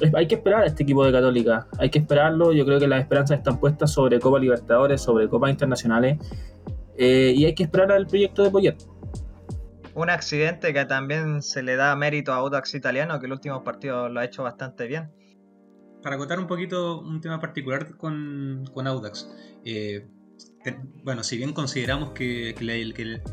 es- 0.00 0.14
hay 0.14 0.26
que 0.26 0.34
esperar 0.36 0.62
a 0.62 0.66
este 0.66 0.82
equipo 0.82 1.04
de 1.04 1.12
Católica, 1.12 1.66
hay 1.78 1.90
que 1.90 1.98
esperarlo. 1.98 2.52
Yo 2.52 2.64
creo 2.64 2.78
que 2.78 2.86
las 2.86 3.00
esperanzas 3.00 3.38
están 3.38 3.58
puestas 3.60 3.92
sobre 3.92 4.18
Copa 4.20 4.38
Libertadores, 4.38 5.00
sobre 5.00 5.28
Copas 5.28 5.50
Internacionales, 5.50 6.18
eh, 6.98 7.32
y 7.36 7.44
hay 7.44 7.54
que 7.54 7.62
esperar 7.64 7.92
al 7.92 8.06
proyecto 8.06 8.42
de 8.42 8.50
Poyet. 8.50 8.76
Un 9.94 10.10
accidente 10.10 10.74
que 10.74 10.84
también 10.84 11.40
se 11.42 11.62
le 11.62 11.76
da 11.76 11.96
mérito 11.96 12.32
a 12.32 12.36
Audax 12.36 12.74
Italiano, 12.74 13.18
que 13.18 13.26
el 13.26 13.32
último 13.32 13.64
partido 13.64 14.08
lo 14.10 14.20
ha 14.20 14.24
hecho 14.24 14.42
bastante 14.42 14.86
bien. 14.86 15.10
para 16.02 16.14
acotar 16.16 16.38
un 16.38 16.46
poquito 16.46 17.00
un 17.00 17.20
tema 17.20 17.40
particular 17.40 17.96
con, 17.96 18.64
con 18.72 18.86
Audax. 18.86 19.28
eh, 19.64 20.06
bueno, 21.04 21.22
si 21.22 21.36
bien 21.36 21.52
consideramos 21.52 22.10
que, 22.10 22.54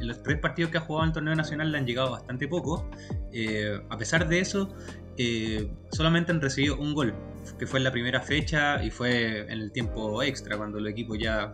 los 0.02 0.24
tres 0.24 0.40
partidos 0.40 0.72
que 0.72 0.78
ha 0.78 0.82
jugado 0.82 1.04
en 1.04 1.10
el 1.10 1.14
torneo 1.14 1.36
nacional 1.36 1.72
le 1.72 1.78
han 1.80 1.86
llegado 1.86 2.12
bastante 2.12 2.48
poco, 2.48 2.90
eh, 3.32 3.80
a 3.90 3.98
pesar 3.98 4.28
de 4.28 4.40
eso, 4.40 4.74
eh, 5.18 5.72
solamente 5.92 6.32
han 6.32 6.42
recibido 6.42 6.78
un 6.78 6.94
gol, 6.94 7.16
que 7.58 7.66
fue 7.66 7.80
en 7.80 7.86
la 7.86 7.92
primera 7.92 8.22
fecha 8.22 8.84
y 8.84 8.92
fue 8.92 9.42
en 9.42 9.60
el 9.60 9.72
tiempo 9.72 10.22
extra, 10.22 10.58
cuando 10.58 10.80
los 10.80 10.92
equipos 10.92 11.18
ya, 11.20 11.54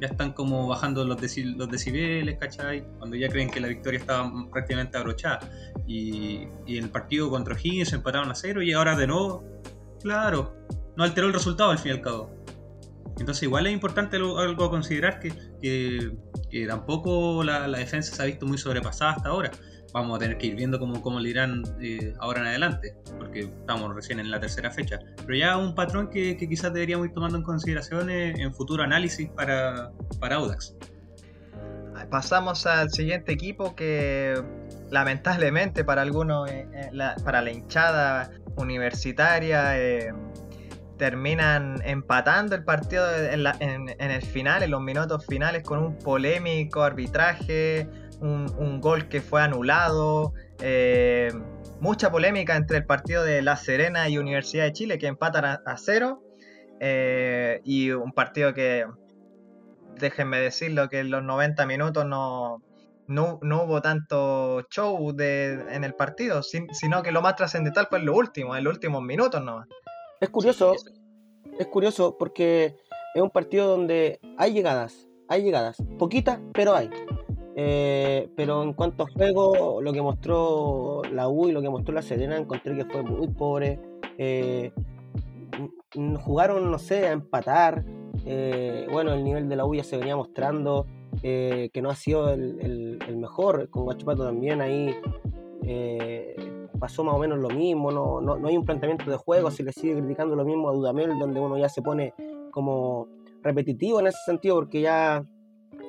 ya 0.00 0.08
están 0.08 0.32
como 0.32 0.68
bajando 0.68 1.04
los, 1.04 1.16
deci- 1.16 1.56
los 1.56 1.70
decibeles, 1.70 2.38
¿cachai? 2.38 2.86
Cuando 2.98 3.16
ya 3.16 3.28
creen 3.28 3.50
que 3.50 3.60
la 3.60 3.68
victoria 3.68 3.98
estaba 3.98 4.30
prácticamente 4.52 4.98
abrochada. 4.98 5.40
Y, 5.86 6.46
y 6.66 6.76
el 6.76 6.90
partido 6.90 7.30
contra 7.30 7.54
O'Higgins 7.54 7.92
empataron 7.92 8.30
a 8.30 8.34
cero 8.34 8.62
y 8.62 8.72
ahora 8.72 8.96
de 8.96 9.06
nuevo 9.06 9.44
Claro, 10.02 10.54
no 10.96 11.04
alteró 11.04 11.26
el 11.26 11.32
resultado 11.32 11.70
al 11.70 11.78
fin 11.78 11.92
y 11.92 11.94
al 11.96 12.00
cabo. 12.02 12.30
Entonces 13.18 13.42
igual 13.44 13.66
es 13.66 13.72
importante 13.72 14.16
algo, 14.16 14.38
algo 14.38 14.64
a 14.64 14.70
considerar 14.70 15.18
que, 15.20 15.32
que- 15.60 16.12
que 16.50 16.66
tampoco 16.66 17.42
la, 17.42 17.66
la 17.66 17.78
defensa 17.78 18.14
se 18.14 18.22
ha 18.22 18.26
visto 18.26 18.46
muy 18.46 18.56
sobrepasada 18.58 19.12
hasta 19.12 19.28
ahora. 19.30 19.50
Vamos 19.92 20.16
a 20.16 20.18
tener 20.18 20.36
que 20.36 20.48
ir 20.48 20.56
viendo 20.56 20.78
cómo, 20.78 21.00
cómo 21.00 21.18
le 21.20 21.30
irán 21.30 21.62
eh, 21.80 22.12
ahora 22.20 22.40
en 22.42 22.46
adelante, 22.48 22.94
porque 23.18 23.40
estamos 23.40 23.94
recién 23.94 24.20
en 24.20 24.30
la 24.30 24.38
tercera 24.38 24.70
fecha. 24.70 24.98
Pero 25.24 25.36
ya 25.38 25.56
un 25.56 25.74
patrón 25.74 26.10
que, 26.10 26.36
que 26.36 26.48
quizás 26.48 26.72
deberíamos 26.72 27.06
ir 27.06 27.14
tomando 27.14 27.38
en 27.38 27.44
consideración 27.44 28.10
en, 28.10 28.38
en 28.38 28.54
futuro 28.54 28.82
análisis 28.82 29.28
para, 29.30 29.90
para 30.20 30.36
Audax. 30.36 30.74
Pasamos 32.10 32.66
al 32.66 32.90
siguiente 32.90 33.32
equipo 33.32 33.74
que 33.74 34.40
lamentablemente 34.90 35.82
para 35.82 36.02
algunos, 36.02 36.48
eh, 36.50 36.68
eh, 36.74 36.88
la- 36.92 37.16
para 37.24 37.40
la 37.42 37.50
hinchada 37.50 38.30
universitaria, 38.56 39.78
eh, 39.80 40.12
terminan 40.98 41.80
empatando 41.84 42.54
el 42.54 42.64
partido 42.64 43.06
en, 43.14 43.42
la- 43.42 43.56
en- 43.60 43.88
el 43.98 44.22
final, 44.22 44.62
en 44.62 44.70
los 44.70 44.80
minutos 44.80 45.26
finales, 45.26 45.62
con 45.62 45.78
un 45.78 45.98
polémico 45.98 46.82
arbitraje, 46.82 47.88
un, 48.20 48.80
gol 48.80 49.08
que 49.08 49.20
fue 49.20 49.42
anulado, 49.42 50.32
eh, 50.60 51.30
mucha 51.80 52.10
polémica 52.10 52.56
entre 52.56 52.78
el 52.78 52.86
partido 52.86 53.22
de 53.24 53.42
La 53.42 53.56
Serena 53.56 54.08
y 54.08 54.18
Universidad 54.18 54.64
de 54.64 54.72
Chile, 54.72 54.98
que 54.98 55.06
empatan 55.06 55.44
a, 55.44 55.76
cero, 55.76 56.22
eh, 56.80 57.60
y 57.64 57.90
un 57.90 58.12
partido 58.12 58.54
que 58.54 58.86
déjenme 59.98 60.38
decirlo 60.40 60.88
que 60.88 61.00
en 61.00 61.10
los 61.10 61.22
90 61.22 61.64
minutos 61.66 62.04
no, 62.06 62.62
no, 63.06 63.38
no 63.42 63.62
hubo 63.64 63.80
tanto 63.82 64.66
show 64.70 65.12
de, 65.14 65.52
en 65.70 65.84
el 65.84 65.94
partido, 65.94 66.42
sino 66.42 67.02
que 67.02 67.12
lo 67.12 67.22
más 67.22 67.36
trascendental 67.36 67.86
fue 67.88 67.98
en 68.00 68.06
lo 68.06 68.14
último, 68.14 68.56
en 68.56 68.64
los 68.64 68.74
últimos 68.74 69.02
minutos 69.02 69.42
nomás. 69.42 69.68
Es 70.20 70.30
curioso, 70.30 70.74
es 71.58 71.66
curioso 71.66 72.16
porque 72.18 72.76
es 73.14 73.22
un 73.22 73.30
partido 73.30 73.68
donde 73.68 74.20
hay 74.38 74.52
llegadas, 74.52 75.08
hay 75.28 75.42
llegadas, 75.42 75.76
poquitas, 75.98 76.40
pero 76.52 76.74
hay. 76.74 76.90
Eh, 77.58 78.28
pero 78.36 78.62
en 78.62 78.74
cuanto 78.74 79.04
a 79.04 79.10
juego, 79.10 79.80
lo 79.80 79.92
que 79.92 80.02
mostró 80.02 81.02
la 81.10 81.28
U 81.28 81.48
y 81.48 81.52
lo 81.52 81.62
que 81.62 81.70
mostró 81.70 81.94
la 81.94 82.02
Serena, 82.02 82.36
encontré 82.36 82.76
que 82.76 82.84
fue 82.84 83.02
muy 83.02 83.28
pobre. 83.28 83.80
Eh, 84.18 84.72
jugaron, 86.20 86.70
no 86.70 86.78
sé, 86.78 87.06
a 87.06 87.12
empatar. 87.12 87.84
Eh, 88.26 88.86
bueno, 88.92 89.12
el 89.12 89.24
nivel 89.24 89.48
de 89.48 89.56
la 89.56 89.64
U 89.64 89.74
ya 89.74 89.84
se 89.84 89.96
venía 89.96 90.16
mostrando 90.16 90.86
que 91.22 91.80
no 91.82 91.90
ha 91.90 91.94
sido 91.94 92.30
el, 92.30 92.98
mejor. 93.16 93.70
Con 93.70 93.84
Guachipato 93.84 94.24
también 94.24 94.60
ahí 94.60 94.94
pasó 96.78 97.04
más 97.04 97.14
o 97.14 97.18
menos 97.18 97.38
lo 97.38 97.48
mismo. 97.48 97.90
No, 97.90 98.20
no, 98.20 98.36
no, 98.36 98.48
hay 98.48 98.56
un 98.56 98.64
planteamiento 98.64 99.10
de 99.10 99.16
juego. 99.16 99.50
Se 99.50 99.62
le 99.62 99.72
sigue 99.72 99.96
criticando 99.96 100.36
lo 100.36 100.44
mismo 100.44 100.68
a 100.68 100.72
Dudamel, 100.72 101.18
donde 101.18 101.40
uno 101.40 101.58
ya 101.58 101.68
se 101.68 101.82
pone 101.82 102.14
como 102.50 103.08
repetitivo 103.42 104.00
en 104.00 104.08
ese 104.08 104.18
sentido, 104.24 104.56
porque 104.56 104.80
ya 104.80 105.24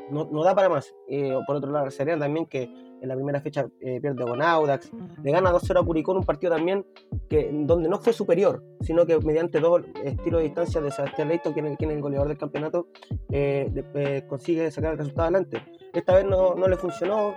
no, 0.09 0.27
no 0.31 0.43
da 0.43 0.55
para 0.55 0.69
más. 0.69 0.93
Eh, 1.07 1.37
por 1.45 1.55
otro 1.55 1.71
lado, 1.71 1.89
Serena 1.91 2.25
también, 2.25 2.45
que 2.45 2.63
en 3.01 3.07
la 3.07 3.15
primera 3.15 3.39
fecha 3.41 3.67
eh, 3.79 3.99
pierde 4.01 4.23
con 4.23 4.41
Audax, 4.41 4.91
le 5.23 5.31
gana 5.31 5.51
2-0 5.51 5.81
a 5.81 5.85
Curicó, 5.85 6.13
un 6.13 6.23
partido 6.23 6.55
también 6.55 6.85
que 7.29 7.49
donde 7.51 7.89
no 7.89 7.99
fue 7.99 8.11
superior, 8.11 8.63
sino 8.81 9.05
que 9.05 9.19
mediante 9.19 9.59
dos 9.59 9.83
estilos 10.03 10.39
de 10.39 10.45
distancia 10.45 10.81
de 10.81 10.91
Sebastián 10.91 11.27
Leito, 11.27 11.53
quien, 11.53 11.67
es 11.67 11.79
el 11.79 12.01
goleador 12.01 12.27
del 12.29 12.37
campeonato, 12.37 12.87
eh, 13.31 14.25
consigue 14.27 14.71
sacar 14.71 14.93
el 14.93 14.97
resultado 14.97 15.27
adelante. 15.27 15.61
Esta 15.93 16.15
vez 16.15 16.25
no, 16.25 16.55
no 16.55 16.67
le 16.67 16.77
funcionó. 16.77 17.35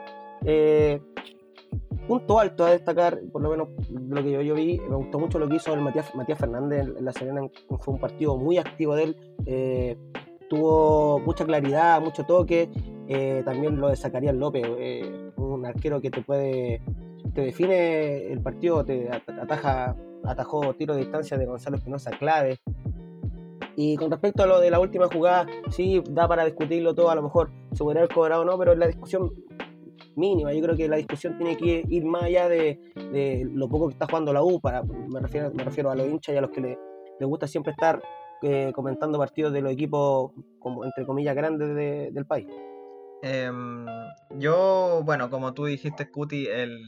Punto 2.06 2.38
alto 2.38 2.64
a 2.64 2.70
destacar, 2.70 3.20
por 3.32 3.42
lo 3.42 3.50
menos 3.50 3.68
lo 3.90 4.22
que 4.22 4.44
yo, 4.44 4.54
vi, 4.54 4.80
me 4.80 4.96
gustó 4.96 5.18
mucho 5.18 5.38
lo 5.38 5.48
que 5.48 5.56
hizo 5.56 5.72
el 5.72 5.80
Matías, 5.80 6.10
Fernández 6.38 6.86
en 6.96 7.04
La 7.04 7.12
Serena, 7.12 7.42
fue 7.78 7.94
un 7.94 8.00
partido 8.00 8.36
muy 8.36 8.58
activo 8.58 8.96
de 8.96 9.04
él 9.04 9.16
tuvo 10.50 11.20
mucha 11.20 11.46
claridad, 11.46 12.02
mucho 12.02 12.24
toque. 12.24 12.68
Eh, 13.08 13.42
también 13.44 13.80
lo 13.80 13.88
de 13.88 13.96
Zacarías 13.96 14.34
López, 14.34 14.66
eh, 14.78 15.30
un 15.36 15.64
arquero 15.64 16.00
que 16.00 16.10
te 16.10 16.22
puede, 16.22 16.82
te 17.34 17.42
define 17.42 18.30
el 18.30 18.42
partido, 18.42 18.84
te 18.84 19.08
ataja, 19.10 19.96
atajó 20.24 20.74
tiro 20.74 20.94
de 20.94 21.00
distancia 21.00 21.38
de 21.38 21.46
Gonzalo 21.46 21.76
Espinosa 21.76 22.10
clave. 22.10 22.60
Y 23.76 23.96
con 23.96 24.10
respecto 24.10 24.42
a 24.42 24.46
lo 24.46 24.60
de 24.60 24.70
la 24.70 24.80
última 24.80 25.06
jugada, 25.06 25.46
sí, 25.70 26.02
da 26.10 26.28
para 26.28 26.44
discutirlo 26.44 26.94
todo, 26.94 27.10
a 27.10 27.14
lo 27.14 27.22
mejor 27.22 27.50
se 27.72 27.82
podría 27.82 28.02
haber 28.02 28.14
cobrado 28.14 28.42
o 28.42 28.44
no, 28.44 28.58
pero 28.58 28.74
la 28.74 28.88
discusión 28.88 29.32
mínima. 30.20 30.52
Yo 30.52 30.62
creo 30.62 30.76
que 30.76 30.88
la 30.88 30.96
discusión 30.96 31.36
tiene 31.36 31.56
que 31.56 31.84
ir 31.88 32.04
más 32.04 32.24
allá 32.24 32.48
de, 32.48 32.78
lo 33.52 33.68
poco 33.68 33.88
que 33.88 33.94
está 33.94 34.06
jugando 34.06 34.32
la 34.32 34.42
U, 34.42 34.60
para, 34.60 34.82
me, 34.82 35.18
refiero, 35.20 35.50
me 35.52 35.64
refiero 35.64 35.90
a 35.90 35.96
los 35.96 36.06
hinchas 36.06 36.34
y 36.34 36.38
a 36.38 36.42
los 36.42 36.50
que 36.50 36.60
les 36.60 36.78
le 37.20 37.26
gusta 37.26 37.46
siempre 37.46 37.72
estar 37.72 38.02
eh, 38.42 38.72
comentando 38.74 39.18
partidos 39.18 39.52
de 39.52 39.60
los 39.60 39.70
equipos, 39.70 40.32
como, 40.58 40.84
entre 40.84 41.04
comillas, 41.04 41.36
grandes 41.36 41.74
del 42.14 42.26
país. 42.26 42.46
Em, 43.22 43.86
yo, 44.30 45.02
bueno, 45.04 45.28
como 45.28 45.52
tú 45.52 45.66
dijiste, 45.66 46.10
Cuti, 46.10 46.46
el, 46.46 46.80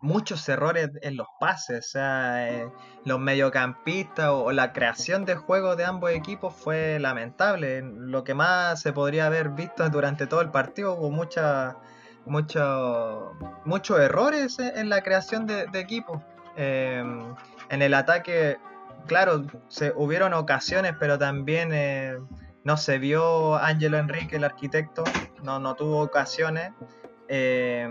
muchos 0.00 0.48
errores 0.48 0.90
en 1.02 1.16
los 1.16 1.26
pases, 1.40 1.86
o 1.86 1.88
sea, 1.90 2.48
eh, 2.48 2.70
los 3.04 3.18
mediocampistas 3.18 4.28
o, 4.30 4.52
la 4.52 4.72
creación 4.72 5.24
de 5.24 5.34
juego 5.34 5.74
de 5.74 5.84
ambos 5.84 6.12
equipos 6.12 6.54
fue 6.54 7.00
lamentable. 7.00 7.82
Lo 7.82 8.22
que 8.22 8.34
más 8.34 8.80
se 8.80 8.92
podría 8.92 9.26
haber 9.26 9.50
visto 9.50 9.88
durante 9.90 10.28
todo 10.28 10.40
el 10.40 10.50
partido 10.50 10.94
hubo 10.94 11.10
mucha, 11.10 11.78
mucho, 12.26 13.32
muchos 13.64 13.98
errores 14.00 14.58
en 14.58 14.88
la 14.88 15.02
creación 15.02 15.46
de, 15.46 15.66
de 15.66 15.80
equipos. 15.80 16.20
Em, 16.56 17.34
en 17.70 17.82
el 17.82 17.94
ataque 17.94 18.58
claro, 19.06 19.44
se, 19.68 19.92
hubieron 19.96 20.34
ocasiones, 20.34 20.94
pero 20.98 21.18
también 21.18 21.70
eh, 21.72 22.18
no 22.64 22.76
se 22.76 22.98
vio 22.98 23.56
Ángelo 23.56 23.98
Enrique, 23.98 24.36
el 24.36 24.44
arquitecto, 24.44 25.04
no, 25.42 25.58
no 25.58 25.74
tuvo 25.74 26.00
ocasiones. 26.00 26.72
Eh, 27.28 27.88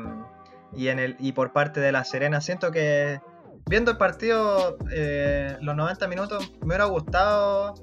y, 0.73 0.87
en 0.89 0.99
el, 0.99 1.15
y 1.19 1.31
por 1.31 1.51
parte 1.51 1.79
de 1.79 1.91
La 1.91 2.03
Serena, 2.03 2.41
siento 2.41 2.71
que 2.71 3.19
viendo 3.65 3.91
el 3.91 3.97
partido, 3.97 4.77
eh, 4.91 5.57
los 5.61 5.75
90 5.75 6.07
minutos, 6.07 6.51
me 6.61 6.67
hubiera 6.67 6.85
gustado. 6.85 7.75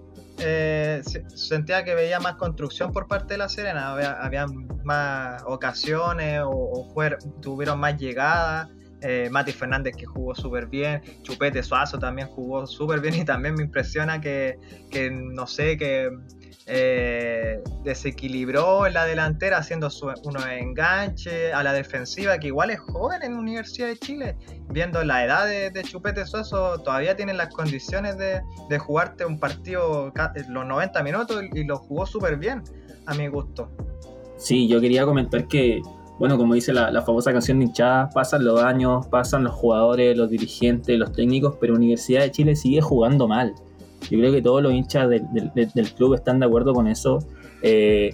sentía 1.34 1.84
que 1.84 1.94
veía 1.94 2.20
más 2.20 2.36
construcción 2.36 2.92
por 2.92 3.06
parte 3.08 3.34
de 3.34 3.38
La 3.38 3.48
Serena, 3.48 3.90
había, 3.90 4.46
más 4.86 5.42
ocasiones 5.44 6.40
o, 6.44 6.94
tuvieron 7.42 7.78
más 7.78 7.96
llegadas. 7.98 8.68
Eh, 9.02 9.28
Mati 9.30 9.52
Fernández 9.52 9.94
que 9.94 10.06
jugó 10.06 10.34
súper 10.34 10.66
bien, 10.68 11.02
Chupete 11.22 11.62
Suazo 11.62 11.98
también 11.98 12.28
jugó 12.28 12.66
súper 12.66 13.00
bien 13.00 13.14
y 13.20 13.24
también 13.26 13.54
me 13.54 13.62
impresiona 13.62 14.20
que, 14.20 14.58
no 15.10 15.46
sé, 15.46 15.76
que 15.76 16.10
eh, 16.64 17.62
desequilibró 17.84 18.86
en 18.86 18.94
la 18.94 19.04
delantera 19.04 19.58
haciendo 19.58 19.90
su, 19.90 20.10
unos 20.24 20.46
enganches 20.46 21.52
a 21.52 21.62
la 21.62 21.74
defensiva, 21.74 22.38
que 22.38 22.46
igual 22.46 22.70
es 22.70 22.80
joven 22.80 23.22
en 23.22 23.34
Universidad 23.34 23.88
de 23.88 23.98
Chile, 23.98 24.36
viendo 24.70 25.04
la 25.04 25.24
edad 25.24 25.46
de, 25.46 25.82
Chupete 25.82 26.24
Suazo, 26.24 26.78
todavía 26.78 27.14
tiene 27.14 27.34
las 27.34 27.54
condiciones 27.54 28.16
de, 28.16 28.40
jugarte 28.78 29.26
un 29.26 29.38
partido 29.38 30.10
los 30.48 30.66
90 30.66 31.02
minutos 31.02 31.44
y 31.52 31.64
lo 31.64 31.76
jugó 31.76 32.06
súper 32.06 32.38
bien, 32.38 32.62
a 33.04 33.12
mi 33.12 33.28
gusto. 33.28 33.70
Sí, 34.36 34.68
yo 34.68 34.80
quería 34.80 35.04
comentar 35.04 35.48
que 35.48 35.82
bueno, 36.18 36.38
como 36.38 36.54
dice 36.54 36.72
la, 36.72 37.02
famosa 37.02 37.32
canción 37.32 37.58
de 37.58 37.66
hinchada, 37.66 38.08
pasan 38.08 38.44
los 38.44 38.62
años, 38.62 39.06
pasan 39.08 39.44
los 39.44 39.54
jugadores, 39.54 40.16
los 40.16 40.30
dirigentes, 40.30 40.98
los 40.98 41.12
técnicos, 41.12 41.56
pero 41.60 41.74
Universidad 41.74 42.22
de 42.22 42.30
Chile 42.30 42.56
sigue 42.56 42.80
jugando 42.80 43.28
mal. 43.28 43.54
Yo 44.10 44.18
creo 44.18 44.32
que 44.32 44.40
todos 44.40 44.62
los 44.62 44.72
hinchas 44.72 45.10
del, 45.10 45.92
club 45.94 46.14
están 46.14 46.40
de 46.40 46.46
acuerdo 46.46 46.72
con 46.72 46.86
eso. 46.86 47.18
Eh, 47.60 48.12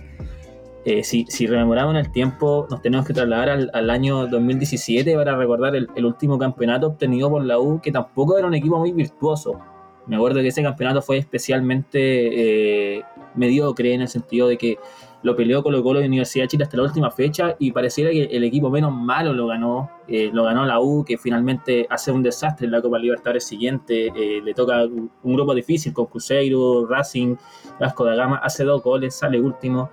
eh, 0.85 1.05
si, 1.05 1.47
rememoramos 1.47 1.95
el 1.95 2.11
tiempo, 2.11 2.67
nos 2.69 2.83
tenemos 2.83 3.07
que 3.07 3.15
trasladar 3.15 3.51
al, 3.73 3.91
año 3.91 4.27
2017 4.27 5.15
para 5.15 5.37
recordar 5.37 5.77
el, 5.77 6.05
último 6.05 6.39
campeonato 6.39 6.89
obtenido 6.89 7.31
por 7.31 7.45
la 7.45 7.61
U, 7.61 7.81
que 7.81 7.93
tampoco 7.93 8.37
era 8.37 8.49
un 8.49 8.55
equipo 8.55 8.79
muy 8.81 8.91
virtuoso. 8.91 9.61
Me 10.09 10.17
acuerdo 10.17 10.41
que 10.41 10.49
ese 10.49 10.65
campeonato 10.65 11.03
fue 11.03 11.19
especialmente 11.19 12.97
eh, 12.97 13.05
mediocre 13.37 13.95
en 13.95 14.01
el 14.03 14.09
sentido 14.09 14.49
de 14.49 14.59
que 14.59 14.79
lo 15.23 15.37
peleó 15.37 15.63
Colo 15.63 15.83
Colo 15.83 16.01
de 16.01 16.07
Universidad 16.07 16.45
de 16.45 16.49
Chile 16.49 16.65
hasta 16.65 16.77
la 16.77 16.83
última 16.85 17.11
fecha 17.11 17.55
y 17.59 17.73
pareciera 17.73 18.11
que 18.11 18.25
el 18.25 18.45
equipo 18.45 18.71
menos 18.71 18.93
malo 18.93 19.33
lo 19.33 19.47
ganó, 19.47 19.91
eh, 20.09 20.31
lo 20.33 20.45
ganó 20.45 20.65
la 20.67 20.81
U, 20.81 21.05
que 21.05 21.17
finalmente 21.17 21.87
hace 21.89 22.11
un 22.11 22.23
desastre 22.23 22.67
en 22.67 22.73
la 22.73 22.83
Copa 22.83 22.99
Libertadores 22.99 23.45
siguiente, 23.45 24.09
eh, 24.09 24.41
le 24.43 24.55
toca 24.55 24.85
un 24.85 25.35
grupo 25.35 25.55
difícil 25.55 25.93
con 25.93 26.07
Cruzeiro, 26.07 26.87
Racing, 26.87 27.37
Vasco 27.79 28.05
da 28.05 28.15
Gama, 28.15 28.37
hace 28.37 28.65
dos 28.65 28.83
goles, 28.83 29.15
sale 29.15 29.41
último. 29.41 29.91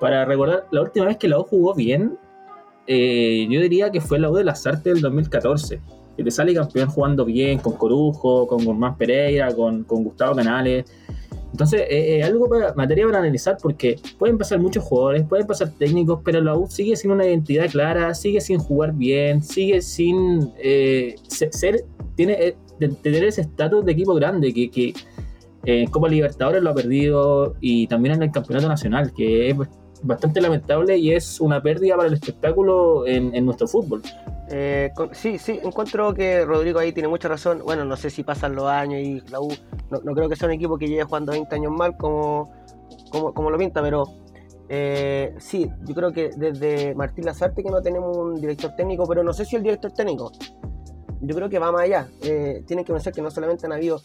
Para 0.00 0.24
recordar, 0.24 0.66
la 0.70 0.82
última 0.82 1.06
vez 1.06 1.16
que 1.16 1.28
la 1.28 1.38
U 1.38 1.44
jugó 1.44 1.74
bien, 1.74 2.18
eh, 2.86 3.46
yo 3.50 3.60
diría 3.60 3.90
que 3.90 4.00
fue 4.00 4.18
la 4.18 4.30
U 4.30 4.34
de 4.34 4.44
las 4.44 4.66
Artes 4.66 4.94
del 4.94 5.02
2014 5.02 5.80
que 6.16 6.24
te 6.24 6.30
sale 6.30 6.54
campeón 6.54 6.88
jugando 6.88 7.24
bien, 7.24 7.58
con 7.58 7.74
Corujo, 7.74 8.46
con 8.46 8.64
Guzmán 8.64 8.96
Pereira, 8.96 9.54
con, 9.54 9.84
con 9.84 10.02
Gustavo 10.02 10.34
Canales. 10.34 10.86
Entonces, 11.52 11.84
eh, 11.88 12.22
algo 12.22 12.48
para, 12.48 12.74
materia 12.74 13.06
para 13.06 13.18
analizar 13.18 13.56
porque 13.62 13.98
pueden 14.18 14.36
pasar 14.36 14.58
muchos 14.58 14.84
jugadores, 14.84 15.24
pueden 15.24 15.46
pasar 15.46 15.70
técnicos, 15.70 16.20
pero 16.24 16.40
la 16.40 16.56
U 16.56 16.66
sigue 16.68 16.96
sin 16.96 17.10
una 17.10 17.24
identidad 17.24 17.70
clara, 17.70 18.14
sigue 18.14 18.40
sin 18.40 18.58
jugar 18.58 18.92
bien, 18.92 19.42
sigue 19.42 19.80
sin 19.80 20.52
eh, 20.58 21.16
ser, 21.28 21.84
tiene, 22.14 22.32
eh, 22.34 22.56
tener 23.02 23.24
ese 23.24 23.42
estatus 23.42 23.84
de 23.84 23.92
equipo 23.92 24.14
grande 24.14 24.52
que, 24.52 24.70
que 24.70 24.92
eh, 25.66 25.86
Copa 25.90 26.08
Libertadores 26.08 26.62
lo 26.62 26.70
ha 26.70 26.74
perdido 26.74 27.56
y 27.60 27.88
también 27.88 28.14
en 28.14 28.22
el 28.22 28.30
Campeonato 28.30 28.68
Nacional, 28.68 29.12
que 29.12 29.50
es 29.50 29.56
bastante 30.02 30.40
lamentable 30.40 30.96
y 30.96 31.12
es 31.12 31.40
una 31.40 31.62
pérdida 31.62 31.96
para 31.96 32.08
el 32.08 32.14
espectáculo 32.14 33.06
en, 33.06 33.34
en 33.34 33.44
nuestro 33.44 33.66
fútbol. 33.66 34.02
Eh, 34.48 34.92
sí, 35.12 35.38
sí, 35.38 35.58
encuentro 35.62 36.14
que 36.14 36.44
Rodrigo 36.44 36.78
ahí 36.78 36.92
tiene 36.92 37.08
mucha 37.08 37.28
razón. 37.28 37.62
Bueno, 37.64 37.84
no 37.84 37.96
sé 37.96 38.10
si 38.10 38.22
pasan 38.22 38.54
los 38.54 38.66
años 38.66 39.00
y 39.00 39.20
la 39.30 39.40
U, 39.40 39.48
no, 39.90 40.00
creo 40.14 40.28
que 40.28 40.36
sea 40.36 40.46
un 40.46 40.54
equipo 40.54 40.78
que 40.78 40.86
lleve 40.86 41.04
jugando 41.04 41.32
20 41.32 41.54
años 41.54 41.72
mal 41.72 41.96
como, 41.96 42.52
como, 43.10 43.50
lo 43.50 43.58
pinta, 43.58 43.82
pero 43.82 44.04
eh, 44.68 45.34
sí, 45.38 45.70
yo 45.84 45.94
creo 45.94 46.12
que 46.12 46.30
desde 46.36 46.94
Martín 46.94 47.24
Lazarte 47.24 47.62
que 47.62 47.70
no 47.70 47.82
tenemos 47.82 48.16
un 48.16 48.40
director 48.40 48.72
técnico, 48.76 49.06
pero 49.06 49.24
no 49.24 49.32
sé 49.32 49.44
si 49.44 49.56
el 49.56 49.62
director 49.62 49.90
técnico, 49.92 50.30
yo 51.20 51.34
creo 51.34 51.48
que 51.48 51.58
va 51.58 51.72
más 51.72 51.82
allá. 51.82 52.08
Eh, 52.22 52.62
tienen 52.66 52.84
que 52.84 52.92
pensar 52.92 53.12
que 53.12 53.22
no 53.22 53.30
solamente 53.32 53.66
han 53.66 53.72
habido 53.72 54.00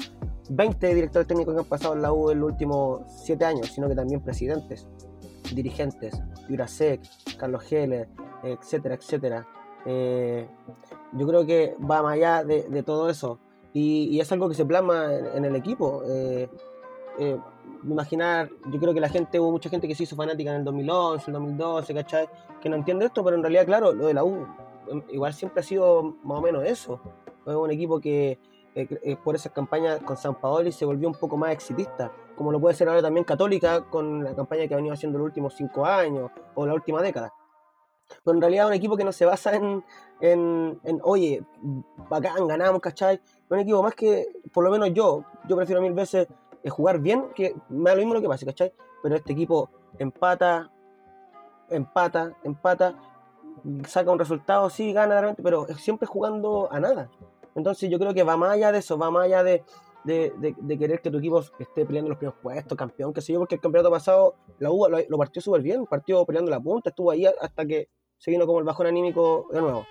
20 0.50 0.96
directores 0.96 1.28
técnicos 1.28 1.54
que 1.54 1.60
han 1.60 1.66
pasado 1.66 1.94
en 1.94 2.02
la 2.02 2.12
U 2.14 2.32
en 2.32 2.40
los 2.40 2.52
últimos 2.52 3.02
7 3.26 3.46
años, 3.46 3.68
sino 3.68 3.88
que 3.88 3.96
también 3.96 4.22
presidentes, 4.22 4.88
dirigentes, 5.54 6.22
Jurasek, 6.48 7.02
Carlos 7.38 7.64
Geller, 7.64 8.08
etcétera, 8.44 8.96
etcétera. 8.96 9.48
Eh, 9.86 10.48
yo 11.14 11.28
creo 11.28 11.46
que 11.46 11.76
va 11.80 12.02
más 12.02 12.14
allá 12.14 12.44
de, 12.44 12.84
todo 12.84 13.10
eso. 13.10 13.40
Y, 13.74 14.20
es 14.20 14.32
algo 14.32 14.50
que 14.50 14.56
se 14.56 14.66
plasma 14.66 15.14
en, 15.14 15.46
el 15.46 15.56
equipo. 15.56 16.04
Eh, 16.08 16.50
eh, 17.20 17.38
imaginar, 17.84 18.50
yo 18.72 18.80
creo 18.80 18.94
que 18.94 19.00
la 19.00 19.10
gente, 19.10 19.40
hubo 19.40 19.52
mucha 19.52 19.70
gente 19.70 19.88
que 19.88 19.96
se 19.96 20.04
hizo 20.04 20.16
fanática 20.16 20.52
en 20.52 20.58
el 20.58 20.64
2011, 20.64 21.26
el 21.28 21.34
2012, 21.34 21.94
¿cachai? 21.94 22.30
Que 22.62 22.70
no 22.70 22.76
entiende 22.76 23.06
esto, 23.06 23.24
pero 23.24 23.36
en 23.36 23.44
realidad, 23.44 23.66
claro, 23.66 23.94
lo 23.94 24.08
de 24.08 24.14
la 24.14 24.24
U 24.24 24.48
em, 24.90 25.04
igual 25.10 25.34
siempre 25.34 25.62
ha 25.62 25.64
sido 25.64 26.16
más 26.24 26.40
o 26.40 26.42
menos 26.42 26.64
eso. 26.64 27.00
Es 27.46 27.56
un 27.56 27.72
equipo 27.72 28.00
que 28.00 28.40
por 29.24 29.36
esas 29.36 29.52
campañas 29.52 30.00
con 30.00 30.16
San 30.16 30.36
Paoli 30.36 30.72
se 30.72 30.86
volvió 30.86 31.10
un 31.10 31.16
poco 31.16 31.36
más 31.36 31.52
exitista, 31.52 32.10
como 32.42 32.52
lo 32.52 32.60
puede 32.60 32.74
ser 32.74 32.90
ahora 32.90 33.04
también 33.04 33.24
Católica 33.24 33.82
con 33.82 34.24
la 34.24 34.34
campaña 34.34 34.68
que 34.68 34.74
ha 34.74 34.78
venido 34.78 34.96
haciendo 34.96 35.20
los 35.20 35.26
últimos 35.26 35.54
cinco 35.54 35.86
años 35.86 36.32
o 36.56 36.66
la 36.66 36.74
última 36.74 37.00
década. 37.00 37.32
Pero 38.26 38.34
en 38.36 38.42
realidad 38.42 38.66
un 38.66 38.74
equipo 38.74 38.98
que 38.98 39.04
no 39.04 39.12
se 39.12 39.26
basa 39.26 39.56
en, 39.56 39.86
en, 40.22 40.80
en 40.84 41.00
oye, 41.04 41.46
bacán, 42.10 42.48
ganamos, 42.48 42.82
¿cachai? 42.82 43.22
Un 43.48 43.60
equipo 43.60 43.84
más 43.84 43.94
que, 43.94 44.26
por 44.52 44.64
lo 44.64 44.72
menos 44.72 44.92
yo, 44.92 45.24
yo 45.48 45.56
prefiero 45.56 45.84
mil 45.84 45.94
veces 45.94 46.28
eh, 46.64 46.70
jugar 46.72 46.98
bien, 46.98 47.28
que 47.36 47.56
me 47.70 47.92
da 47.92 47.96
lo 47.96 48.00
mismo 48.00 48.16
lo 48.16 48.22
que 48.22 48.28
pase, 48.28 48.48
¿cachai? 48.48 48.74
Pero 49.04 49.16
este 49.16 49.34
equipo 49.34 49.70
empata, 50.00 50.72
empata, 51.70 52.36
empata, 52.44 52.96
saca 53.88 54.10
un 54.10 54.18
resultado, 54.18 54.68
sí, 54.72 54.92
gana 54.94 55.14
realmente, 55.14 55.44
pero 55.44 55.68
siempre 55.78 56.08
jugando 56.08 56.70
a 56.72 56.80
nada. 56.80 57.08
Entonces 57.54 57.88
yo 57.88 58.00
creo 58.00 58.16
que 58.16 58.24
va 58.24 58.36
más 58.36 58.54
allá 58.54 58.72
de 58.72 58.80
eso, 58.80 58.98
va 58.98 59.12
más 59.12 59.26
allá 59.26 59.44
de, 59.44 59.64
de, 60.04 60.34
de, 60.58 60.78
querer 60.78 61.02
que 61.02 61.12
tu 61.12 61.20
equipo 61.20 61.44
esté 61.60 61.86
peleando 61.86 62.10
los 62.10 62.18
primeros 62.18 62.40
puestos, 62.42 62.78
campeón, 62.78 63.14
qué 63.14 63.22
sé 63.22 63.34
yo, 63.34 63.40
porque 63.40 63.56
el 63.56 63.62
campeonato 63.62 63.92
pasado 63.92 64.36
la 64.60 64.72
U 64.72 64.88
lo, 65.08 65.18
partió 65.18 65.42
súper 65.42 65.62
bien, 65.62 65.86
partió 65.86 66.26
peleando 66.26 66.50
la 66.50 66.60
punta, 66.60 66.90
estuvo 66.90 67.12
ahí 67.12 67.26
hasta 67.26 67.66
que 67.66 67.90
se 68.18 68.32
vino 68.32 68.46
como 68.46 68.60
el 68.60 68.66
bajón 68.66 68.88
anímico 68.88 69.48
de 69.52 69.62
nuevo. 69.62 69.86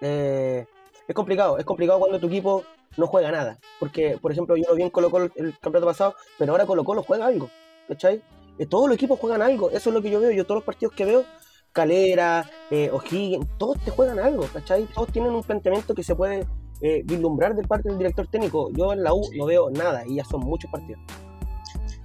Eh, 0.00 0.66
es 1.06 1.14
complicado, 1.14 1.58
es 1.58 1.64
complicado 1.64 2.00
cuando 2.00 2.18
tu 2.18 2.26
equipo 2.26 2.64
no 2.96 3.06
juega 3.06 3.30
nada, 3.30 3.58
porque 3.78 4.18
por 4.20 4.32
ejemplo 4.32 4.56
yo 4.56 4.64
lo 4.68 4.74
vi 4.74 4.82
en 4.82 4.90
Colo 4.90 5.10
Colo 5.10 5.30
el 5.36 5.52
campeonato 5.58 5.86
pasado, 5.86 6.14
pero 6.38 6.52
ahora 6.52 6.66
Colo 6.66 6.84
Colo 6.84 7.02
juega 7.02 7.26
algo, 7.26 7.50
¿cachai? 7.88 8.22
Eh, 8.58 8.66
todos 8.66 8.88
los 8.88 8.96
equipos 8.96 9.18
juegan 9.18 9.42
algo, 9.42 9.70
eso 9.70 9.90
es 9.90 9.94
lo 9.94 10.02
que 10.02 10.10
yo 10.10 10.20
veo, 10.20 10.30
yo 10.30 10.44
todos 10.44 10.58
los 10.58 10.64
partidos 10.64 10.94
que 10.94 11.04
veo 11.04 11.24
Calera, 11.72 12.48
eh, 12.70 12.88
O'Higgins, 12.92 13.48
todos 13.58 13.78
te 13.84 13.90
juegan 13.90 14.20
algo, 14.20 14.46
¿cachai? 14.52 14.84
Todos 14.94 15.10
tienen 15.10 15.32
un 15.32 15.42
planteamiento 15.42 15.92
que 15.92 16.04
se 16.04 16.14
puede 16.14 16.46
eh, 16.84 17.02
vislumbrar 17.02 17.56
del 17.56 17.66
parte 17.66 17.88
del 17.88 17.96
director 17.96 18.26
técnico. 18.26 18.70
Yo 18.72 18.92
en 18.92 19.02
la 19.02 19.14
U 19.14 19.22
no 19.38 19.46
veo 19.46 19.70
nada 19.70 20.04
y 20.06 20.16
ya 20.16 20.24
son 20.24 20.42
muchos 20.42 20.70
partidos. 20.70 21.00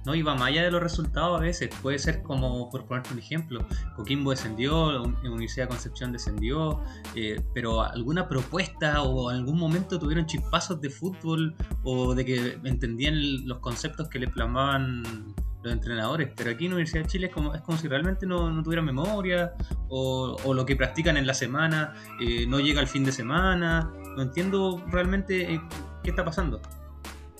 No, 0.06 0.14
y 0.14 0.22
va 0.22 0.34
más 0.34 0.48
allá 0.48 0.62
de 0.62 0.70
los 0.70 0.82
resultados 0.82 1.38
a 1.38 1.42
veces. 1.42 1.68
Puede 1.82 1.98
ser 1.98 2.22
como, 2.22 2.70
por 2.70 2.86
ponerte 2.86 3.12
un 3.12 3.18
ejemplo, 3.18 3.66
Coquimbo 3.94 4.30
descendió, 4.30 5.02
Universidad 5.02 5.66
de 5.66 5.68
Concepción 5.68 6.12
descendió, 6.12 6.80
eh, 7.14 7.42
pero 7.52 7.82
alguna 7.82 8.26
propuesta 8.26 9.02
o 9.02 9.28
algún 9.28 9.58
momento 9.58 9.98
tuvieron 9.98 10.24
chispazos 10.24 10.80
de 10.80 10.88
fútbol 10.88 11.54
o 11.84 12.14
de 12.14 12.24
que 12.24 12.58
entendían 12.64 13.46
los 13.46 13.58
conceptos 13.58 14.08
que 14.08 14.18
le 14.18 14.28
plasmaban 14.28 15.34
los 15.62 15.72
entrenadores, 15.74 16.30
pero 16.34 16.50
aquí 16.50 16.64
en 16.64 16.72
Universidad 16.72 17.02
de 17.02 17.08
Chile 17.10 17.26
es 17.26 17.34
como, 17.34 17.54
es 17.54 17.60
como 17.60 17.76
si 17.76 17.86
realmente 17.86 18.24
no, 18.24 18.50
no 18.50 18.62
tuvieran 18.62 18.86
memoria 18.86 19.52
o, 19.90 20.36
o, 20.42 20.54
lo 20.54 20.64
que 20.64 20.74
practican 20.74 21.18
en 21.18 21.26
la 21.26 21.34
semana 21.34 21.92
eh, 22.18 22.46
no 22.46 22.60
llega 22.60 22.80
al 22.80 22.86
fin 22.86 23.04
de 23.04 23.12
semana. 23.12 23.92
No 24.16 24.22
entiendo 24.22 24.82
realmente 24.88 25.54
eh, 25.54 25.60
qué 26.02 26.10
está 26.10 26.24
pasando. 26.24 26.60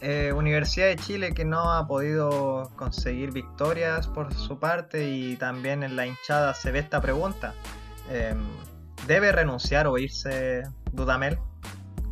Eh, 0.00 0.32
Universidad 0.32 0.86
de 0.86 0.96
Chile 0.96 1.34
que 1.34 1.44
no 1.44 1.72
ha 1.72 1.86
podido 1.86 2.70
conseguir 2.76 3.32
victorias 3.32 4.06
por 4.06 4.32
su 4.32 4.58
parte 4.58 5.10
y 5.10 5.36
también 5.36 5.82
en 5.82 5.94
la 5.94 6.06
hinchada 6.06 6.54
se 6.54 6.70
ve 6.72 6.78
esta 6.78 7.00
pregunta. 7.00 7.54
Em, 8.10 8.38
¿Debe 9.06 9.32
renunciar 9.32 9.86
o 9.86 9.98
irse 9.98 10.62
Dudamel? 10.92 11.38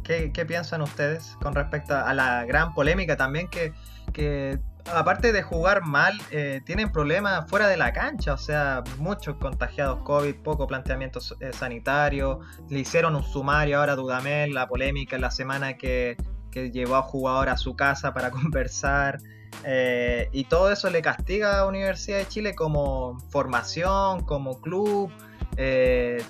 ¿Qué, 0.04 0.32
¿Qué, 0.32 0.44
piensan 0.44 0.82
ustedes 0.82 1.36
con 1.40 1.54
respecto 1.54 1.94
a 1.94 2.12
la 2.14 2.44
gran 2.44 2.74
polémica 2.74 3.16
también 3.16 3.48
que, 3.48 3.72
que 4.12 4.58
aparte 4.94 5.32
de 5.32 5.42
jugar 5.42 5.82
mal, 5.84 6.20
eh, 6.30 6.60
tienen 6.64 6.90
problemas 6.90 7.48
fuera 7.48 7.68
de 7.68 7.76
la 7.76 7.92
cancha, 7.92 8.34
o 8.34 8.38
sea, 8.38 8.82
muchos 8.98 9.36
contagiados 9.36 10.02
COVID, 10.02 10.34
poco 10.36 10.66
planteamiento 10.66 11.20
eh, 11.40 11.52
sanitario, 11.52 12.40
le 12.68 12.80
hicieron 12.80 13.14
un 13.16 13.22
sumario 13.22 13.78
ahora 13.78 13.92
a 13.92 13.96
Dudamel, 13.96 14.54
la 14.54 14.66
polémica 14.66 15.16
en 15.16 15.22
la 15.22 15.30
semana 15.30 15.76
que, 15.76 16.16
llevó 16.72 16.96
a 16.96 17.02
jugador 17.02 17.50
a 17.50 17.56
su 17.56 17.76
casa 17.76 18.12
para 18.12 18.30
conversar, 18.32 19.18
eh, 19.64 20.28
y 20.32 20.44
todo 20.44 20.72
eso 20.72 20.90
le 20.90 21.02
castiga 21.02 21.60
a 21.60 21.66
Universidad 21.66 22.18
de 22.18 22.26
Chile 22.26 22.54
como 22.56 23.20
formación, 23.30 24.24
como 24.24 24.60
club, 24.60 25.12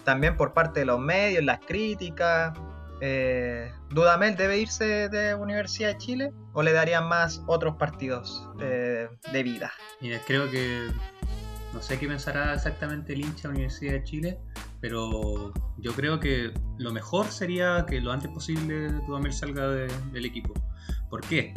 también 0.04 0.36
por 0.36 0.52
parte 0.52 0.80
de 0.80 0.86
los 0.86 1.00
medios, 1.00 1.44
las 1.44 1.60
críticas. 1.60 2.52
Eh, 3.00 3.70
¿Dudamel 3.90 4.36
debe 4.36 4.58
irse 4.58 5.08
de 5.08 5.34
Universidad 5.34 5.90
de 5.90 5.98
Chile 5.98 6.32
o 6.52 6.62
le 6.62 6.72
darían 6.72 7.08
más 7.08 7.42
otros 7.46 7.76
partidos 7.76 8.48
de 8.58 9.42
vida? 9.42 9.72
Creo 10.26 10.50
que 10.50 10.88
no 11.72 11.82
sé 11.82 11.98
qué 11.98 12.08
pensará 12.08 12.54
exactamente 12.54 13.12
el 13.12 13.20
hincha 13.20 13.48
de 13.48 13.54
Universidad 13.54 13.92
de 13.92 14.04
Chile, 14.04 14.38
pero 14.80 15.52
yo 15.76 15.92
creo 15.92 16.18
que 16.18 16.52
lo 16.78 16.92
mejor 16.92 17.26
sería 17.26 17.84
que 17.86 18.00
lo 18.00 18.12
antes 18.12 18.30
posible 18.30 18.90
Dudamel 19.06 19.32
salga 19.32 19.68
del 19.68 20.24
equipo. 20.24 20.54
¿Por 21.10 21.20
qué? 21.22 21.54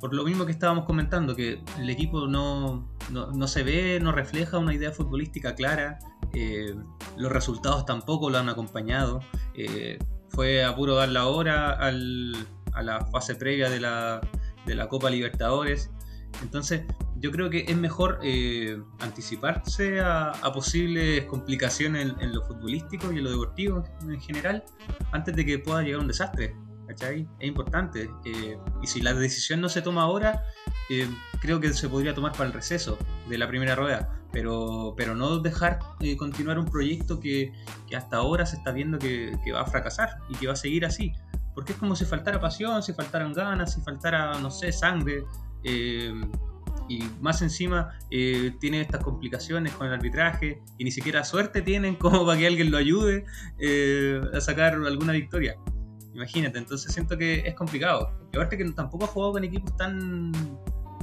Por 0.00 0.14
lo 0.14 0.24
mismo 0.24 0.44
que 0.44 0.52
estábamos 0.52 0.84
comentando, 0.84 1.34
que 1.34 1.62
el 1.78 1.90
equipo 1.90 2.26
no, 2.26 2.86
no, 3.10 3.48
se 3.48 3.62
ve, 3.62 3.98
no 4.00 4.12
refleja 4.12 4.58
una 4.58 4.74
idea 4.74 4.92
futbolística 4.92 5.54
clara, 5.54 5.98
eh, 6.34 6.74
los 7.16 7.32
resultados 7.32 7.86
tampoco 7.86 8.28
lo 8.28 8.38
han 8.38 8.48
acompañado. 8.48 9.20
Eh, 9.54 9.98
fue 10.28 10.64
a 10.64 10.74
puro 10.74 10.96
dar 10.96 11.08
la 11.08 11.26
hora 11.26 11.72
a 11.72 11.92
la 12.82 13.06
fase 13.06 13.34
previa 13.34 13.70
de 13.70 13.80
la, 13.80 14.20
Copa 14.88 15.10
Libertadores. 15.10 15.90
Entonces, 16.42 16.82
yo 17.16 17.30
creo 17.30 17.48
que 17.48 17.64
es 17.66 17.76
mejor 17.76 18.18
eh, 18.22 18.78
anticiparse 19.00 20.00
a, 20.00 20.32
posibles 20.52 21.24
complicaciones 21.24 22.12
en, 22.20 22.34
lo 22.34 22.42
futbolístico 22.42 23.12
y 23.12 23.18
en 23.18 23.24
lo 23.24 23.30
deportivo 23.30 23.84
en 24.02 24.20
general 24.20 24.64
antes 25.12 25.34
de 25.34 25.46
que 25.46 25.58
pueda 25.58 25.82
llegar 25.82 26.00
un 26.00 26.08
desastre. 26.08 26.54
¿cachai? 26.86 27.28
Es 27.40 27.48
importante. 27.48 28.10
Eh, 28.24 28.58
y 28.82 28.86
si 28.86 29.00
la 29.00 29.12
decisión 29.14 29.60
no 29.60 29.68
se 29.68 29.82
toma 29.82 30.02
ahora, 30.02 30.44
eh, 30.88 31.08
creo 31.40 31.60
que 31.60 31.72
se 31.72 31.88
podría 31.88 32.14
tomar 32.14 32.32
para 32.32 32.46
el 32.46 32.52
receso 32.52 32.98
de 33.28 33.38
la 33.38 33.48
primera 33.48 33.74
rueda. 33.74 34.12
Pero, 34.32 34.94
pero 34.96 35.14
no 35.14 35.38
dejar 35.38 35.78
eh, 36.00 36.16
continuar 36.16 36.58
un 36.58 36.66
proyecto 36.66 37.20
que, 37.20 37.52
que, 37.88 37.96
hasta 37.96 38.18
ahora 38.18 38.44
se 38.44 38.56
está 38.56 38.72
viendo 38.72 38.98
que, 38.98 39.32
va 39.52 39.62
a 39.62 39.66
fracasar 39.66 40.18
y 40.28 40.34
que 40.34 40.46
va 40.46 40.52
a 40.52 40.56
seguir 40.56 40.84
así. 40.84 41.12
Porque 41.54 41.72
es 41.72 41.78
como 41.78 41.96
si 41.96 42.04
faltara 42.04 42.40
pasión, 42.40 42.82
si 42.82 42.92
faltaran 42.92 43.32
ganas, 43.32 43.72
si 43.72 43.80
faltara, 43.80 44.38
no 44.38 44.50
sé, 44.50 44.72
sangre. 44.72 45.24
y 46.88 47.02
más 47.20 47.40
encima 47.42 47.98
tiene 48.10 48.82
estas 48.82 49.02
complicaciones 49.02 49.72
con 49.72 49.86
el 49.86 49.94
arbitraje 49.94 50.62
y 50.78 50.84
ni 50.84 50.90
siquiera 50.90 51.24
suerte 51.24 51.62
tienen 51.62 51.94
como 51.96 52.26
para 52.26 52.38
que 52.38 52.46
alguien 52.46 52.70
lo 52.70 52.76
ayude 52.76 53.24
a 54.34 54.40
sacar 54.40 54.74
alguna 54.74 55.12
victoria. 55.12 55.56
Imagínate, 56.16 56.58
entonces 56.58 56.92
siento 56.92 57.18
que 57.18 57.40
es 57.46 57.54
complicado. 57.54 58.10
Y 58.32 58.36
aparte 58.36 58.56
que 58.56 58.64
tampoco 58.70 59.04
ha 59.04 59.08
jugado 59.08 59.32
con 59.32 59.44
equipos 59.44 59.76
tan 59.76 60.32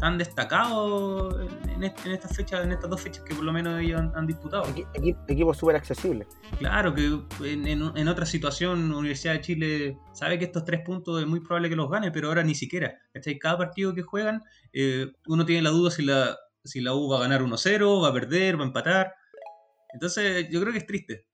tan 0.04 0.18
destacados 0.18 1.34
en, 1.76 1.82
estas 1.82 2.36
fechas, 2.36 2.66
en 2.66 2.74
estas 2.74 2.90
dos 2.90 3.00
fechas 3.00 3.24
que 3.24 3.34
por 3.34 3.46
lo 3.46 3.54
menos 3.54 3.80
ellos 3.80 4.02
han, 4.14 4.28
disputado. 4.28 4.66
equipos 5.30 5.56
súper 5.56 5.78
accesibles. 5.78 6.28
Claro, 6.60 6.94
que 6.94 7.22
en, 7.46 8.08
otra 8.10 8.26
situación 8.26 8.92
Universidad 8.92 9.36
de 9.36 9.40
Chile 9.40 9.98
sabe 10.12 10.38
que 10.38 10.44
estos 10.44 10.66
tres 10.66 10.82
puntos 10.82 11.22
es 11.22 11.26
muy 11.26 11.40
probable 11.40 11.70
que 11.70 11.78
los 11.78 11.90
gane, 11.90 12.12
pero 12.12 12.28
ahora 12.28 12.44
ni 12.44 12.54
siquiera. 12.54 13.00
Cada 13.40 13.58
partido 13.58 13.96
que 13.96 14.02
juegan, 14.02 14.44
eh, 14.74 15.10
uno 15.28 15.46
tiene 15.46 15.62
la 15.62 15.70
duda 15.70 15.90
si 15.90 16.04
la, 16.04 16.38
si 16.66 16.82
la 16.82 16.94
U 16.94 17.08
va 17.08 17.20
a 17.20 17.22
ganar 17.22 17.42
1-0, 17.42 18.04
va 18.04 18.10
a 18.10 18.14
perder, 18.14 18.60
va 18.60 18.64
a 18.64 18.68
empatar. 18.68 19.16
Entonces 19.94 20.50
yo 20.50 20.60
creo 20.60 20.74
que 20.74 20.80
es 20.80 20.86
triste. 20.86 21.28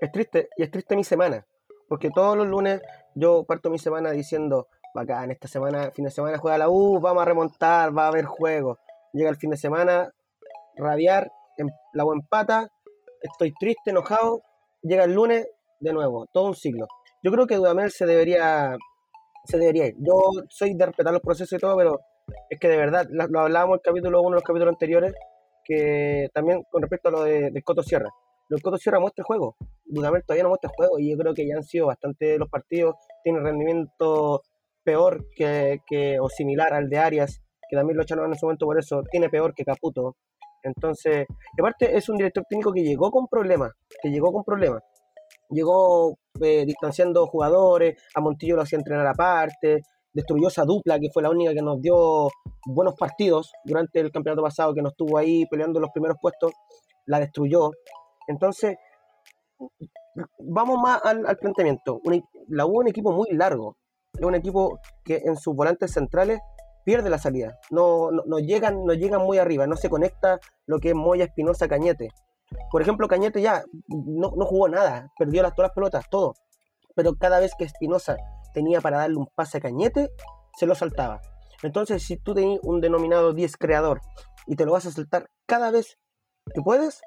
Es 0.00 0.10
triste, 0.10 0.48
y 0.56 0.64
es 0.64 0.72
triste 0.72 0.96
mi 0.96 1.04
semana. 1.04 1.46
Porque 1.88 2.10
todos 2.10 2.36
los 2.36 2.48
lunes 2.48 2.82
yo 3.14 3.44
parto 3.44 3.70
mi 3.70 3.78
semana 3.78 4.10
diciendo, 4.10 4.66
bacán, 4.96 5.30
esta 5.30 5.46
semana, 5.46 5.90
fin 5.92 6.04
de 6.06 6.10
semana 6.10 6.38
juega 6.38 6.58
la 6.58 6.68
U, 6.68 6.98
vamos 6.98 7.22
a 7.22 7.26
remontar, 7.26 7.96
va 7.96 8.06
a 8.06 8.08
haber 8.08 8.24
juego. 8.24 8.78
Llega 9.12 9.30
el 9.30 9.36
fin 9.36 9.50
de 9.50 9.56
semana, 9.56 10.10
rabiar, 10.74 11.30
em, 11.56 11.68
la 11.92 12.04
U 12.04 12.12
empata, 12.12 12.68
estoy 13.22 13.52
triste, 13.52 13.90
enojado, 13.90 14.42
llega 14.82 15.04
el 15.04 15.12
lunes, 15.12 15.46
de 15.78 15.92
nuevo, 15.92 16.26
todo 16.32 16.46
un 16.46 16.54
ciclo. 16.54 16.86
Yo 17.22 17.30
creo 17.30 17.46
que 17.46 17.56
Dudamel 17.56 17.90
se 17.90 18.06
debería, 18.06 18.76
se 19.44 19.58
debería 19.58 19.86
ir. 19.86 19.94
Yo 19.98 20.30
soy 20.48 20.74
de 20.74 20.86
respetar 20.86 21.12
los 21.12 21.22
procesos 21.22 21.52
y 21.52 21.60
todo, 21.60 21.76
pero 21.76 22.00
es 22.50 22.58
que 22.58 22.68
de 22.68 22.76
verdad, 22.76 23.06
lo 23.10 23.40
hablábamos 23.40 23.74
en 23.74 23.80
el 23.80 23.82
capítulo 23.82 24.22
1, 24.22 24.34
los 24.34 24.42
capítulos 24.42 24.72
anteriores, 24.72 25.14
que 25.64 26.28
también 26.32 26.62
con 26.70 26.82
respecto 26.82 27.08
a 27.08 27.12
lo 27.12 27.22
de, 27.22 27.62
Coto 27.64 27.82
Sierra 27.82 28.08
los 28.48 28.62
Coto 28.62 28.76
Sierra 28.76 29.00
muestra 29.00 29.22
el 29.22 29.26
juego. 29.26 29.56
Dudamel 29.84 30.22
todavía 30.24 30.44
no 30.44 30.50
muestra 30.50 30.70
el 30.70 30.76
juego 30.76 30.98
y 31.00 31.10
yo 31.10 31.18
creo 31.18 31.34
que 31.34 31.46
ya 31.46 31.56
han 31.56 31.64
sido 31.64 31.86
bastante 31.86 32.38
los 32.38 32.48
partidos. 32.48 32.94
Tiene 33.24 33.40
rendimiento 33.40 34.42
peor 34.86 35.26
que, 35.36 36.18
o 36.20 36.28
similar 36.30 36.72
al 36.72 36.88
de 36.88 36.98
Arias, 36.98 37.42
que 37.68 37.76
también 37.76 37.96
lo 37.96 38.04
echaron 38.04 38.26
en 38.26 38.32
ese 38.32 38.46
momento 38.46 38.64
por 38.64 38.78
eso. 38.78 39.02
Tiene 39.10 39.28
peor 39.28 39.52
que 39.52 39.64
Caputo. 39.64 40.16
Entonces, 40.62 41.26
aparte 41.58 41.96
es 41.96 42.08
un 42.08 42.16
director 42.16 42.44
técnico 42.48 42.72
que 42.72 42.82
llegó 42.82 43.10
con 43.10 43.26
problemas, 43.26 43.72
que 44.02 44.10
llegó 44.10 44.32
con 44.32 44.44
problemas. 44.44 44.82
Llegó 45.50 46.16
eh, 46.40 46.64
distanciando 46.64 47.26
jugadores, 47.26 48.00
a 48.14 48.20
Montillo 48.20 48.56
lo 48.56 48.62
hacía 48.62 48.78
entrenar 48.78 49.06
aparte, 49.06 49.82
destruyó 50.12 50.48
esa 50.48 50.64
dupla 50.64 50.98
que 50.98 51.10
fue 51.12 51.22
la 51.22 51.30
única 51.30 51.52
que 51.52 51.62
nos 51.62 51.80
dio 51.80 52.28
buenos 52.64 52.94
partidos 52.96 53.52
durante 53.64 54.00
el 54.00 54.10
campeonato 54.10 54.42
pasado, 54.42 54.74
que 54.74 54.82
nos 54.82 54.92
estuvo 54.92 55.18
ahí 55.18 55.44
peleando 55.46 55.78
los 55.78 55.90
primeros 55.90 56.16
puestos, 56.20 56.52
la 57.06 57.20
destruyó. 57.20 57.70
Entonces, 58.26 58.76
vamos 60.38 60.78
más 60.82 61.00
al, 61.04 61.36
planteamiento. 61.36 62.00
la 62.48 62.66
U 62.66 62.80
un 62.80 62.88
equipo 62.88 63.12
muy 63.12 63.28
largo, 63.32 63.76
es 64.18 64.26
un 64.26 64.34
equipo 64.34 64.80
que 65.04 65.22
en 65.24 65.36
sus 65.36 65.54
volantes 65.54 65.92
centrales 65.92 66.40
pierde 66.84 67.10
la 67.10 67.18
salida, 67.18 67.58
no, 67.70 68.10
no, 68.12 68.38
llegan, 68.38 68.84
no 68.84 68.94
llegan 68.94 69.20
muy 69.20 69.38
arriba, 69.38 69.66
no 69.66 69.76
se 69.76 69.90
conecta 69.90 70.38
lo 70.66 70.78
que 70.78 70.90
es 70.90 70.94
Moya, 70.94 71.24
Espinosa, 71.24 71.66
Cañete. 71.66 72.10
Por 72.70 72.80
ejemplo, 72.80 73.08
Cañete 73.08 73.42
ya 73.42 73.64
no, 73.88 74.30
jugó 74.46 74.68
nada, 74.68 75.10
perdió 75.18 75.42
las, 75.42 75.52
todas 75.54 75.70
las 75.70 75.74
pelotas, 75.74 76.08
todo. 76.08 76.34
Pero 76.94 77.16
cada 77.16 77.40
vez 77.40 77.52
que 77.58 77.64
Espinosa 77.64 78.16
tenía 78.54 78.80
para 78.80 78.98
darle 78.98 79.16
un 79.16 79.26
pase 79.34 79.58
a 79.58 79.60
Cañete, 79.60 80.10
se 80.56 80.66
lo 80.66 80.76
saltaba. 80.76 81.20
Entonces, 81.64 82.04
si 82.04 82.18
tú 82.18 82.34
tenías 82.34 82.60
un 82.62 82.80
denominado 82.80 83.32
10 83.32 83.56
creador 83.56 84.00
y 84.46 84.54
te 84.54 84.64
lo 84.64 84.70
vas 84.70 84.86
a 84.86 84.92
saltar 84.92 85.28
cada 85.44 85.72
vez 85.72 85.98
que 86.54 86.62
puedes, 86.62 87.00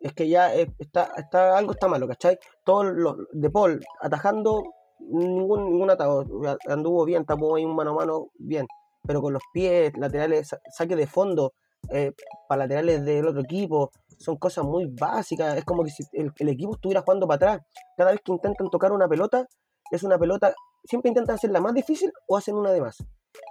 es 0.00 0.12
que 0.12 0.28
ya 0.28 0.52
está, 0.52 1.10
está, 1.16 1.56
algo 1.56 1.72
está 1.72 1.88
malo, 1.88 2.06
¿cachai? 2.06 2.38
Todos 2.64 2.86
los 2.92 3.16
de 3.32 3.48
Paul 3.48 3.80
atajando, 4.00 4.62
ningún, 5.10 5.70
ningún 5.70 5.90
atajo, 5.90 6.24
anduvo 6.68 7.04
bien, 7.04 7.24
tapó 7.24 7.56
ahí 7.56 7.64
un 7.64 7.74
mano 7.74 7.90
a 7.90 7.94
mano, 7.94 8.28
bien, 8.38 8.66
pero 9.06 9.20
con 9.20 9.32
los 9.32 9.42
pies 9.52 9.92
laterales, 9.96 10.56
saque 10.70 10.96
de 10.96 11.06
fondo, 11.06 11.52
eh, 11.90 12.12
para 12.48 12.64
laterales 12.64 13.04
del 13.04 13.26
otro 13.26 13.40
equipo, 13.42 13.90
son 14.18 14.36
cosas 14.36 14.64
muy 14.64 14.86
básicas. 14.86 15.56
Es 15.56 15.64
como 15.64 15.84
que 15.84 15.90
si 15.90 16.04
el, 16.12 16.48
equipo 16.48 16.74
estuviera 16.74 17.02
jugando 17.02 17.26
para 17.26 17.36
atrás. 17.36 17.66
Cada 17.96 18.12
vez 18.12 18.20
que 18.24 18.32
intentan 18.32 18.68
tocar 18.70 18.92
una 18.92 19.08
pelota, 19.08 19.46
es 19.90 20.02
una 20.02 20.18
pelota, 20.18 20.54
siempre 20.84 21.08
intentan 21.08 21.34
hacerla 21.34 21.60
más 21.60 21.74
difícil 21.74 22.12
o 22.28 22.36
hacen 22.36 22.54
una 22.54 22.70
de 22.72 22.80
más. 22.80 22.96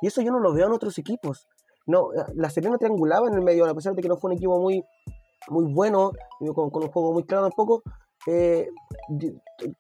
Y 0.02 0.08
eso 0.08 0.22
yo 0.22 0.32
no 0.32 0.40
lo 0.40 0.54
veo 0.54 0.68
en 0.68 0.74
otros 0.74 0.98
equipos. 0.98 1.48
No, 1.88 2.10
la 2.36 2.50
Serena 2.50 2.78
triangulaba 2.78 3.28
en 3.28 3.34
el 3.34 3.42
medio, 3.42 3.66
a 3.66 3.74
pesar 3.74 3.94
de 3.96 4.02
que 4.02 4.08
no 4.08 4.18
fue 4.18 4.32
un 4.32 4.38
equipo 4.38 4.60
muy, 4.60 4.84
muy 5.50 5.74
bueno, 5.74 6.12
con, 6.54 6.70
con 6.70 6.84
un 6.84 6.92
juego 6.92 7.14
muy 7.14 7.24
claro 7.24 7.44
tampoco. 7.44 7.84
Eh, 8.28 8.70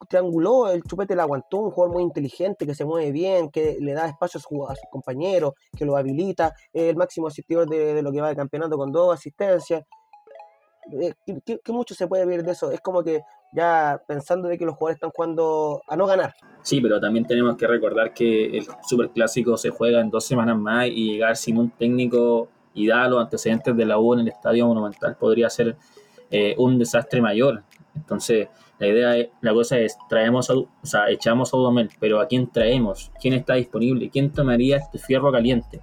trianguló, 0.10 0.70
el 0.70 0.84
chupete 0.84 1.16
le 1.16 1.22
aguantó, 1.22 1.58
un 1.58 1.72
jugador 1.72 1.94
muy 1.94 2.04
inteligente, 2.04 2.66
que 2.66 2.74
se 2.74 2.86
mueve 2.86 3.12
bien, 3.12 3.50
que 3.50 3.78
le 3.80 3.94
da 3.94 4.08
espacio 4.08 4.40
a, 4.40 4.76
sus 4.76 4.86
compañeros, 4.92 5.54
que 5.78 5.86
lo 5.86 5.96
habilita, 5.96 6.54
el 6.74 6.96
máximo 6.96 7.28
asistidor 7.28 7.70
de, 7.70 8.02
lo 8.02 8.12
que 8.12 8.22
va 8.22 8.30
de 8.30 8.36
campeonato 8.36 8.78
con 8.78 8.92
dos 8.92 9.14
asistencias. 9.14 9.84
Eh, 10.92 11.14
¿Qué, 11.46 11.60
mucho 11.72 11.94
se 11.94 12.08
puede 12.08 12.26
ver 12.26 12.44
de 12.44 12.52
eso? 12.52 12.72
Es 12.72 12.82
como 12.82 13.04
que 13.04 13.22
ya 13.54 14.02
pensando 14.08 14.48
de 14.48 14.58
que 14.58 14.66
los 14.66 14.76
jugadores 14.76 14.96
están 14.96 15.12
jugando 15.12 15.82
a 15.88 15.96
no 15.96 16.08
ganar. 16.08 16.34
Sí, 16.64 16.82
pero 16.82 17.00
también 17.00 17.26
tenemos 17.26 17.56
que 17.58 17.68
recordar 17.68 18.14
que 18.14 18.58
el 18.58 18.66
Superclásico 18.88 19.58
se 19.58 19.70
juega 19.70 20.02
en 20.02 20.10
dos 20.10 20.26
semanas 20.26 20.58
más 20.58 20.88
y 20.88 21.14
llegar 21.14 21.36
sin 21.36 21.58
un 21.58 21.70
técnico 21.72 22.50
y 22.74 22.88
dar 22.88 23.10
los 23.10 23.22
antecedentes 23.22 23.76
de 23.76 23.86
la 23.86 24.00
U 24.00 24.14
en 24.14 24.22
el 24.22 24.30
Estadio 24.30 24.66
Monumental 24.68 25.16
podría 25.18 25.50
ser 25.50 25.76
eh, 26.30 26.56
un 26.58 26.80
desastre 26.80 27.22
mayor. 27.22 27.64
Entonces, 27.96 28.48
la 28.80 28.88
idea, 28.88 29.18
es, 29.18 29.30
la 29.42 29.54
cosa 29.54 29.78
es, 29.80 29.98
traemos, 30.10 30.50
o 30.50 30.68
sea, 30.84 31.10
echamos 31.10 31.54
a 31.54 31.58
Udamel, 31.58 31.90
pero 32.00 32.20
¿a 32.20 32.28
quién 32.28 32.50
traemos? 32.50 33.12
¿Quién 33.22 33.34
está 33.34 33.56
disponible? 33.56 34.10
¿Quién 34.10 34.32
tomaría 34.32 34.78
este 34.78 34.98
fierro 34.98 35.32
caliente? 35.32 35.82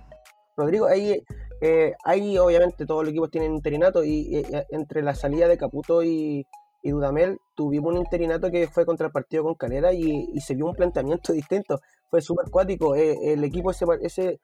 Rodrigo, 0.57 0.87
ahí, 0.87 1.23
eh, 1.61 1.95
ahí 2.05 2.37
obviamente 2.39 2.87
todos 2.87 3.05
los 3.05 3.11
equipos 3.11 3.31
tienen 3.31 3.55
interinato 3.55 4.03
y, 4.05 4.45
entre 4.71 5.03
la 5.03 5.15
salida 5.15 5.49
de 5.49 5.59
Caputo 5.59 6.03
y, 6.03 6.47
Dudamel 6.83 7.39
tuvimos 7.55 7.93
un 7.93 7.99
interinato 7.99 8.51
que 8.51 8.67
fue 8.67 8.87
contra 8.87 9.09
el 9.09 9.13
partido 9.13 9.43
con 9.43 9.55
Calera 9.55 9.93
y, 9.93 10.41
se 10.41 10.55
vio 10.55 10.67
un 10.67 10.75
planteamiento 10.75 11.33
distinto. 11.35 11.81
Fue 12.11 12.23
súper 12.23 12.51
cuático. 12.51 12.97
Eh, 12.97 13.33
el 13.33 13.45
equipo 13.45 13.71
ese, 13.71 13.85
ese 14.01 14.41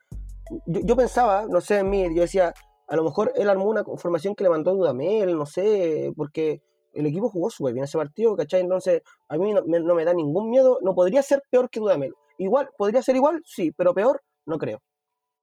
yo, 0.67 0.81
yo, 0.85 0.95
pensaba, 0.97 1.47
no 1.49 1.61
sé, 1.61 1.79
en 1.79 1.91
mí, 1.91 2.05
yo 2.15 2.23
decía, 2.23 2.53
a 2.87 2.97
lo 2.97 3.05
mejor 3.05 3.33
él 3.35 3.49
armó 3.49 3.65
una 3.65 3.83
formación 3.83 4.35
que 4.35 4.45
le 4.45 4.51
mandó 4.51 4.75
Dudamel, 4.75 5.37
no 5.37 5.47
sé, 5.47 6.13
porque 6.17 6.63
el 6.95 7.07
equipo 7.07 7.31
jugó 7.31 7.51
súper 7.51 7.75
bien 7.75 7.85
ese 7.85 7.99
partido, 7.99 8.37
¿cachai? 8.37 8.61
Entonces, 8.61 9.03
a 9.29 9.37
mí 9.37 9.53
no 9.53 9.95
me, 9.95 10.05
da 10.05 10.15
ningún 10.15 10.51
miedo, 10.51 10.79
no 10.83 10.95
podría 10.95 11.23
ser 11.23 11.43
peor 11.51 11.69
que 11.71 11.81
Dudamel. 11.81 12.15
Igual, 12.39 12.71
podría 12.77 13.03
ser 13.03 13.17
igual, 13.17 13.43
sí, 13.45 13.73
pero 13.77 13.95
peor, 13.95 14.23
no 14.47 14.59
creo. 14.59 14.81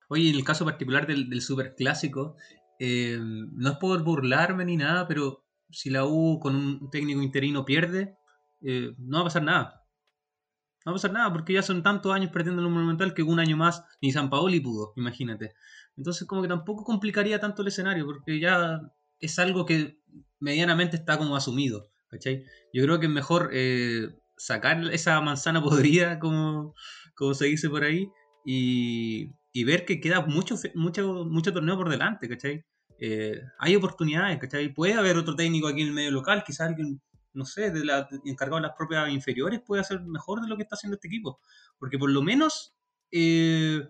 Oye, 0.10 0.30
en 0.30 0.36
el 0.36 0.44
caso 0.44 0.66
particular 0.66 1.08
del, 1.08 1.30
del 1.30 1.42
Super 1.42 1.74
Clásico, 1.76 2.36
eh, 2.80 3.18
no 3.22 3.70
es 3.70 3.78
por 3.78 4.04
burlarme 4.04 4.66
ni 4.66 4.76
nada, 4.76 5.08
pero 5.08 5.46
si 5.70 5.90
la 5.90 6.06
U 6.06 6.40
con 6.40 6.56
un 6.56 6.90
técnico 6.90 7.22
interino 7.22 7.64
pierde, 7.64 8.18
eh, 8.62 8.94
no 8.98 9.18
va 9.18 9.22
a 9.22 9.26
pasar 9.26 9.44
nada. 9.44 9.86
No 10.84 10.92
va 10.92 10.94
a 10.94 10.96
pasar 10.96 11.14
nada, 11.14 11.32
porque 11.32 11.54
ya 11.54 11.62
son 11.62 11.84
tantos 11.84 12.12
años 12.12 12.32
perdiendo 12.32 12.62
en 12.62 12.68
un 12.68 12.74
Monumental 12.74 13.14
que 13.14 13.22
un 13.22 13.40
año 13.40 13.56
más 13.56 13.86
ni 14.02 14.12
San 14.12 14.30
Paoli 14.30 14.60
pudo, 14.60 14.94
imagínate. 14.96 15.54
Entonces, 15.96 16.28
como 16.28 16.42
que 16.42 16.48
tampoco 16.48 16.84
complicaría 16.84 17.40
tanto 17.40 17.62
el 17.62 17.68
escenario, 17.68 18.06
porque 18.06 18.40
ya 18.40 18.82
es 19.20 19.38
algo 19.38 19.66
que 19.66 20.01
medianamente 20.40 20.98
está 20.98 21.18
como 21.18 21.36
asumido, 21.36 21.90
¿cachai? 22.10 22.46
Yo 22.74 22.84
creo 22.84 23.00
que 23.00 23.06
es 23.06 23.12
mejor 23.12 23.50
eh, 23.54 24.10
sacar 24.38 24.84
esa 24.94 25.20
manzana 25.22 25.62
podrida, 25.64 26.20
como, 26.20 26.74
como 27.16 27.34
se 27.34 27.46
dice 27.46 27.70
por 27.70 27.84
ahí, 27.84 28.10
y, 28.46 29.34
ver 29.64 29.86
que 29.86 30.00
queda 30.00 30.22
mucho, 30.22 30.56
mucho, 30.76 31.26
mucho 31.26 31.54
torneo 31.54 31.78
por 31.78 31.90
delante, 31.90 32.28
¿cachai? 32.28 32.66
Eh, 33.00 33.42
hay 33.60 33.76
oportunidades, 33.76 34.40
¿cachai? 34.40 34.74
Puede 34.74 34.94
haber 34.94 35.18
otro 35.18 35.36
técnico 35.36 35.68
aquí 35.68 35.82
en 35.82 35.88
el 35.88 35.94
medio 35.94 36.12
local, 36.12 36.44
quizás 36.46 36.70
alguien, 36.70 37.02
no 37.34 37.46
sé, 37.46 37.72
de 37.72 37.86
la, 37.86 38.08
encargado 38.26 38.58
de 38.58 38.68
las 38.68 38.78
propias 38.78 39.10
inferiores 39.10 39.62
puede 39.66 39.82
hacer 39.82 40.02
mejor 40.02 40.42
de 40.42 40.48
lo 40.48 40.58
que 40.58 40.64
está 40.64 40.76
haciendo 40.76 40.96
este 40.96 41.08
equipo, 41.08 41.40
porque 41.80 41.98
por 41.98 42.12
lo 42.12 42.22
menos 42.22 42.76
eh, 43.12 43.82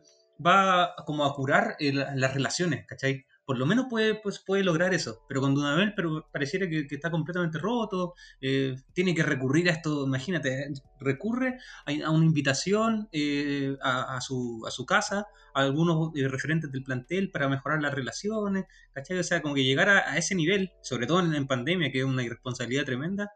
va 0.45 0.95
como 1.05 1.25
a 1.25 1.33
curar 1.33 1.75
las 1.79 2.33
relaciones, 2.33 2.85
¿cachai? 2.87 3.25
Por 3.51 3.57
lo 3.57 3.65
menos 3.65 3.87
puede, 3.89 4.15
pues, 4.15 4.39
puede 4.39 4.63
lograr 4.63 4.93
eso. 4.93 5.25
Pero 5.27 5.41
con 5.41 5.53
Dudamel 5.53 5.93
pero 5.93 6.25
pareciera 6.31 6.69
que, 6.69 6.87
está 6.89 7.11
completamente 7.11 7.57
roto, 7.57 8.13
eh, 8.39 8.77
tiene 8.93 9.13
que 9.13 9.23
recurrir 9.23 9.67
a 9.67 9.73
esto, 9.73 10.05
imagínate, 10.05 10.71
recurre 11.01 11.57
a, 11.85 12.09
una 12.11 12.23
invitación 12.23 13.09
eh, 13.11 13.75
a, 13.83 14.21
su, 14.21 14.63
a 14.65 14.71
su 14.71 14.85
casa, 14.85 15.27
a 15.53 15.63
algunos 15.63 16.15
eh, 16.15 16.29
referentes 16.29 16.71
del 16.71 16.81
plantel 16.81 17.29
para 17.29 17.49
mejorar 17.49 17.81
las 17.81 17.93
relaciones, 17.93 18.67
¿cachai? 18.93 19.19
O 19.19 19.23
sea, 19.25 19.41
como 19.41 19.53
que 19.53 19.65
llegar 19.65 19.89
a, 19.89 20.15
ese 20.15 20.33
nivel, 20.33 20.71
sobre 20.81 21.05
todo 21.05 21.19
en, 21.19 21.45
pandemia, 21.45 21.91
que 21.91 21.99
es 21.99 22.05
una 22.05 22.23
irresponsabilidad 22.23 22.85
tremenda, 22.85 23.33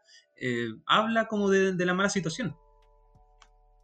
habla 0.86 1.28
como 1.28 1.50
de, 1.50 1.74
la 1.84 1.92
mala 1.92 2.08
situación. 2.08 2.56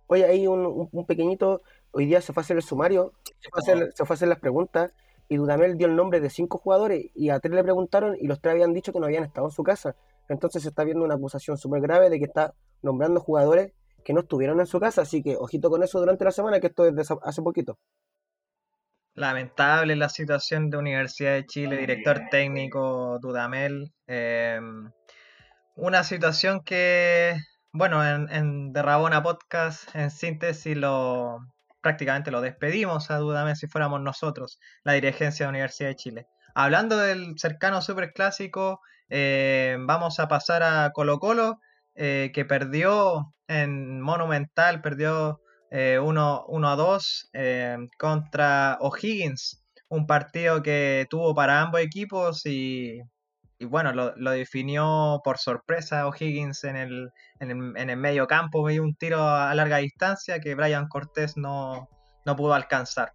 Oye, 0.07 0.25
hay 0.25 0.47
un, 0.47 0.89
pequeñito, 1.07 1.61
hoy 1.91 2.07
día 2.07 2.23
se 2.23 2.33
fue 2.33 2.41
a 2.41 2.45
hacer 2.45 2.57
el 2.57 2.63
sumario, 2.63 3.13
se 3.39 3.51
fue 3.51 3.61
se 3.95 4.07
fue 4.07 4.15
a 4.15 4.17
hacer 4.17 4.29
las 4.29 4.39
preguntas 4.39 4.95
y 5.29 5.37
Dudamel 5.37 5.77
dio 5.77 5.87
el 5.87 5.97
nombre 5.97 6.21
de 6.21 6.31
cinco 6.31 6.59
jugadores 6.59 7.07
y 7.15 7.31
a 7.31 7.41
tres 7.41 7.55
le 7.55 7.63
preguntaron 7.63 8.17
y 8.21 8.27
los 8.27 8.41
tres 8.41 8.53
habían 8.53 8.73
dicho 8.73 8.93
que 8.93 9.01
no 9.01 9.07
habían 9.07 9.25
estado 9.25 9.47
en 9.47 9.53
su 9.53 9.63
casa. 9.63 9.97
Entonces 10.29 10.63
se 10.63 10.69
está 10.69 10.85
viendo 10.85 11.05
una 11.05 11.15
acusación 11.15 11.57
súper 11.59 11.81
grave 11.81 12.11
de 12.11 12.19
que 12.19 12.25
está 12.25 12.55
nombrando 12.83 13.21
jugadores 13.21 13.73
que 14.05 14.13
no 14.13 14.21
estuvieron 14.21 14.61
en 14.61 14.67
su 14.67 14.81
casa, 14.81 15.03
así 15.03 15.23
que 15.23 15.37
ojito 15.37 15.71
con 15.71 15.83
eso 15.83 16.01
durante 16.01 16.25
la 16.25 16.33
semana, 16.33 16.61
que 16.61 16.69
esto 16.69 16.87
es 16.87 16.95
de 16.95 17.05
hace 17.23 17.43
poquito. 17.43 17.79
Lamentable 19.15 19.95
la 19.95 20.09
situación 20.09 20.71
de 20.71 20.79
Universidad 20.79 21.35
de 21.35 21.47
Chile, 21.47 21.77
director 21.77 22.23
técnico 22.31 23.19
Dudamel. 23.21 23.93
Em, 24.07 24.91
una 25.77 26.03
situación 26.03 26.63
que, 26.65 27.37
bueno, 27.73 28.05
en, 28.05 28.31
en 28.31 28.73
Derrabona 28.73 29.23
Podcast, 29.23 29.95
en 29.95 30.11
síntesis, 30.11 30.77
lo, 30.77 31.39
prácticamente 31.83 32.31
lo 32.31 32.41
despedimos 32.41 33.11
a 33.11 33.19
Dudamel 33.19 33.57
si 33.57 33.67
fuéramos 33.67 34.01
nosotros, 34.01 34.59
la 34.85 34.93
dirigencia 34.93 35.45
de 35.45 35.49
la 35.49 35.57
Universidad 35.57 35.89
de 35.91 35.97
Chile. 35.97 36.27
Hablando 36.55 36.97
del 36.97 37.35
cercano 37.39 37.83
superclásico, 37.83 38.81
eh, 39.09 39.77
vamos 39.81 40.21
a 40.21 40.29
pasar 40.29 40.63
a 40.63 40.91
Colo 40.93 41.19
Colo, 41.19 41.59
eh, 41.95 42.31
que 42.33 42.45
perdió 42.45 43.35
en 43.49 44.01
Monumental, 44.01 44.81
perdió 44.81 45.41
1 45.73 46.47
eh, 46.49 46.67
a 46.67 46.77
2 46.77 47.31
eh, 47.33 47.77
contra 47.99 48.79
O'Higgins, 48.81 49.63
un 49.89 50.07
partido 50.07 50.63
que 50.63 51.07
tuvo 51.11 51.35
para 51.35 51.61
ambos 51.61 51.81
equipos 51.81 52.47
y 52.47 53.01
y 53.63 53.65
bueno, 53.65 53.93
lo, 53.93 54.31
definió 54.33 55.21
por 55.23 55.39
sorpresa 55.39 56.09
O'Higgins 56.09 56.65
en 56.65 56.75
el, 56.75 57.11
en 57.39 57.91
el, 57.91 57.97
medio 57.97 58.27
campo, 58.27 58.65
vi 58.65 58.81
un 58.81 58.97
tiro 58.97 59.23
a 59.25 59.55
larga 59.55 59.77
distancia 59.77 60.41
que 60.41 60.57
Brian 60.57 60.89
Cortés 60.89 61.37
no, 61.37 61.89
pudo 62.37 62.55
alcanzar. 62.55 63.13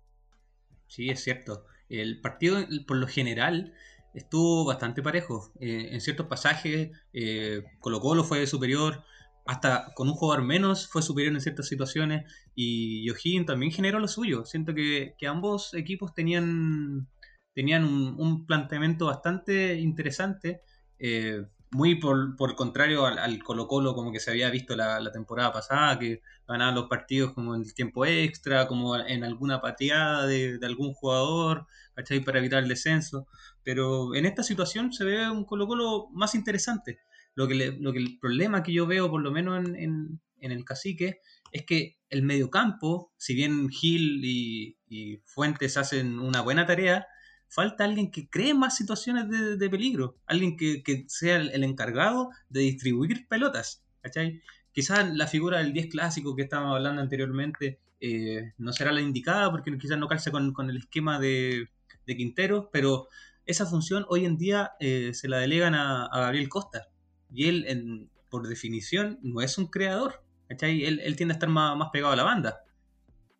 Sí, 0.87 1.09
es 1.09 1.21
cierto. 1.21 1.65
El 1.89 2.21
partido, 2.21 2.59
por 2.87 2.95
lo 2.95 3.07
general, 3.07 3.73
estuvo 4.13 4.63
bastante 4.63 5.03
parejo. 5.03 5.51
Eh, 5.59 5.89
en 5.91 5.99
ciertos 5.99 6.27
pasajes, 6.27 6.91
eh, 7.11 7.63
Colo 7.81 7.99
Colo 7.99 8.23
fue 8.23 8.47
superior, 8.47 9.03
hasta 9.45 9.91
con 9.95 10.07
un 10.07 10.15
jugador 10.15 10.45
menos 10.45 10.87
fue 10.87 11.01
superior 11.01 11.33
en 11.33 11.41
ciertas 11.41 11.67
situaciones, 11.67 12.23
y 12.55 13.09
O'Higgins 13.09 13.47
también 13.47 13.73
generó 13.73 13.99
lo 13.99 14.07
suyo. 14.07 14.45
Siento 14.45 14.73
que, 14.73 15.13
que 15.17 15.27
ambos 15.27 15.73
equipos 15.73 16.13
tenían 16.13 17.09
tenían 17.57 17.85
un, 17.85 18.45
planteamiento 18.45 19.07
bastante 19.07 19.79
interesante. 19.79 20.61
Eh, 20.99 21.43
muy 21.71 21.95
por, 21.95 22.35
por 22.35 22.55
contrario 22.55 23.07
al, 23.07 23.43
Colo 23.43 23.67
Colo 23.67 23.95
como 23.95 24.11
que 24.11 24.19
se 24.19 24.29
había 24.29 24.51
visto 24.51 24.75
la, 24.75 25.11
temporada 25.11 25.51
pasada, 25.51 25.97
que 25.97 26.21
ganaban 26.47 26.75
los 26.75 26.87
partidos 26.87 27.33
como 27.33 27.55
en 27.55 27.63
el 27.63 27.73
tiempo 27.73 28.05
extra, 28.05 28.67
como 28.67 28.95
en 28.95 29.23
alguna 29.23 29.59
pateada 29.59 30.27
de, 30.27 30.59
algún 30.61 30.93
jugador, 30.93 31.65
¿cachai? 31.95 32.19
Para 32.19 32.37
evitar 32.37 32.61
el 32.61 32.69
descenso. 32.69 33.25
Pero 33.63 34.13
en 34.13 34.27
esta 34.27 34.43
situación 34.43 34.93
se 34.93 35.03
ve 35.03 35.27
un 35.27 35.43
Colo 35.43 35.65
Colo 35.65 36.09
más 36.11 36.35
interesante. 36.35 36.99
Lo 37.33 37.47
que, 37.47 37.55
lo 37.55 37.91
que 37.91 37.97
el 37.97 38.19
problema 38.19 38.61
que 38.61 38.73
yo 38.73 38.85
veo, 38.85 39.09
por 39.09 39.23
lo 39.23 39.31
menos 39.31 39.65
en, 39.65 40.21
en, 40.41 40.51
el 40.51 40.63
cacique, 40.63 41.21
es 41.51 41.65
que 41.65 41.97
el 42.11 42.21
mediocampo, 42.21 43.11
si 43.17 43.33
bien 43.33 43.69
Gil 43.69 44.23
y, 44.23 44.77
y 44.87 45.23
Fuentes 45.25 45.75
hacen 45.77 46.19
una 46.19 46.41
buena 46.41 46.67
tarea, 46.67 47.07
falta 47.49 47.85
alguien 47.85 48.11
que 48.11 48.29
cree 48.29 48.53
más 48.53 48.75
situaciones 48.75 49.29
de, 49.29 49.69
peligro, 49.69 50.17
alguien 50.25 50.57
que, 50.57 51.05
sea 51.07 51.37
el, 51.37 51.63
encargado 51.63 52.29
de 52.49 52.61
distribuir 52.61 53.27
pelotas, 53.27 53.83
¿cachai? 54.01 54.41
Quizás 54.71 55.15
la 55.15 55.27
figura 55.27 55.59
del 55.59 55.73
10 55.73 55.87
clásico 55.87 56.35
que 56.35 56.43
estábamos 56.43 56.75
hablando 56.75 57.01
anteriormente 57.01 57.79
eh, 57.99 58.53
no 58.57 58.73
será 58.73 58.91
la 58.91 59.01
indicada 59.01 59.49
porque 59.49 59.75
quizás 59.77 59.97
no 59.97 60.07
calce 60.07 60.31
con, 60.31 60.53
el 60.69 60.77
esquema 60.77 61.19
de, 61.19 61.69
Quintero, 62.05 62.69
pero 62.71 63.07
esa 63.45 63.65
función 63.65 64.05
hoy 64.07 64.25
en 64.25 64.37
día 64.37 64.71
eh, 64.79 65.13
se 65.13 65.27
la 65.27 65.39
delegan 65.39 65.75
a, 65.75 66.09
Gabriel 66.13 66.47
Costa 66.47 66.87
y 67.33 67.47
él, 67.47 68.09
por 68.29 68.47
definición, 68.47 69.19
no 69.23 69.41
es 69.41 69.57
un 69.57 69.67
creador. 69.67 70.23
Él, 70.47 71.15
tiende 71.17 71.33
a 71.33 71.35
estar 71.35 71.49
más 71.49 71.89
pegado 71.91 72.13
a 72.13 72.15
la 72.15 72.23
banda. 72.23 72.61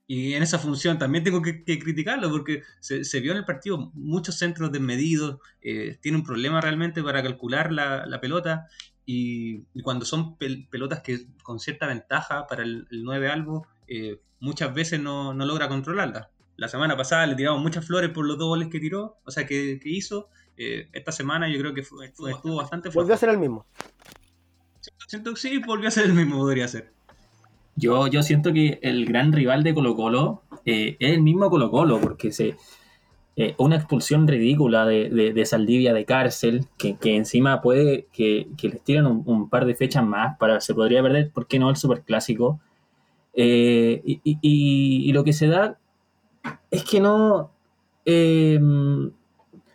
Y 0.09 0.35
en 0.35 0.41
esa 0.41 0.57
función 0.57 0.97
también 0.97 1.25
tengo 1.25 1.41
que, 1.41 1.65
criticarlo 1.65 2.31
porque 2.31 2.63
se, 2.79 3.19
vio 3.19 3.33
en 3.33 3.39
el 3.39 3.45
partido 3.45 3.91
muchos 3.93 4.35
centros 4.35 4.71
desmedidos, 4.71 5.39
eh, 5.61 5.97
tiene 6.01 6.17
un 6.17 6.23
problema 6.23 6.61
realmente 6.61 7.03
para 7.03 7.21
calcular 7.21 7.73
la, 7.73 8.19
pelota 8.21 8.67
y, 9.05 9.63
cuando 9.83 10.05
son 10.05 10.37
pelotas 10.37 11.01
que 11.01 11.27
con 11.43 11.59
cierta 11.59 11.87
ventaja 11.87 12.47
para 12.47 12.63
el, 12.63 12.87
9 12.89 13.27
albo, 13.27 13.67
eh, 13.89 14.21
muchas 14.39 14.73
veces 14.73 15.01
no, 15.01 15.33
logra 15.33 15.67
controlarla. 15.67 16.31
La 16.55 16.69
semana 16.69 16.95
pasada 16.95 17.27
le 17.27 17.35
tiramos 17.35 17.61
muchas 17.61 17.85
flores 17.85 18.09
por 18.09 18.25
los 18.25 18.37
dos 18.37 18.47
goles 18.47 18.69
que 18.69 18.79
tiró, 18.79 19.17
o 19.25 19.31
sea, 19.31 19.45
que, 19.45 19.77
hizo. 19.83 20.29
Eh, 20.55 20.89
esta 20.93 21.11
semana 21.11 21.49
yo 21.49 21.59
creo 21.59 21.73
que 21.73 21.81
estuvo, 21.81 22.55
bastante 22.55 22.89
fuerte. 22.89 22.99
Volvió 22.99 23.13
a 23.13 23.17
ser 23.17 23.29
el 23.29 23.37
mismo. 23.39 23.67
Siento 25.05 25.33
que 25.33 25.39
sí, 25.39 25.57
volvió 25.59 25.89
a 25.89 25.91
ser 25.91 26.05
el 26.05 26.13
mismo, 26.13 26.37
podría 26.37 26.67
ser. 26.67 26.96
Yo, 27.77 28.07
yo 28.07 28.23
siento 28.23 28.51
que 28.51 28.79
el 28.81 29.05
gran 29.05 29.31
rival 29.31 29.63
de 29.63 29.73
Colo 29.73 29.95
Colo 29.95 30.41
eh, 30.65 30.97
es 30.99 31.11
el 31.13 31.21
mismo 31.21 31.49
Colo 31.51 31.69
Colo, 31.69 32.01
porque 32.01 32.31
se, 32.31 32.55
eh, 33.35 33.53
una 33.59 33.75
expulsión 33.75 34.27
ridícula 34.27 34.85
de, 34.87 35.09
de, 35.09 35.45
Saldivia 35.45 35.93
de 35.93 36.03
cárcel, 36.03 36.65
que, 36.77 36.97
encima 37.15 37.61
puede 37.61 38.07
que, 38.11 38.47
les 38.59 38.83
tiren 38.83 39.05
un, 39.05 39.49
par 39.49 39.65
de 39.65 39.75
fechas 39.75 40.03
más 40.03 40.37
para 40.39 40.59
se 40.59 40.73
podría 40.73 41.03
perder, 41.03 41.31
¿por 41.31 41.45
qué 41.45 41.59
no 41.59 41.69
el 41.69 41.75
superclásico? 41.75 42.59
Eh, 43.35 44.01
y, 44.03 44.21
y, 44.41 45.13
lo 45.13 45.23
que 45.23 45.33
se 45.33 45.47
da 45.47 45.77
es 46.71 46.83
que 46.83 46.99
no, 46.99 47.51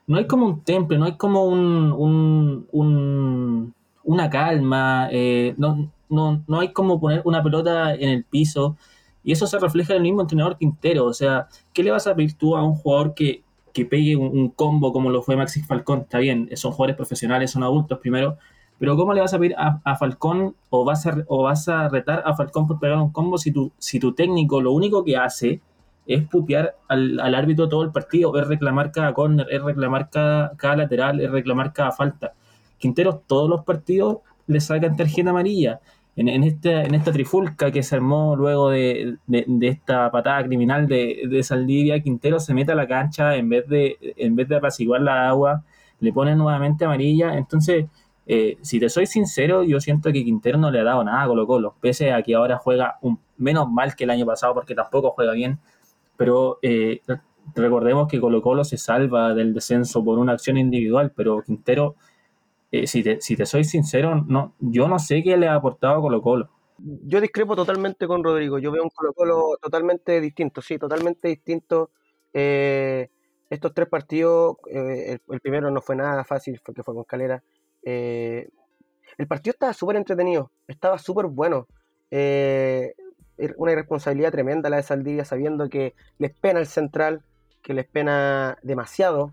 no 0.06 0.18
hay 0.18 0.26
como 0.26 0.46
un 0.46 0.64
temple, 0.64 0.98
no 0.98 1.04
hay 1.04 1.16
como 1.16 1.44
un, 1.44 2.66
un, 2.72 3.74
una 4.04 4.30
calma, 4.30 5.08
no, 5.56 5.90
no, 6.08 6.44
no 6.46 6.60
hay 6.60 6.72
como 6.72 7.00
poner 7.00 7.22
una 7.24 7.42
pelota 7.42 7.94
en 7.94 8.10
el 8.10 8.24
piso. 8.24 8.76
Y 9.24 9.32
eso 9.32 9.46
se 9.46 9.58
refleja 9.58 9.92
en 9.92 9.98
el 9.98 10.02
mismo 10.02 10.22
entrenador 10.22 10.56
Quintero. 10.58 11.06
O 11.06 11.14
sea, 11.14 11.48
¿qué 11.72 11.82
le 11.82 11.90
vas 11.90 12.06
a 12.06 12.14
pedir 12.14 12.34
tú 12.34 12.56
a 12.56 12.64
un 12.64 12.74
jugador 12.74 13.14
que, 13.14 13.44
pegue 13.88 14.16
un, 14.16 14.50
combo 14.50 14.92
como 14.92 15.10
lo 15.10 15.22
fue 15.22 15.36
Maxi 15.36 15.62
Falcón? 15.62 16.00
Está 16.00 16.18
bien, 16.18 16.48
son 16.54 16.72
jugadores 16.72 16.96
profesionales, 16.96 17.50
son 17.50 17.62
adultos 17.62 17.98
primero. 17.98 18.36
Pero 18.78 18.96
¿cómo 18.96 19.14
le 19.14 19.20
vas 19.20 19.32
a 19.32 19.38
pedir 19.38 19.54
a, 19.56 19.96
Falcón 19.96 20.56
o 20.70 20.84
vas 20.84 21.06
a, 21.06 21.16
o 21.28 21.44
vas 21.44 21.68
a 21.68 21.88
retar 21.88 22.22
a 22.26 22.34
Falcón 22.34 22.66
por 22.66 22.80
pegar 22.80 22.98
un 22.98 23.12
combo 23.12 23.38
si 23.38 23.52
tu, 23.52 23.72
si 23.78 24.00
tu 24.00 24.12
técnico 24.12 24.60
lo 24.60 24.72
único 24.72 25.04
que 25.04 25.16
hace 25.16 25.60
es 26.06 26.26
putear 26.26 26.74
al, 26.88 27.34
árbitro 27.34 27.68
todo 27.68 27.84
el 27.84 27.92
partido, 27.92 28.36
es 28.36 28.48
reclamar 28.48 28.90
cada 28.90 29.14
corner, 29.14 29.46
es 29.50 29.62
reclamar 29.62 30.10
cada, 30.10 30.56
cada 30.56 30.76
lateral, 30.76 31.20
es 31.20 31.30
reclamar 31.30 31.72
cada 31.72 31.92
falta? 31.92 32.34
Quintero 32.82 33.22
todos 33.24 33.48
los 33.48 33.64
partidos 33.64 34.18
le 34.48 34.60
sacan 34.60 34.96
tarjeta 34.96 35.30
amarilla 35.30 35.80
en, 36.16 36.42
este, 36.42 36.82
en 36.82 36.94
esta 36.94 37.12
trifulca 37.12 37.70
que 37.70 37.84
se 37.84 37.94
armó 37.94 38.34
luego 38.36 38.70
de, 38.70 39.16
esta 39.62 40.10
patada 40.10 40.44
criminal 40.44 40.88
de, 40.88 41.40
Saldivia, 41.44 42.02
Quintero 42.02 42.40
se 42.40 42.54
mete 42.54 42.72
a 42.72 42.74
la 42.74 42.88
cancha 42.88 43.36
en 43.36 43.48
vez 43.48 43.68
de, 43.68 43.96
en 44.16 44.34
vez 44.34 44.48
de 44.48 44.56
apaciguar 44.56 45.00
la 45.00 45.28
agua, 45.28 45.62
le 46.00 46.12
pone 46.12 46.34
nuevamente 46.34 46.84
amarilla. 46.84 47.34
Entonces, 47.38 47.86
eh, 48.26 48.58
si 48.62 48.78
te 48.78 48.88
soy 48.88 49.06
sincero, 49.06 49.62
yo 49.62 49.80
siento 49.80 50.12
que 50.12 50.24
Quintero 50.24 50.58
no 50.58 50.70
le 50.70 50.80
ha 50.80 50.84
dado 50.84 51.04
nada 51.04 51.22
a 51.22 51.26
Colo 51.28 51.46
Colo, 51.46 51.76
pese 51.80 52.12
a 52.12 52.22
que 52.22 52.34
ahora 52.34 52.58
juega 52.58 52.98
menos 53.38 53.70
mal 53.70 53.94
que 53.94 54.04
el 54.04 54.10
año 54.10 54.26
pasado 54.26 54.54
porque 54.54 54.74
tampoco 54.74 55.12
juega 55.12 55.32
bien, 55.32 55.60
pero 56.16 56.58
eh, 56.62 57.00
recordemos 57.54 58.06
que 58.08 58.20
Colo 58.20 58.42
Colo 58.42 58.64
se 58.64 58.76
salva 58.76 59.34
del 59.34 59.54
descenso 59.54 60.04
por 60.04 60.18
una 60.18 60.32
acción 60.32 60.58
individual, 60.58 61.12
pero 61.16 61.42
Quintero 61.42 61.96
eh, 62.72 62.86
si, 62.86 63.02
te, 63.02 63.20
si 63.20 63.36
te 63.36 63.44
soy 63.44 63.64
sincero, 63.64 64.24
no, 64.26 64.54
yo 64.58 64.88
no 64.88 64.98
sé 64.98 65.22
qué 65.22 65.36
le 65.36 65.46
ha 65.46 65.54
aportado 65.54 66.00
Colo 66.00 66.22
Colo. 66.22 66.50
Yo 66.78 67.20
discrepo 67.20 67.54
totalmente 67.54 68.06
con 68.06 68.24
Rodrigo. 68.24 68.58
Yo 68.58 68.72
veo 68.72 68.82
un 68.82 68.88
Colo 68.88 69.12
Colo 69.12 69.58
totalmente 69.60 70.18
distinto, 70.22 70.62
sí, 70.62 70.78
totalmente 70.78 71.28
distinto. 71.28 71.90
Eh, 72.32 73.10
estos 73.50 73.74
tres 73.74 73.88
partidos, 73.88 74.56
eh, 74.70 75.18
el, 75.28 75.40
primero 75.40 75.70
no 75.70 75.82
fue 75.82 75.96
nada 75.96 76.24
fácil, 76.24 76.62
porque 76.64 76.82
fue 76.82 76.94
con 76.94 77.04
Calera. 77.04 77.42
el 77.82 78.48
partido 79.28 79.52
estaba 79.52 79.74
súper 79.74 79.96
entretenido, 79.96 80.50
estaba 80.66 80.98
súper 80.98 81.26
bueno. 81.26 81.66
una 82.10 83.72
irresponsabilidad 83.72 84.32
tremenda 84.32 84.70
la 84.70 84.78
de 84.78 84.82
Saldivia, 84.82 85.26
sabiendo 85.26 85.68
que 85.68 85.94
les 86.16 86.32
pena 86.32 86.58
el 86.58 86.66
central, 86.66 87.22
que 87.60 87.74
les 87.74 87.86
pena 87.86 88.56
demasiado, 88.62 89.30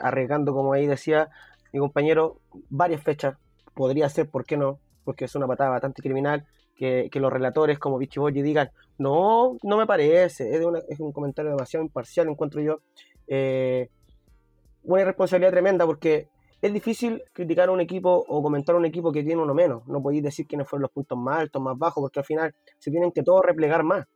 arriesgando, 0.00 0.54
como 0.54 0.72
ahí 0.72 0.86
decía, 0.86 1.28
mi 1.72 1.78
compañero 1.78 2.40
varias 2.68 3.02
fechas, 3.02 3.36
podría 3.74 4.08
ser, 4.08 4.28
¿por 4.28 4.44
qué 4.44 4.56
no? 4.56 4.78
Porque 5.04 5.24
es 5.24 5.34
una 5.34 5.46
patada 5.46 5.70
bastante 5.70 6.02
criminal, 6.02 6.46
que, 6.76 7.10
los 7.14 7.32
relatores 7.32 7.78
como 7.78 7.98
Vichy 7.98 8.20
digan, 8.42 8.70
no, 8.98 9.58
no 9.62 9.76
me 9.76 9.86
parece, 9.86 10.50
es, 10.54 11.00
un 11.00 11.12
comentario 11.12 11.50
demasiado 11.50 11.84
imparcial, 11.84 12.28
encuentro 12.28 12.62
yo. 12.62 12.80
Eh, 13.26 13.90
una 14.84 15.02
irresponsabilidad 15.02 15.52
tremenda 15.52 15.84
porque 15.84 16.28
es 16.62 16.72
difícil 16.72 17.22
criticar 17.32 17.68
a 17.68 17.72
un 17.72 17.80
equipo 17.80 18.24
o 18.26 18.42
comentar 18.42 18.74
a 18.74 18.78
un 18.78 18.86
equipo 18.86 19.12
que 19.12 19.22
tiene 19.22 19.42
uno 19.42 19.54
menos. 19.54 19.86
No 19.86 20.02
podéis 20.02 20.22
decir 20.22 20.46
quiénes 20.46 20.68
fueron 20.68 20.82
los 20.82 20.90
puntos 20.90 21.18
más 21.18 21.40
altos, 21.40 21.60
más 21.60 21.76
bajos, 21.76 22.02
porque 22.02 22.20
al 22.20 22.24
final 22.24 22.54
se 22.78 22.90
tienen 22.90 23.12
que 23.12 23.22
todos 23.22 23.42
replegar 23.44 23.82
más. 23.82 24.06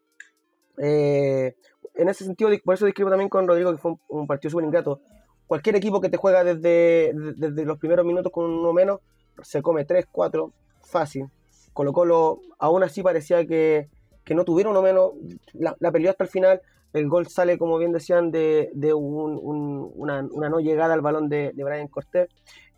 Eh, 0.78 1.54
en 1.94 2.08
ese 2.08 2.24
sentido, 2.24 2.50
por 2.64 2.74
eso 2.74 2.86
discrepo 2.86 3.10
también 3.10 3.28
con 3.28 3.46
Rodrigo, 3.46 3.72
que 3.72 3.78
fue 3.78 3.94
un 4.08 4.26
partido 4.26 4.50
súper 4.50 4.64
ingrato 4.64 5.00
cualquier 5.46 5.76
equipo 5.76 6.00
que 6.00 6.08
te 6.08 6.16
juega 6.16 6.44
desde, 6.44 7.12
desde 7.36 7.64
los 7.64 7.78
primeros 7.78 8.04
minutos 8.04 8.32
con 8.32 8.44
uno 8.50 8.72
menos, 8.72 9.00
se 9.42 9.62
come 9.62 9.84
3, 9.84 10.06
4, 10.10 10.52
fácil. 10.82 11.26
Colo 11.72 11.92
Colo 11.92 12.40
aún 12.58 12.82
así 12.82 13.02
parecía 13.02 13.46
que, 13.46 13.88
no 14.30 14.44
tuvieron 14.44 14.72
uno 14.72 14.82
menos, 14.82 15.12
la, 15.52 15.76
la, 15.80 15.90
peleó 15.90 16.10
hasta 16.10 16.24
el 16.24 16.30
final, 16.30 16.62
el 16.92 17.08
gol 17.08 17.26
sale, 17.26 17.58
como 17.58 17.76
bien 17.78 17.92
decían, 17.92 18.30
de, 18.30 18.70
una, 18.94 20.22
no 20.22 20.60
llegada 20.60 20.94
al 20.94 21.00
balón 21.00 21.28
de, 21.28 21.52
Brian 21.56 21.88
Cortés. 21.88 22.28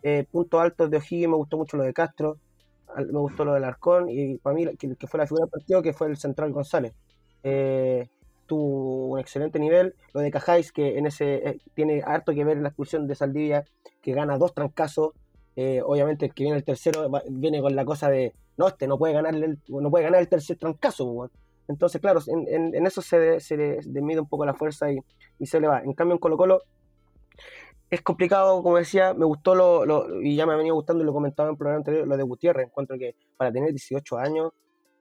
Eh, 0.03 0.25
puntos 0.29 0.61
altos 0.61 0.89
de 0.89 0.97
O'Higgins, 0.97 1.29
me 1.29 1.35
gustó 1.35 1.57
mucho 1.57 1.77
lo 1.77 1.83
de 1.83 1.93
Castro, 1.93 2.37
me 2.95 3.19
gustó 3.19 3.45
lo 3.45 3.53
del 3.53 3.63
Arcón, 3.63 4.09
y 4.09 4.37
para 4.37 4.55
mí, 4.55 4.65
que, 4.77 4.95
que 4.95 5.07
fue 5.07 5.19
la 5.19 5.27
figura 5.27 5.45
del 5.45 5.51
partido, 5.51 5.81
que 5.81 5.93
fue 5.93 6.07
el 6.07 6.17
central 6.17 6.51
González. 6.51 6.93
Eh, 7.43 8.09
tuvo 8.47 9.07
un 9.07 9.19
excelente 9.19 9.59
nivel. 9.59 9.95
Lo 10.13 10.21
de 10.21 10.31
Cajáis, 10.31 10.71
que 10.71 10.97
en 10.97 11.05
ese 11.05 11.35
eh, 11.35 11.59
tiene 11.75 12.01
harto 12.05 12.33
que 12.33 12.43
ver 12.43 12.57
en 12.57 12.63
la 12.63 12.69
expulsión 12.69 13.07
de 13.07 13.15
Saldivia, 13.15 13.65
que 14.01 14.13
gana 14.13 14.37
dos 14.37 14.53
trancazos. 14.53 15.13
Eh, 15.55 15.81
obviamente 15.83 16.25
el 16.27 16.33
que 16.33 16.43
viene 16.43 16.57
el 16.57 16.63
tercero 16.63 17.09
viene 17.29 17.61
con 17.61 17.75
la 17.75 17.83
cosa 17.83 18.09
de 18.09 18.33
no, 18.57 18.67
este 18.67 18.87
no 18.87 18.97
puede 18.97 19.13
ganar 19.13 19.35
el, 19.35 19.59
no 19.67 19.89
puede 19.89 20.05
ganar 20.05 20.21
el 20.21 20.27
tercer 20.27 20.57
trancazo. 20.57 21.29
Entonces, 21.67 22.01
claro, 22.01 22.21
en, 22.27 22.85
eso 22.85 23.01
se, 23.01 23.39
se 23.39 23.81
mide 24.01 24.19
un 24.19 24.27
poco 24.27 24.45
la 24.45 24.53
fuerza 24.53 24.91
y, 24.91 24.99
se 25.45 25.59
le 25.59 25.67
va. 25.67 25.81
En 25.81 25.93
cambio, 25.93 26.15
en 26.15 26.19
Colo 26.19 26.37
Colo 26.37 26.63
es 27.89 28.01
complicado, 28.01 28.61
como 28.63 28.77
decía, 28.77 29.13
me 29.13 29.25
gustó 29.25 29.55
lo, 29.55 30.21
y 30.21 30.35
ya 30.35 30.45
me 30.45 30.53
ha 30.53 30.57
venido 30.57 30.75
gustando 30.75 31.03
y 31.03 31.05
lo 31.05 31.13
comentaba 31.13 31.49
en 31.49 31.53
el 31.53 31.57
programa 31.57 31.77
anterior, 31.77 32.07
lo 32.07 32.17
de 32.17 32.23
Gutiérrez. 32.23 32.67
Encuentro 32.67 32.97
que 32.97 33.15
para 33.37 33.51
tener 33.51 33.69
18 33.71 34.17
años 34.17 34.51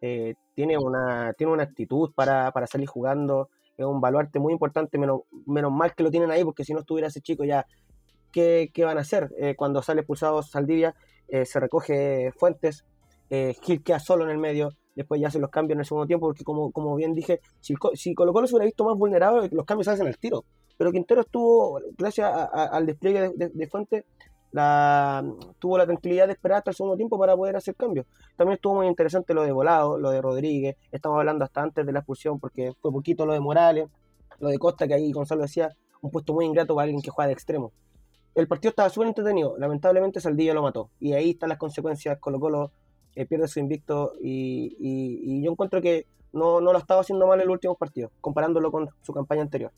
eh, 0.00 0.34
tiene, 0.54 0.78
una, 0.78 1.32
tiene 1.34 1.52
una 1.52 1.62
actitud 1.62 2.12
para, 2.14 2.52
salir 2.66 2.88
jugando, 2.88 3.50
es 3.76 3.84
un 3.84 4.00
baluarte 4.00 4.38
muy 4.38 4.52
importante, 4.52 4.98
menos, 4.98 5.22
menos 5.46 5.72
mal 5.72 5.94
que 5.94 6.02
lo 6.02 6.10
tienen 6.10 6.30
ahí, 6.30 6.44
porque 6.44 6.64
si 6.64 6.72
no 6.72 6.80
estuviera 6.80 7.08
ese 7.08 7.20
chico 7.20 7.44
ya, 7.44 7.66
¿qué, 8.32 8.70
van 8.78 8.98
a 8.98 9.02
hacer? 9.02 9.30
Eh, 9.38 9.54
cuando 9.56 9.82
sale 9.82 10.00
expulsado 10.00 10.42
Saldivia, 10.42 10.94
eh, 11.28 11.44
se 11.44 11.60
recoge 11.60 12.32
Fuentes, 12.36 12.84
Gil 13.28 13.82
queda 13.82 13.98
solo 13.98 14.24
en 14.24 14.30
el 14.30 14.38
medio, 14.38 14.70
después 14.94 15.20
ya 15.20 15.28
hacen 15.28 15.42
los 15.42 15.50
cambios 15.50 15.76
en 15.76 15.80
el 15.80 15.86
segundo 15.86 16.06
tiempo, 16.06 16.26
porque 16.26 16.44
como, 16.44 16.72
como 16.72 16.94
bien 16.96 17.14
dije, 17.14 17.40
si, 17.60 17.74
si 17.94 18.14
Colo 18.14 18.32
Colo 18.32 18.46
se 18.46 18.54
hubiera 18.54 18.66
visto 18.66 18.84
más 18.84 18.96
vulnerable, 18.96 19.48
los 19.52 19.66
cambios 19.66 19.86
se 19.86 19.92
hacen 19.92 20.06
al 20.06 20.18
tiro. 20.18 20.44
Pero 20.76 20.92
Quintero 20.92 21.22
estuvo, 21.22 21.80
gracias 21.96 22.30
al 22.30 22.86
despliegue 22.86 23.30
de, 23.34 23.66
Fuentes, 23.68 24.04
la, 24.56 25.22
tuvo 25.58 25.76
la 25.76 25.84
tranquilidad 25.84 26.26
de 26.26 26.32
esperar 26.32 26.58
hasta 26.58 26.70
el 26.70 26.76
segundo 26.76 26.96
tiempo 26.96 27.18
para 27.18 27.36
poder 27.36 27.56
hacer 27.56 27.76
cambios. 27.76 28.06
También 28.36 28.54
estuvo 28.54 28.76
muy 28.76 28.86
interesante 28.86 29.34
lo 29.34 29.42
de 29.42 29.52
Volado, 29.52 29.98
lo 29.98 30.10
de 30.10 30.22
Rodríguez, 30.22 30.76
estamos 30.90 31.18
hablando 31.18 31.44
hasta 31.44 31.62
antes 31.62 31.84
de 31.84 31.92
la 31.92 31.98
expulsión 31.98 32.40
porque 32.40 32.72
fue 32.80 32.90
poquito 32.90 33.26
lo 33.26 33.34
de 33.34 33.40
Morales, 33.40 33.88
lo 34.38 34.48
de 34.48 34.58
Costa, 34.58 34.88
que 34.88 34.94
ahí 34.94 35.12
Gonzalo 35.12 35.42
decía, 35.42 35.76
un 36.00 36.10
puesto 36.10 36.32
muy 36.32 36.46
ingrato 36.46 36.74
para 36.74 36.84
alguien 36.84 37.02
que 37.02 37.10
juega 37.10 37.26
de 37.26 37.34
extremo. 37.34 37.72
El 38.34 38.48
partido 38.48 38.70
estaba 38.70 38.88
súper 38.88 39.08
entretenido, 39.08 39.58
lamentablemente 39.58 40.20
Saldivia 40.20 40.54
lo 40.54 40.62
mató 40.62 40.90
y 41.00 41.12
ahí 41.12 41.30
están 41.30 41.50
las 41.50 41.58
consecuencias, 41.58 42.18
Colo 42.18 42.40
Colo 42.40 42.72
eh, 43.14 43.26
pierde 43.26 43.48
su 43.48 43.60
invicto 43.60 44.12
y, 44.22 44.74
y, 44.78 45.42
yo 45.42 45.50
encuentro 45.50 45.82
que 45.82 46.06
no, 46.32 46.62
no 46.62 46.72
lo 46.72 46.78
estaba 46.78 47.02
haciendo 47.02 47.26
mal 47.26 47.40
en 47.40 47.46
los 47.46 47.54
últimos 47.54 47.76
partidos, 47.76 48.10
comparándolo 48.22 48.72
con 48.72 48.88
su 49.02 49.12
campaña 49.12 49.42
anterior. 49.42 49.72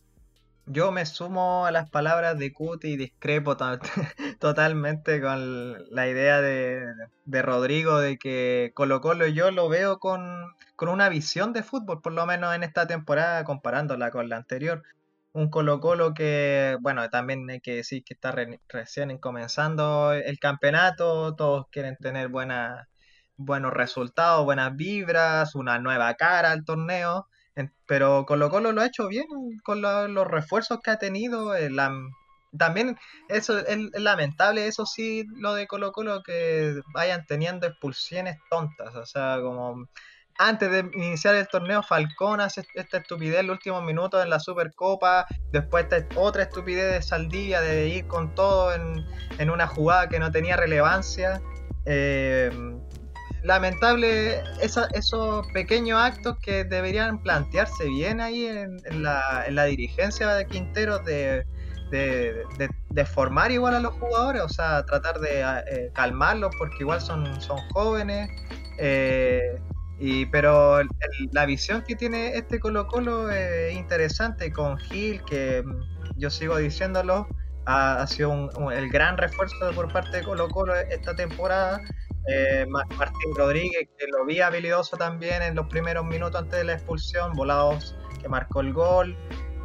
Yo 0.70 0.92
me 0.92 1.06
sumo 1.06 1.64
a 1.64 1.70
las 1.70 1.88
palabras 1.88 2.38
de 2.38 2.52
Cuti 2.52 2.88
y 2.88 2.96
discrepo 2.98 3.56
totalmente 4.38 5.20
con 5.22 5.94
la 5.94 6.08
idea 6.08 6.42
de, 6.42 7.42
Rodrigo 7.42 7.98
de 8.00 8.18
que 8.18 8.72
Colo 8.74 9.00
Colo 9.00 9.26
yo 9.28 9.50
lo 9.50 9.70
veo 9.70 9.98
con, 9.98 10.54
una 10.78 11.08
visión 11.08 11.54
de 11.54 11.62
fútbol, 11.62 12.02
por 12.02 12.12
lo 12.12 12.26
menos 12.26 12.54
en 12.54 12.64
esta 12.64 12.86
temporada 12.86 13.44
comparándola 13.44 14.10
con 14.10 14.28
la 14.28 14.36
anterior. 14.36 14.82
Un 15.32 15.48
Colo 15.48 15.80
Colo 15.80 16.12
que, 16.12 16.76
bueno, 16.82 17.08
también 17.08 17.48
hay 17.48 17.60
que 17.60 17.76
decir 17.76 18.04
que 18.04 18.12
está 18.12 18.34
recién 18.68 19.16
comenzando 19.18 20.12
el 20.12 20.38
campeonato, 20.38 21.34
todos 21.34 21.66
quieren 21.70 21.96
tener 21.96 22.28
buenos 22.28 23.72
resultados, 23.72 24.44
buenas 24.44 24.76
vibras, 24.76 25.54
una 25.54 25.78
nueva 25.78 26.14
cara 26.14 26.52
al 26.52 26.64
torneo 26.64 27.26
pero 27.86 28.24
Colo 28.26 28.50
Colo 28.50 28.72
lo 28.72 28.80
ha 28.80 28.86
hecho 28.86 29.08
bien 29.08 29.26
con 29.64 29.82
los 29.82 30.26
refuerzos 30.26 30.80
que 30.82 30.90
ha 30.90 30.98
tenido. 30.98 31.54
Eh, 31.56 31.70
también 32.56 32.98
eso 33.28 33.58
es, 33.58 33.78
lamentable, 33.94 34.66
eso 34.66 34.86
sí, 34.86 35.24
lo 35.36 35.54
de 35.54 35.66
Colo 35.66 35.92
Colo, 35.92 36.22
que 36.22 36.80
vayan 36.94 37.26
teniendo 37.26 37.66
expulsiones 37.66 38.38
tontas. 38.50 38.94
O 38.94 39.06
sea, 39.06 39.38
como 39.42 39.88
antes 40.38 40.70
de 40.70 40.90
iniciar 40.94 41.34
el 41.34 41.48
torneo, 41.48 41.82
Falcón 41.82 42.40
hace 42.40 42.64
esta 42.74 42.98
estupidez 42.98 43.40
en 43.40 43.48
los 43.48 43.56
últimos 43.56 43.82
minutos 43.82 44.22
en 44.22 44.30
la 44.30 44.40
Supercopa. 44.40 45.26
Después 45.52 45.86
esta 45.90 46.20
otra 46.20 46.44
estupidez 46.44 46.92
de 46.92 47.02
Saldivia 47.02 47.60
de 47.60 47.88
ir 47.88 48.06
con 48.06 48.34
todo 48.34 48.72
en, 48.72 49.04
en 49.38 49.50
una 49.50 49.66
jugada 49.66 50.08
que 50.08 50.18
no 50.18 50.30
tenía 50.30 50.56
relevancia. 50.56 51.42
Eh, 51.84 52.50
lamentable 53.42 54.42
esos 54.60 55.46
pequeños 55.52 56.00
actos 56.00 56.36
que 56.42 56.64
deberían 56.64 57.22
plantearse 57.22 57.86
bien 57.86 58.20
ahí 58.20 58.46
en, 58.46 59.02
la, 59.02 59.64
dirigencia 59.66 60.34
de 60.34 60.46
Quinteros 60.46 61.04
de, 61.04 61.44
formar 63.06 63.50
igual 63.50 63.74
a 63.74 63.80
los 63.80 63.94
jugadores, 63.94 64.42
o 64.42 64.48
sea, 64.48 64.84
tratar 64.84 65.20
de 65.20 65.42
eh, 65.42 65.90
calmarlos 65.94 66.50
porque 66.58 66.76
igual 66.80 67.00
son, 67.00 67.40
son 67.40 67.58
jóvenes. 67.72 68.28
Eh, 68.78 69.58
y, 70.00 70.26
pero 70.26 70.80
la 71.32 71.46
visión 71.46 71.82
que 71.82 71.96
tiene 71.96 72.36
este 72.36 72.60
Colo 72.60 72.86
Colo 72.86 73.30
es 73.30 73.74
interesante 73.74 74.52
con 74.52 74.78
Gil, 74.78 75.22
que 75.24 75.62
mm, 75.64 76.18
yo 76.18 76.30
sigo 76.30 76.56
diciéndolo, 76.58 77.26
ha, 77.66 78.06
sido 78.06 78.50
el 78.70 78.88
gran 78.88 79.18
refuerzo 79.18 79.56
por 79.74 79.92
parte 79.92 80.18
de 80.18 80.22
Colo 80.22 80.48
Colo 80.48 80.74
esta 80.74 81.14
temporada. 81.14 81.80
Eh, 82.26 82.66
Martín 82.68 83.34
Rodríguez, 83.34 83.88
que 83.98 84.06
lo 84.08 84.26
vi 84.26 84.40
habilidoso 84.40 84.96
también 84.96 85.42
en 85.42 85.54
los 85.54 85.66
primeros 85.66 86.04
minutos 86.04 86.42
antes 86.42 86.58
de 86.58 86.64
la 86.64 86.74
expulsión, 86.74 87.32
Volados 87.34 87.96
que 88.20 88.28
marcó 88.28 88.60
el 88.60 88.72
gol, 88.72 89.16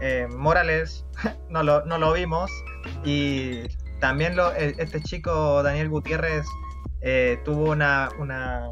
eh, 0.02 0.28
Morales 0.30 1.06
no, 1.50 1.64
lo, 1.64 1.86
no 1.86 1.98
lo 1.98 2.14
vimos, 2.14 2.50
y 3.04 3.64
también 4.00 4.36
lo, 4.36 4.52
este 4.54 5.02
chico 5.02 5.62
Daniel 5.64 5.90
Gutiérrez 5.90 6.46
eh, 7.02 7.40
tuvo 7.44 7.72
una, 7.72 8.10
una, 8.20 8.70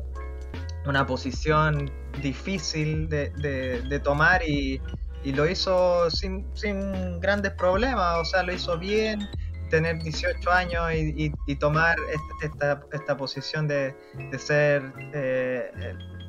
una, 0.86 1.06
posición 1.06 1.92
difícil 2.22 3.10
de, 3.10 3.30
de, 3.32 4.00
tomar 4.00 4.42
y, 4.48 4.82
y, 5.24 5.34
lo 5.34 5.50
hizo 5.50 6.10
sin, 6.10 6.46
sin 6.56 7.20
grandes 7.20 7.54
problemas, 7.54 8.20
o 8.20 8.26
sea, 8.26 8.44
lo 8.44 8.54
hizo 8.54 8.78
bien 8.78 9.28
tener 9.72 10.04
18 10.04 10.52
años 10.52 10.92
y, 10.94 11.56
tomar 11.56 11.98
esta, 12.44 12.84
esta, 12.92 13.18
posición 13.18 13.68
de, 13.68 13.96
ser, 14.38 14.94
eh, 15.14 15.72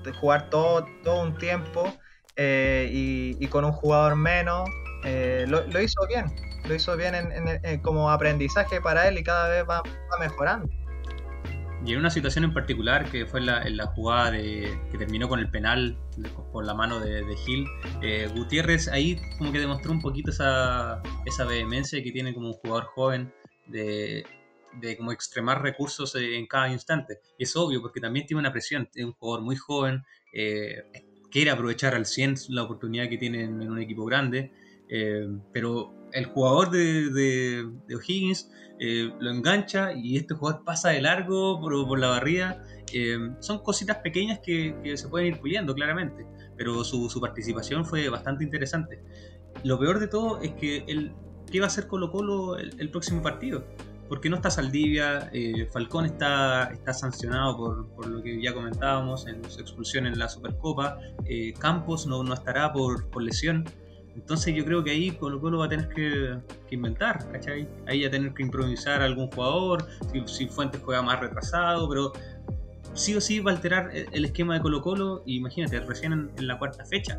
de 0.04 0.12
jugar 0.12 0.48
todo, 0.48 0.86
todo 1.02 1.22
un 1.22 1.36
tiempo 1.36 1.92
eh, 2.36 2.88
y, 2.90 3.46
con 3.48 3.64
un 3.64 3.72
jugador 3.72 4.16
menos, 4.16 4.68
eh, 5.04 5.44
lo, 5.48 5.80
hizo 5.80 6.06
bien, 6.08 6.26
lo 6.66 6.74
hizo 6.74 6.96
bien 6.96 7.14
en, 7.14 7.80
como 7.80 8.10
aprendizaje 8.10 8.80
para 8.80 9.08
él 9.08 9.18
y 9.18 9.24
cada 9.24 9.48
vez 9.48 9.64
va, 9.68 9.82
mejorando. 10.18 10.68
Y 11.84 11.92
en 11.92 11.98
una 11.98 12.10
situación 12.10 12.44
en 12.44 12.52
particular, 12.52 13.10
que 13.10 13.26
fue 13.26 13.40
la, 13.40 13.62
en 13.62 13.76
la 13.76 13.86
jugada 13.86 14.30
de, 14.30 14.80
que 14.90 14.98
terminó 14.98 15.28
con 15.28 15.40
el 15.40 15.50
penal 15.50 15.98
por 16.52 16.64
la 16.64 16.74
mano 16.74 17.00
de, 17.00 17.24
de 17.24 17.36
Gil, 17.36 17.66
Gutiérrez 18.34 18.88
ahí 18.88 19.20
como 19.38 19.50
que 19.50 19.58
demostró 19.58 19.90
un 19.90 20.00
poquito 20.00 20.30
esa, 20.30 21.02
esa 21.26 21.44
vehemencia 21.44 22.02
que 22.02 22.12
tiene 22.12 22.32
como 22.34 22.48
un 22.48 22.54
jugador 22.54 22.84
joven, 22.84 23.32
de, 23.66 24.24
de 24.80 24.96
como 24.96 25.12
extremar 25.12 25.62
recursos 25.62 26.14
en 26.14 26.46
cada 26.46 26.68
instante. 26.70 27.20
Y 27.38 27.44
es 27.44 27.56
obvio, 27.56 27.80
porque 27.80 28.00
también 28.00 28.26
tiene 28.26 28.40
una 28.40 28.52
presión, 28.52 28.88
es 28.94 29.04
un 29.04 29.12
jugador 29.12 29.44
muy 29.44 29.56
joven, 29.56 30.02
eh, 30.32 30.82
quiere 31.30 31.50
aprovechar 31.50 31.94
al 31.94 32.06
100 32.06 32.34
la 32.50 32.62
oportunidad 32.62 33.08
que 33.08 33.18
tiene 33.18 33.42
en, 33.44 33.70
un 33.70 33.80
equipo 33.80 34.04
grande, 34.04 34.52
eh, 34.92 35.26
pero 35.52 35.94
el 36.12 36.26
jugador 36.26 36.70
de, 36.70 37.10
de, 37.10 37.96
O'Higgins 37.96 38.50
eh, 38.78 39.10
lo 39.18 39.30
engancha 39.30 39.92
y 39.94 40.16
este 40.16 40.34
jugador 40.34 40.64
pasa 40.64 40.90
de 40.90 41.00
largo 41.00 41.58
por, 41.60 41.86
por 41.88 41.98
la 41.98 42.08
barrida. 42.08 42.64
son 43.40 43.60
cositas 43.62 43.98
pequeñas 43.98 44.40
que, 44.40 44.76
que, 44.82 44.96
se 44.96 45.08
pueden 45.08 45.28
ir 45.28 45.40
puliendo 45.40 45.74
claramente, 45.74 46.26
pero 46.56 46.84
su, 46.84 47.08
su 47.08 47.20
participación 47.20 47.84
fue 47.86 48.08
bastante 48.08 48.44
interesante. 48.44 49.02
Lo 49.64 49.78
peor 49.78 49.98
de 49.98 50.08
todo 50.08 50.40
es 50.42 50.52
que 50.52 50.84
él 50.86 51.14
qué 51.52 51.60
va 51.60 51.66
a 51.66 51.68
hacer 51.68 51.86
Colo 51.86 52.10
Colo 52.10 52.56
el, 52.56 52.90
próximo 52.90 53.22
partido. 53.22 53.64
Porque 54.08 54.28
no 54.28 54.36
está 54.36 54.50
Saldivia, 54.50 55.30
eh, 55.32 55.68
Falcón 55.72 56.04
está, 56.04 56.64
está 56.72 56.92
sancionado 56.92 57.56
por, 57.56 57.88
por, 57.94 58.06
lo 58.08 58.22
que 58.22 58.42
ya 58.42 58.52
comentábamos 58.52 59.26
en 59.26 59.48
su 59.48 59.60
expulsión 59.60 60.06
en 60.06 60.18
la 60.18 60.28
Supercopa, 60.28 60.98
eh, 61.24 61.54
Campos 61.58 62.06
no, 62.06 62.22
no, 62.22 62.34
estará 62.34 62.72
por, 62.72 63.08
por, 63.08 63.22
lesión. 63.22 63.64
Entonces 64.14 64.54
yo 64.54 64.64
creo 64.64 64.84
que 64.84 64.90
ahí 64.90 65.10
Colo 65.12 65.40
Colo 65.40 65.58
va 65.58 65.66
a 65.66 65.68
tener 65.68 65.88
que, 65.88 66.38
inventar, 66.70 67.30
¿cachai? 67.30 67.68
Ahí 67.86 68.02
va 68.02 68.08
a 68.08 68.10
tener 68.10 68.34
que 68.34 68.42
improvisar 68.42 69.02
algún 69.02 69.30
jugador, 69.30 69.86
si, 70.26 70.46
Fuentes 70.46 70.80
juega 70.84 71.02
más 71.02 71.20
retrasado, 71.20 71.88
pero 71.88 72.12
sí 72.94 73.14
o 73.14 73.20
sí 73.20 73.40
va 73.40 73.52
a 73.52 73.54
alterar 73.54 73.90
el 73.92 74.24
esquema 74.24 74.54
de 74.54 74.60
Colo 74.60 74.82
Colo, 74.82 75.22
imagínate, 75.26 75.80
recién 75.80 76.30
en 76.36 76.46
la 76.46 76.58
cuarta 76.58 76.84
fecha 76.84 77.18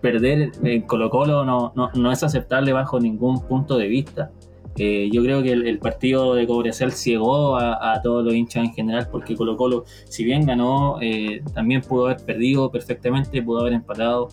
perder 0.00 0.52
en 0.62 0.82
Colo 0.82 1.10
Colo 1.10 1.44
no, 1.44 2.12
es 2.12 2.22
aceptable 2.22 2.72
bajo 2.72 3.00
ningún 3.00 3.40
punto 3.46 3.76
de 3.76 3.88
vista. 3.88 4.30
Eh, 4.78 5.08
yo 5.10 5.22
creo 5.22 5.42
que 5.42 5.52
el, 5.52 5.78
partido 5.78 6.34
de 6.34 6.46
Cobresal 6.46 6.92
ciegó 6.92 7.56
a, 7.56 7.98
todos 8.02 8.22
los 8.22 8.34
hinchas 8.34 8.64
en 8.66 8.74
general 8.74 9.08
porque 9.10 9.34
Colo 9.34 9.56
Colo, 9.56 9.84
si 10.04 10.22
bien 10.22 10.44
ganó, 10.44 10.98
eh, 11.00 11.42
también 11.54 11.80
pudo 11.80 12.06
haber 12.06 12.24
perdido 12.24 12.70
perfectamente, 12.70 13.42
pudo 13.42 13.60
haber 13.60 13.72
empatado 13.72 14.28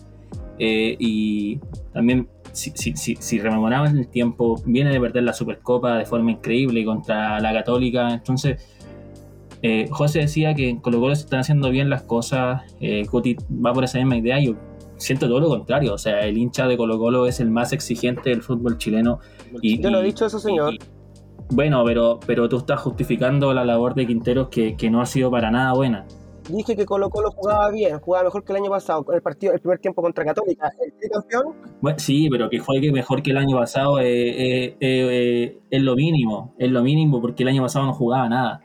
eh, 0.58 0.96
y 0.98 1.58
también 1.92 2.28
si, 2.52 2.72
si, 2.74 2.96
si, 2.96 3.16
si 3.16 3.38
rememoraban 3.38 3.98
el 3.98 4.08
tiempo, 4.08 4.60
viene 4.64 4.92
de 4.92 5.00
perder 5.00 5.24
la 5.24 5.32
Supercopa 5.32 5.98
de 5.98 6.06
forma 6.06 6.30
increíble 6.30 6.84
contra 6.84 7.40
la 7.40 7.52
Católica, 7.52 8.10
entonces... 8.10 8.70
José 9.88 10.18
decía 10.18 10.54
que 10.54 10.68
en 10.68 10.76
Colo 10.78 11.00
Colo 11.00 11.14
se 11.14 11.22
están 11.22 11.40
haciendo 11.40 11.70
bien 11.70 11.88
las 11.88 12.02
cosas, 12.02 12.64
Coti 13.10 13.34
va 13.50 13.72
por 13.72 13.82
esa 13.82 13.96
misma 13.96 14.18
idea, 14.18 14.38
yo 14.38 14.56
siento 14.96 15.28
todo 15.28 15.40
lo 15.40 15.48
contrario. 15.48 15.94
O 15.94 15.98
sea, 15.98 16.20
el 16.20 16.36
hincha 16.36 16.66
de 16.66 16.76
Colo 16.76 16.98
Colo 16.98 17.26
es 17.26 17.40
el 17.40 17.50
más 17.50 17.72
exigente 17.72 18.30
del 18.30 18.42
fútbol 18.42 18.78
chileno. 18.78 19.20
Y, 19.62 19.80
Yo 19.80 19.90
lo 19.90 20.00
he 20.00 20.04
dicho 20.04 20.26
eso, 20.26 20.38
señor. 20.38 20.74
bueno, 21.50 21.82
pero, 21.84 22.20
pero 22.26 22.48
tú 22.48 22.58
estás 22.58 22.80
justificando 22.80 23.52
la 23.52 23.64
labor 23.64 23.94
de 23.94 24.06
Quinteros 24.06 24.48
que, 24.48 24.90
no 24.90 25.00
ha 25.00 25.06
sido 25.06 25.30
para 25.30 25.50
nada 25.50 25.72
buena. 25.72 26.06
Dije 26.48 26.76
que 26.76 26.84
Colo 26.84 27.10
Colo 27.10 27.30
jugaba 27.30 27.70
bien, 27.70 27.98
jugaba 28.00 28.24
mejor 28.24 28.44
que 28.44 28.52
el 28.52 28.62
año 28.62 28.70
pasado, 28.70 29.04
el 29.12 29.22
partido, 29.22 29.52
el 29.52 29.60
primer 29.60 29.78
tiempo 29.78 30.02
contra 30.02 30.24
Católica, 30.24 30.70
el 31.00 31.10
campeón. 31.10 31.54
Sí, 31.96 32.28
pero 32.30 32.50
que 32.50 32.58
juegue 32.58 32.92
mejor 32.92 33.22
que 33.22 33.30
el 33.30 33.38
año 33.38 33.56
pasado 33.56 33.98
eh, 34.00 34.06
eh, 34.06 34.76
eh, 34.80 35.58
es 35.70 35.82
lo 35.82 35.96
mínimo, 35.96 36.54
es 36.58 36.70
lo 36.70 36.82
mínimo 36.82 37.20
porque 37.20 37.42
el 37.42 37.48
año 37.48 37.62
pasado 37.62 37.86
no 37.86 37.94
jugaba 37.94 38.28
nada. 38.28 38.60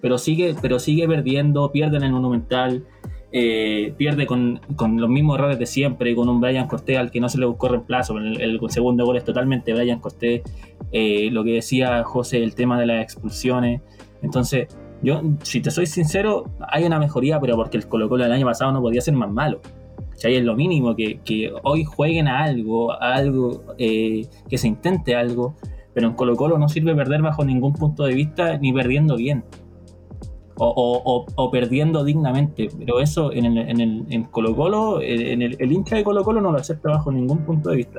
Pero 0.00 0.18
sigue, 0.18 0.54
pero 0.60 0.78
sigue 0.78 1.08
perdiendo, 1.08 1.72
pierde 1.72 1.96
en 1.96 2.04
el 2.04 2.12
Monumental, 2.12 2.86
eh, 3.32 3.92
pierde 3.98 4.24
con, 4.26 4.60
los 4.78 5.10
mismos 5.10 5.38
errores 5.38 5.58
de 5.58 5.66
siempre, 5.66 6.14
con 6.14 6.28
un 6.28 6.40
Brian 6.40 6.68
Cortés 6.68 6.96
al 6.96 7.10
que 7.10 7.20
no 7.20 7.28
se 7.28 7.38
le 7.38 7.46
buscó 7.46 7.68
reemplazo. 7.68 8.16
El, 8.16 8.40
el 8.40 8.60
segundo 8.70 9.04
gol 9.04 9.16
es 9.16 9.24
totalmente 9.24 9.74
Brian 9.74 10.00
Cortés. 10.00 10.42
Eh, 10.92 11.28
lo 11.30 11.44
que 11.44 11.52
decía 11.52 12.02
José, 12.04 12.42
el 12.42 12.54
tema 12.54 12.80
de 12.80 12.86
las 12.86 13.02
expulsiones. 13.02 13.82
Entonces, 14.22 14.68
yo, 15.02 15.22
si 15.42 15.60
te 15.60 15.70
soy 15.70 15.86
sincero, 15.86 16.44
hay 16.68 16.84
una 16.84 16.98
mejoría, 16.98 17.38
pero 17.40 17.56
porque 17.56 17.76
el 17.76 17.86
Colo 17.86 18.08
Colo 18.08 18.24
del 18.24 18.32
año 18.32 18.46
pasado 18.46 18.72
no 18.72 18.80
podía 18.80 19.00
ser 19.00 19.14
más 19.14 19.30
malo. 19.30 19.60
O 19.98 20.28
es 20.28 20.44
lo 20.44 20.56
mínimo 20.56 20.96
que, 20.96 21.52
hoy 21.62 21.84
jueguen 21.84 22.28
a 22.28 22.44
algo, 22.44 22.92
a 22.92 23.14
algo, 23.14 23.62
eh, 23.78 24.26
que 24.48 24.58
se 24.58 24.68
intente 24.68 25.14
algo, 25.14 25.54
pero 25.92 26.08
en 26.08 26.14
Colo 26.14 26.36
Colo 26.36 26.58
no 26.58 26.68
sirve 26.68 26.94
perder 26.94 27.22
bajo 27.22 27.44
ningún 27.44 27.74
punto 27.74 28.04
de 28.04 28.14
vista 28.14 28.58
ni 28.58 28.72
perdiendo 28.72 29.16
bien. 29.16 29.44
O, 30.58 31.50
perdiendo 31.52 32.02
dignamente, 32.02 32.70
pero 32.78 33.00
eso 33.00 33.30
en, 33.30 33.44
el, 33.44 33.58
en, 33.58 33.80
el, 33.80 34.04
en 34.08 34.24
Colo 34.24 34.56
Colo, 34.56 35.02
en 35.02 35.42
el, 35.42 35.56
el 35.58 35.70
hincha 35.70 35.96
de 35.96 36.04
Colo 36.04 36.24
Colo 36.24 36.40
no 36.40 36.50
lo 36.50 36.58
acepta 36.58 36.88
bajo 36.88 37.12
ningún 37.12 37.44
punto 37.44 37.68
de 37.68 37.76
vista. 37.76 37.98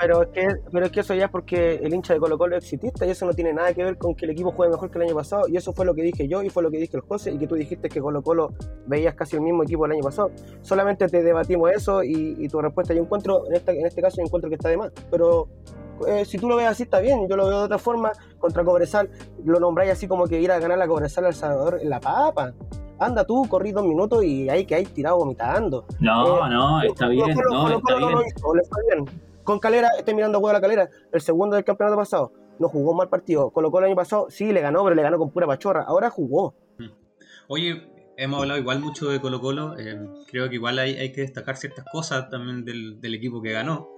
Pero 0.00 0.22
es, 0.22 0.28
que, 0.28 0.48
pero 0.72 0.86
es 0.86 0.92
que 0.92 1.00
eso 1.00 1.14
ya 1.14 1.26
es 1.26 1.30
porque 1.30 1.74
el 1.74 1.92
hincha 1.92 2.14
de 2.14 2.20
Colo 2.20 2.38
Colo 2.38 2.56
es 2.56 2.64
exitista 2.64 3.04
y 3.04 3.10
eso 3.10 3.26
no 3.26 3.34
tiene 3.34 3.52
nada 3.52 3.74
que 3.74 3.84
ver 3.84 3.98
con 3.98 4.14
que 4.14 4.24
el 4.24 4.30
equipo 4.30 4.50
juegue 4.52 4.72
mejor 4.72 4.90
que 4.90 4.98
el 4.98 5.04
año 5.04 5.14
pasado. 5.14 5.46
Y 5.46 5.56
eso 5.56 5.74
fue 5.74 5.84
lo 5.84 5.94
que 5.94 6.02
dije 6.02 6.26
yo 6.26 6.42
y 6.42 6.48
fue 6.48 6.62
lo 6.62 6.70
que 6.70 6.78
dije 6.78 6.96
el 6.96 7.02
José 7.02 7.32
y 7.32 7.38
que 7.38 7.46
tú 7.46 7.54
dijiste 7.54 7.90
que 7.90 8.00
Colo 8.00 8.22
Colo 8.22 8.54
veías 8.86 9.14
casi 9.14 9.36
el 9.36 9.42
mismo 9.42 9.62
equipo 9.62 9.84
el 9.84 9.92
año 9.92 10.02
pasado. 10.02 10.30
Solamente 10.62 11.06
te 11.08 11.22
debatimos 11.22 11.70
eso 11.70 12.02
y, 12.02 12.48
tu 12.48 12.60
respuesta 12.60 12.94
yo 12.94 13.02
encuentro, 13.02 13.46
en, 13.46 13.54
esta, 13.54 13.72
en 13.72 13.86
este 13.86 14.00
caso 14.00 14.16
yo 14.16 14.24
encuentro 14.24 14.48
que 14.48 14.56
está 14.56 14.70
de 14.70 14.78
más. 14.78 14.90
Pero 15.10 15.48
eh, 16.08 16.24
si 16.24 16.38
tú 16.38 16.48
lo 16.48 16.56
ves 16.56 16.66
así 16.66 16.84
está 16.84 17.00
bien, 17.00 17.28
yo 17.28 17.36
lo 17.36 17.46
veo 17.46 17.58
de 17.58 17.64
otra 17.64 17.78
forma. 17.78 18.10
Contra 18.38 18.64
Cobresal 18.64 19.10
lo 19.44 19.60
nombráis 19.60 19.92
así 19.92 20.08
como 20.08 20.26
que 20.26 20.40
ir 20.40 20.50
a 20.50 20.58
ganar 20.58 20.78
la 20.78 20.88
Cobresal 20.88 21.26
al 21.26 21.34
Salvador 21.34 21.78
en 21.80 21.90
la 21.90 22.00
papa 22.00 22.54
anda 22.98 23.24
tú, 23.24 23.46
corrí 23.48 23.72
dos 23.72 23.86
minutos 23.86 24.22
y 24.22 24.50
ahí 24.50 24.66
que 24.66 24.74
hay 24.74 24.84
tirado 24.84 25.16
vomitando. 25.16 25.86
No, 26.00 26.46
eh, 26.46 26.50
no, 26.50 26.82
está 26.82 27.08
bien, 27.08 27.34
no, 27.50 27.70
está 27.70 27.96
bien 27.96 29.08
con 29.44 29.58
Calera, 29.58 29.90
estoy 29.98 30.14
mirando 30.14 30.46
a 30.46 30.52
la 30.52 30.60
Calera, 30.60 30.88
el 31.12 31.20
segundo 31.20 31.56
del 31.56 31.64
campeonato 31.64 31.96
pasado, 31.96 32.32
no 32.60 32.68
jugó 32.68 32.94
mal 32.94 33.08
partido. 33.08 33.50
Colocó 33.50 33.78
el 33.78 33.86
año 33.86 33.96
pasado, 33.96 34.26
sí, 34.30 34.52
le 34.52 34.60
ganó, 34.60 34.84
pero 34.84 34.94
le 34.94 35.02
ganó 35.02 35.18
con 35.18 35.30
pura 35.30 35.46
pachorra. 35.46 35.82
Ahora 35.82 36.10
jugó. 36.10 36.54
Mm. 36.78 36.90
Oye, 37.48 37.88
hemos 38.16 38.40
hablado 38.40 38.60
igual 38.60 38.80
mucho 38.80 39.08
de 39.08 39.20
Colo 39.20 39.40
Colo. 39.40 39.78
Eh, 39.78 39.98
creo 40.28 40.48
que 40.48 40.56
igual 40.56 40.78
hay, 40.78 41.10
que 41.12 41.22
destacar 41.22 41.56
ciertas 41.56 41.86
cosas 41.90 42.28
también 42.28 42.64
del, 42.64 43.14
equipo 43.14 43.40
que 43.40 43.52
ganó. 43.52 43.88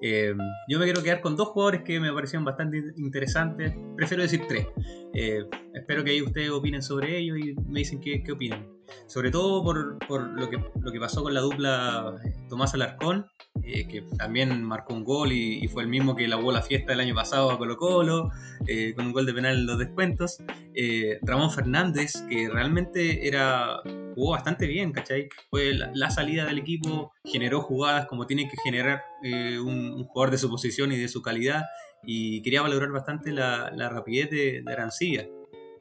Eh, 0.00 0.34
yo 0.68 0.78
me 0.78 0.86
quiero 0.86 1.02
quedar 1.02 1.20
con 1.20 1.36
dos 1.36 1.48
jugadores 1.48 1.82
que 1.82 2.00
me 2.00 2.12
parecieron 2.12 2.44
bastante 2.44 2.82
interesantes. 2.96 3.74
Prefiero 3.94 4.22
decir 4.22 4.42
tres. 4.48 4.66
Eh, 5.12 5.44
espero 5.74 6.02
que 6.02 6.22
ustedes 6.22 6.50
opinen 6.50 6.82
sobre 6.82 7.18
ellos 7.18 7.36
y 7.38 7.54
me 7.68 7.80
dicen 7.80 8.00
qué 8.00 8.24
opinan. 8.32 8.77
Sobre 9.06 9.30
todo 9.30 9.62
por, 9.62 9.98
por, 10.06 10.28
lo, 10.28 10.48
que, 10.48 10.58
lo 10.80 10.92
que 10.92 11.00
pasó 11.00 11.22
con 11.22 11.34
la 11.34 11.40
dupla 11.40 12.14
Tomás 12.48 12.74
Alarcón 12.74 13.26
eh, 13.64 13.86
que 13.88 14.02
también 14.16 14.62
marcó 14.62 14.94
un 14.94 15.04
gol 15.04 15.32
y, 15.32 15.66
fue 15.68 15.82
el 15.82 15.88
mismo 15.88 16.14
que 16.14 16.28
lavó 16.28 16.52
la 16.52 16.62
fiesta 16.62 16.92
del 16.92 17.00
año 17.00 17.14
pasado 17.14 17.50
a 17.50 17.58
Colo 17.58 17.76
Colo, 17.76 18.30
eh, 18.66 18.94
con 18.94 19.06
un 19.06 19.12
gol 19.12 19.26
de 19.26 19.34
penal 19.34 19.56
en 19.56 19.66
los 19.66 19.78
descuentos. 19.78 20.38
Eh, 20.74 21.18
Ramón 21.22 21.50
Fernández, 21.50 22.24
que 22.28 22.48
realmente 22.48 23.26
era 23.26 23.80
jugó 24.14 24.32
bastante 24.32 24.66
bien, 24.66 24.92
¿cachai? 24.92 25.28
Fue 25.50 25.72
la, 25.74 26.10
salida 26.10 26.46
del 26.46 26.58
equipo, 26.58 27.12
generó 27.24 27.60
jugadas 27.60 28.06
como 28.06 28.26
tiene 28.26 28.48
que 28.48 28.56
generar 28.64 29.04
un, 29.22 30.04
jugador 30.04 30.30
de 30.32 30.38
su 30.38 30.48
posición 30.48 30.92
y 30.92 30.96
de 30.96 31.08
su 31.08 31.22
calidad, 31.22 31.64
y 32.02 32.42
quería 32.42 32.62
valorar 32.62 32.90
bastante 32.90 33.32
la, 33.32 33.70
rapidez 33.88 34.30
de, 34.30 34.62
de 34.64 34.72
Arancilla, 34.72 35.26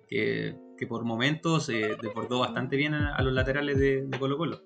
que, 0.08 0.56
por 0.86 1.04
momentos 1.06 1.68
deportó 1.68 2.40
bastante 2.40 2.76
bien 2.76 2.94
a, 2.94 3.22
los 3.22 3.34
laterales 3.34 3.80
de, 3.80 4.06
de 4.06 4.20
Colo 4.20 4.38
Colo. 4.38 4.62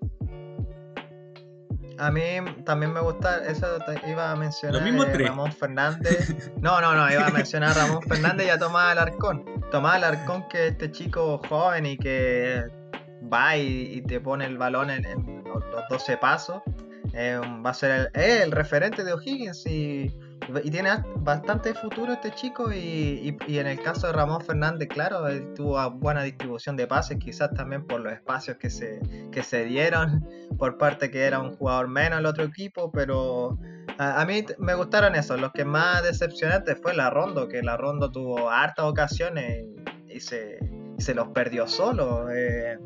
A 2.02 2.10
mí 2.10 2.22
también 2.66 2.94
me 2.94 3.00
gusta, 3.00 3.46
eso 3.46 3.78
iba 4.08 4.32
a 4.32 4.36
mencionar 4.36 4.82
a 4.82 5.14
Ramón 5.14 5.52
Fernández. 5.52 6.52
No, 6.60 6.82
no, 6.82 6.96
no, 6.96 7.12
iba 7.12 7.28
a 7.28 7.30
mencionar 7.30 7.78
a 7.78 7.86
Ramón 7.86 8.02
Fernández 8.02 8.48
y 8.48 8.50
a 8.50 8.58
Tomás 8.58 8.92
Alarcón. 8.92 9.46
Tomás 9.70 9.98
Alarcón, 9.98 10.48
que 10.50 10.66
es 10.66 10.72
este 10.72 10.90
chico 10.90 11.40
joven 11.48 11.86
y 11.86 11.98
que 11.98 12.66
va 13.32 13.56
y, 13.56 14.02
te 14.08 14.20
pone 14.20 14.46
el 14.46 14.58
balón 14.58 14.90
en, 14.90 15.44
los 15.46 15.64
12 15.90 16.18
pasos, 16.18 16.64
eh, 17.14 17.40
va 17.64 17.70
a 17.70 17.74
ser 17.76 18.10
el, 18.14 18.22
el 18.22 18.52
referente 18.52 19.04
de 19.04 19.14
O'Higgins 19.14 19.66
y 19.68 20.12
y 20.64 20.72
tiene 20.72 20.90
bastante 21.18 21.74
futuro 21.74 22.14
este 22.14 22.32
chico 22.32 22.72
y, 22.72 23.38
en 23.48 23.68
el 23.68 23.82
caso 23.82 24.08
de 24.08 24.14
Ramón 24.14 24.42
Fernández, 24.42 24.88
claro, 24.90 25.28
él 25.28 25.54
tuvo 25.56 25.92
buena 25.92 26.24
distribución 26.24 26.76
de 26.76 26.88
pases, 26.88 27.18
quizás 27.20 27.54
también 27.54 27.86
por 27.86 28.02
los 28.02 28.14
espacios 28.14 28.58
que 28.58 28.70
se, 28.70 29.00
que 29.32 29.44
se 29.44 29.66
dieron 29.66 30.28
por 30.58 30.78
parte 30.78 31.12
que 31.12 31.24
era 31.24 31.40
un 31.40 31.56
jugador 31.56 31.88
menos 31.88 32.20
el 32.20 32.26
otro 32.26 32.44
equipo, 32.44 32.92
pero 32.92 33.58
a, 33.98 34.26
mí 34.26 34.44
me 34.58 34.74
gustaron 34.74 35.16
esos. 35.16 35.40
Los 35.40 35.52
que 35.52 35.66
más 35.66 36.04
decepcionantes 36.04 36.80
fue 36.82 36.94
la 36.96 37.10
Rondo, 37.10 37.48
que 37.48 37.62
la 37.62 37.78
Rondo 37.78 38.12
tuvo 38.12 38.50
hartas 38.50 38.86
ocasiones 38.86 39.66
y, 40.08 40.20
se, 40.20 40.60
se 40.98 41.14
los 41.14 41.30
perdió 41.30 41.68
solo. 41.68 42.30
Eh, 42.32 42.80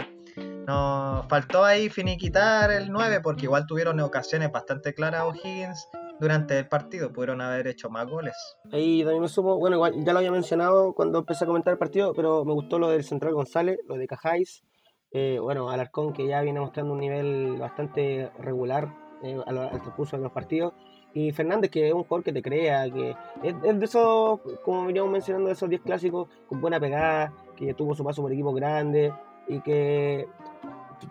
nos 0.65 1.27
faltó 1.27 1.63
ahí 1.63 1.89
finiquitar 1.89 2.71
el 2.71 2.91
9 2.91 3.21
porque 3.21 3.45
igual 3.45 3.65
tuvieron 3.65 3.99
ocasiones 3.99 4.51
bastante 4.51 4.93
claras 4.93 5.23
O'Higgins 5.23 5.87
durante 6.19 6.57
el 6.57 6.67
partido, 6.67 7.11
pudieron 7.11 7.41
haber 7.41 7.67
hecho 7.67 7.89
más 7.89 8.07
goles. 8.07 8.35
Ahí 8.71 9.03
también 9.03 9.21
me 9.21 9.27
supo, 9.27 9.57
bueno, 9.57 9.75
igual 9.75 9.93
ya 10.03 10.13
lo 10.13 10.19
había 10.19 10.31
mencionado 10.31 10.93
cuando 10.93 11.19
empecé 11.19 11.43
a 11.43 11.47
comentar 11.47 11.73
el 11.73 11.77
partido, 11.77 12.13
pero 12.13 12.45
me 12.45 12.53
gustó 12.53 12.79
lo 12.79 12.89
del 12.89 13.03
Central 13.03 13.33
González, 13.33 13.79
lo 13.87 13.95
de 13.95 14.07
Cajáis, 14.07 14.63
eh, 15.11 15.39
bueno, 15.39 15.69
Alarcón 15.69 16.13
que 16.13 16.27
ya 16.27 16.41
viene 16.41 16.59
mostrando 16.59 16.93
un 16.93 16.99
nivel 16.99 17.57
bastante 17.57 18.31
regular 18.39 18.93
eh, 19.23 19.37
al, 19.45 19.57
al 19.57 19.81
transcurso 19.81 20.17
de 20.17 20.23
los 20.23 20.31
partidos. 20.31 20.73
Y 21.13 21.31
Fernández, 21.31 21.71
que 21.71 21.87
es 21.87 21.93
un 21.93 22.03
jugador 22.03 22.25
que 22.25 22.33
te 22.33 22.41
crea, 22.41 22.91
que 22.91 23.15
es, 23.41 23.55
de 23.61 23.85
esos, 23.85 24.41
como 24.65 24.85
veníamos 24.85 25.09
mencionando, 25.09 25.47
de 25.47 25.53
esos 25.53 25.69
10 25.69 25.81
clásicos 25.81 26.27
con 26.49 26.59
buena 26.59 26.77
pegada, 26.77 27.31
que 27.55 27.73
tuvo 27.73 27.95
su 27.95 28.03
paso 28.03 28.21
por 28.21 28.33
equipos 28.33 28.53
grandes 28.53 29.13
y 29.47 29.61
que 29.61 30.27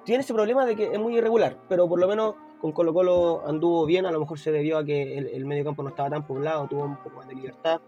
tiene 0.05 0.22
ese 0.22 0.34
problema 0.34 0.64
de 0.64 0.76
que 0.76 0.92
es 0.92 0.99
muy 0.99 1.16
irregular, 1.16 1.59
pero 1.68 1.88
por 1.88 2.01
lo 2.01 2.09
menos 2.09 2.34
con 2.61 2.72
Colo 2.72 2.95
Colo 2.95 3.42
anduvo 3.47 3.84
bien, 3.84 4.07
a 4.07 4.11
lo 4.11 4.20
mejor 4.20 4.38
se 4.38 4.51
debió 4.51 4.78
a 4.78 4.84
que 4.86 5.18
el, 5.18 5.45
medio 5.45 5.64
campo 5.64 5.82
no 5.82 5.90
estaba 5.90 6.09
tan 6.09 6.26
poblado, 6.26 6.66
tuvo 6.66 6.84
un 6.84 6.97
poco 6.97 7.16
más 7.16 7.28
de 7.28 7.34
libertad, 7.34 7.80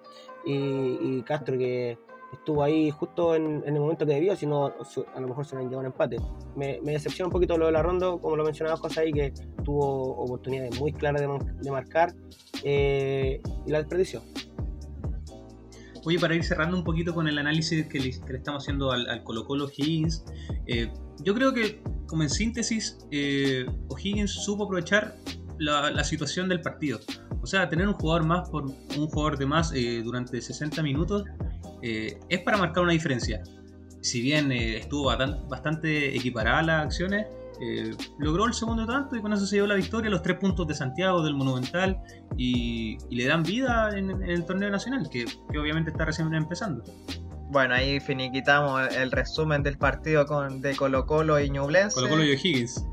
y, 0.45 1.23
Castro 1.23 1.57
que 1.57 1.99
estuvo 2.33 2.63
ahí 2.63 2.91
justo 2.91 3.35
en, 3.35 3.63
el 3.65 3.81
momento 3.81 4.05
que 4.05 4.13
debió, 4.13 4.37
si 4.37 4.47
no 4.47 4.67
a 4.67 5.21
lo 5.21 5.29
mejor 5.29 5.47
se 5.47 5.57
le 5.57 5.63
han 5.63 5.71
llevado 5.71 5.81
un 5.81 5.87
empate. 5.87 6.19
Me, 6.57 6.79
me, 6.83 6.93
decepciona 6.93 7.29
un 7.29 7.33
poquito 7.33 7.57
lo 7.57 7.65
de 7.65 7.73
la 7.73 7.83
ronda, 7.83 8.19
como 8.19 8.37
lo 8.37 8.45
mencionaba 8.45 8.77
José 8.77 9.01
ahí, 9.01 9.13
que 9.15 9.33
tuvo 9.65 10.11
oportunidades 10.17 10.79
muy 10.79 10.93
claras 10.93 11.23
de, 11.23 11.71
marcar 11.71 12.15
eh, 12.63 13.41
y 13.67 13.71
la 13.71 13.79
desperdició. 13.79 14.21
Oye, 16.05 16.19
para 16.21 16.35
ir 16.35 16.45
cerrando 16.45 16.77
un 16.77 16.85
poquito 16.85 17.15
con 17.15 17.27
el 17.27 17.39
análisis 17.39 17.87
que 17.87 17.99
le, 17.99 18.11
estamos 18.11 18.63
haciendo 18.63 18.93
al, 18.93 19.25
Colo 19.25 19.45
Colo 19.47 19.69
Higgins, 19.75 20.25
eh, 20.67 20.93
yo 21.23 21.35
creo 21.35 21.53
que 21.53 21.81
como 22.07 22.23
en 22.23 22.31
síntesis, 22.31 22.99
eh, 23.11 23.67
O'Higgins 23.89 24.31
supo 24.31 24.65
aprovechar 24.65 25.17
la, 25.59 26.05
situación 26.05 26.49
del 26.49 26.61
partido. 26.61 27.01
O 27.43 27.47
sea, 27.47 27.69
tener 27.69 27.89
un 27.89 27.95
jugador 27.95 28.25
más 28.25 28.49
por 28.49 28.65
un 28.65 29.07
jugador 29.09 29.39
de 29.39 29.47
más 29.47 29.73
eh, 29.75 30.03
durante 30.03 30.41
60 30.41 30.83
minutos 30.83 31.25
eh, 31.83 32.19
es 32.29 32.41
para 32.41 32.57
marcar 32.57 32.83
una 32.83 32.93
diferencia. 32.93 33.43
Si 34.01 34.21
bien 34.21 34.53
estuvo 34.53 35.05
bastante 35.49 36.15
equiparada 36.17 36.63
las 36.63 36.85
acciones, 36.85 37.27
logró 38.19 38.45
el 38.45 38.55
segundo 38.55 38.87
tanto 38.87 39.17
y 39.17 39.23
con 39.23 39.33
eso 39.33 39.47
se 39.47 39.57
dio 39.57 39.67
la 39.67 39.75
victoria, 39.75 40.11
los 40.11 40.23
tres 40.23 40.39
puntos 40.39 40.69
de 40.69 40.75
Santiago, 40.75 41.23
del 41.25 41.35
Monumental, 41.35 41.99
y, 42.37 42.99
le 43.11 43.27
dan 43.27 43.43
vida 43.43 43.99
en, 43.99 44.23
el 44.23 44.45
torneo 44.45 44.71
nacional, 44.71 45.09
que, 45.11 45.25
que 45.51 45.59
obviamente 45.59 45.91
está 45.91 46.05
recién 46.05 46.33
empezando. 46.35 46.85
Bueno, 47.49 47.75
ahí 47.75 48.01
finiquitamos 48.01 48.95
el 48.95 49.13
resumen 49.13 49.63
del 49.63 49.79
partido 49.79 50.27
con, 50.27 50.61
de 50.61 50.75
Colo 50.75 51.07
Colo 51.07 51.39
y 51.41 51.51
Ñublense. 51.51 51.95
Colo 51.95 52.09
Colo 52.09 52.25
y 52.25 52.33
O'Higgins. 52.33 52.85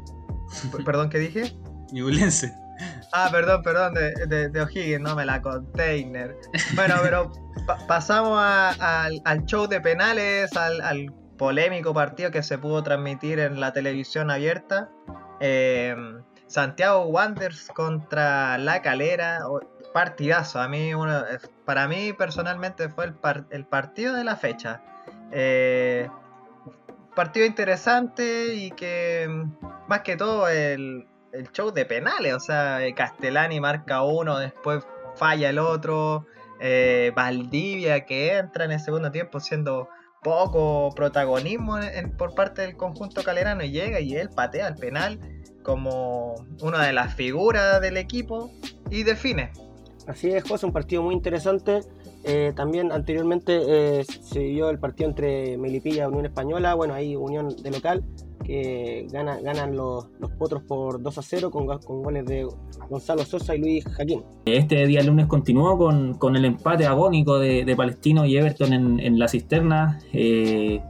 ¿Perdón, 0.86 1.10
qué 1.10 1.20
dije? 1.20 1.58
Ñublense. 1.91 2.54
Ah, 3.12 3.30
perdón, 3.32 3.62
perdón, 3.64 3.93
de, 3.93 4.49
de, 4.49 4.62
O'Higgins, 4.62 5.01
no 5.01 5.16
me 5.16 5.26
la 5.26 5.41
container. 5.41 6.36
Bueno, 6.76 6.95
pero 7.01 7.32
pasamos 7.88 8.39
al, 8.39 9.45
show 9.45 9.68
de 9.68 9.80
penales, 9.82 10.56
al, 10.56 11.14
polémico 11.38 11.93
partido 11.93 12.30
que 12.32 12.43
se 12.43 12.58
pudo 12.58 12.84
transmitir 12.84 13.39
en 13.39 13.60
la 13.60 13.74
televisión 13.74 14.30
abierta. 14.30 14.89
Eh, 15.39 15.95
Santiago 16.47 17.06
Wanderers 17.06 17.70
contra 17.70 18.58
La 18.60 18.82
Calera 18.84 19.39
partidazo. 19.94 20.60
A 20.60 20.68
mí, 20.68 20.94
uno, 20.94 21.24
para 21.66 21.88
mí 21.88 22.14
personalmente 22.14 22.89
fue 22.89 23.06
el, 23.06 23.16
el 23.52 23.66
partido 23.66 24.16
de 24.16 24.24
la 24.24 24.36
fecha. 24.36 24.82
Eh, 25.32 26.10
partido 27.16 27.46
interesante 27.46 28.56
y 28.56 28.72
que 28.72 29.28
más 29.88 30.02
que 30.02 30.16
todo 30.16 30.48
el, 30.48 31.08
show 31.52 31.72
de 31.72 31.86
penales. 31.86 32.34
O 32.34 32.39
sea, 32.39 32.80
Castellani 32.96 33.60
marca 33.60 34.04
uno, 34.04 34.38
después 34.38 34.86
falla 35.16 35.50
el 35.50 35.60
otro. 35.60 36.28
Eh, 36.60 37.12
Valdivia 37.16 38.06
que 38.06 38.38
entra 38.38 38.66
en 38.66 38.72
el 38.72 38.80
segundo 38.80 39.12
tiempo 39.12 39.39
siendo 39.39 39.89
poco 40.22 40.94
protagonismo 40.96 41.78
por 42.18 42.34
parte 42.36 42.62
del 42.62 42.78
conjunto 42.78 43.24
calerano 43.24 43.64
y 43.64 43.72
llega 43.72 44.00
y 44.00 44.16
él 44.16 44.30
patea 44.30 44.70
el 44.70 44.76
penal 44.76 45.20
como 45.64 46.36
una 46.62 46.86
de 46.86 46.94
las 46.94 47.16
figuras 47.16 47.82
del 47.82 47.98
equipo 47.98 48.52
y 48.89 49.04
define. 49.04 49.52
Así 50.08 50.30
es, 50.30 50.43
José, 50.43 50.66
un 50.66 50.74
partido 50.74 51.01
muy 51.01 51.14
interesante. 51.14 51.82
Eh, 52.26 52.54
también 52.56 52.91
anteriormente 52.91 53.62
eh, 53.99 54.04
se 54.06 54.39
dio 54.39 54.70
el 54.70 54.80
partido 54.80 55.10
entre 55.10 55.58
Melipilla 55.58 56.04
y 56.04 56.08
Unión 56.08 56.26
Española, 56.26 56.74
bueno, 56.74 56.93
ahí 56.93 57.16
Unión 57.16 57.54
de 57.62 57.72
local, 57.72 58.04
que 58.43 59.08
gana, 59.12 59.39
ganan 59.41 59.76
los, 59.76 60.08
los 60.20 60.32
potros 60.32 60.64
por 60.64 61.01
2 61.01 61.18
a 61.18 61.22
0 61.22 61.51
con, 61.51 61.68
con 61.80 62.04
goles 62.04 62.26
de 62.26 62.47
Gonzalo 62.89 63.26
Sosa 63.26 63.56
y 63.56 63.60
Luis 63.60 63.86
Jaquín. 63.86 64.24
Este 64.45 64.86
día 64.88 65.04
lunes 65.04 65.28
continuó 65.28 65.78
con, 65.78 66.14
con 66.16 66.36
el 66.36 66.45
empate 66.45 66.86
agónico 66.86 67.39
de, 67.39 67.74
Palestino 67.76 68.26
y 68.26 68.38
Everton 68.38 68.74
en, 68.74 68.99
en 68.99 69.20
la 69.20 69.28
cisterna. 69.28 69.99
Eh, 70.14 70.82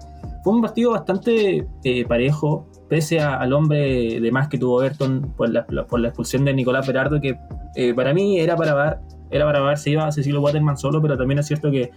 fue 0.44 0.54
un 0.54 0.62
partido 0.62 0.92
bastante 0.92 1.66
eh, 1.84 2.06
parejo, 2.06 2.68
pese 2.90 3.22
al 3.22 3.54
hombre 3.54 4.20
de 4.20 4.32
más 4.32 4.50
que 4.50 4.58
tuvo 4.58 4.84
Everton 4.84 5.34
por 5.38 5.50
la, 5.50 5.66
por 5.66 6.00
la 6.00 6.10
expulsión 6.10 6.44
de 6.44 6.54
Nicolás 6.54 6.86
Berardo, 6.86 7.22
que 7.22 7.38
eh, 7.76 7.94
para 7.94 8.14
mí 8.14 8.40
era 8.40 8.56
para 8.56 8.74
ver, 8.74 8.98
era 9.32 9.46
para 9.46 9.62
ver, 9.62 9.78
se 9.78 9.90
iba 9.90 10.06
a 10.06 10.12
Cecilio 10.12 10.42
Waterman 10.42 10.78
solo, 10.78 11.02
pero 11.02 11.18
también 11.18 11.40
es 11.40 11.48
cierto 11.48 11.72
que 11.72 11.92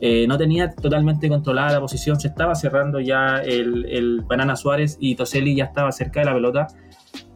eh, 0.00 0.26
no 0.28 0.36
tenía 0.36 0.70
totalmente 0.70 1.28
controlada 1.28 1.72
la 1.72 1.80
posición, 1.80 2.20
se 2.20 2.28
estaba 2.28 2.54
cerrando 2.54 3.00
ya 3.00 3.38
el, 3.38 3.86
el 3.86 4.20
Banana 4.22 4.56
Suárez 4.56 4.98
y 5.00 5.14
Toselli 5.14 5.54
ya 5.54 5.64
estaba 5.64 5.90
cerca 5.92 6.20
de 6.20 6.26
la 6.26 6.34
pelota. 6.34 6.66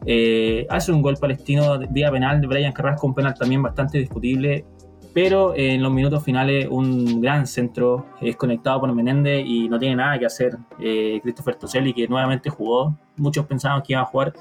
Eh, 0.05 0.65
hace 0.69 0.91
un 0.91 1.01
gol 1.01 1.17
palestino 1.19 1.79
vía 1.89 2.11
penal 2.11 2.39
de 2.39 2.47
Brian 2.47 2.71
Carrasco, 2.71 3.07
un 3.07 3.15
penal 3.15 3.33
también 3.33 3.61
bastante 3.61 3.97
discutible, 3.97 4.65
pero 5.13 5.53
en 5.55 5.81
los 5.81 5.91
minutos 5.91 6.23
finales 6.23 6.67
un 6.69 7.19
gran 7.19 7.47
centro 7.47 8.05
es 8.21 8.35
conectado 8.35 8.79
por 8.81 8.93
Menéndez 8.93 9.43
y 9.45 9.67
no 9.67 9.79
tiene 9.79 9.95
nada 9.95 10.19
que 10.19 10.27
hacer 10.27 10.55
eh, 10.79 11.19
Christopher 11.23 11.55
Toselli, 11.55 11.93
que 11.93 12.07
nuevamente 12.07 12.49
jugó. 12.51 12.95
Muchos 13.15 13.45
pensaban 13.47 13.81
que 13.81 13.93
iba 13.93 14.01
a 14.01 14.05
jugar 14.05 14.33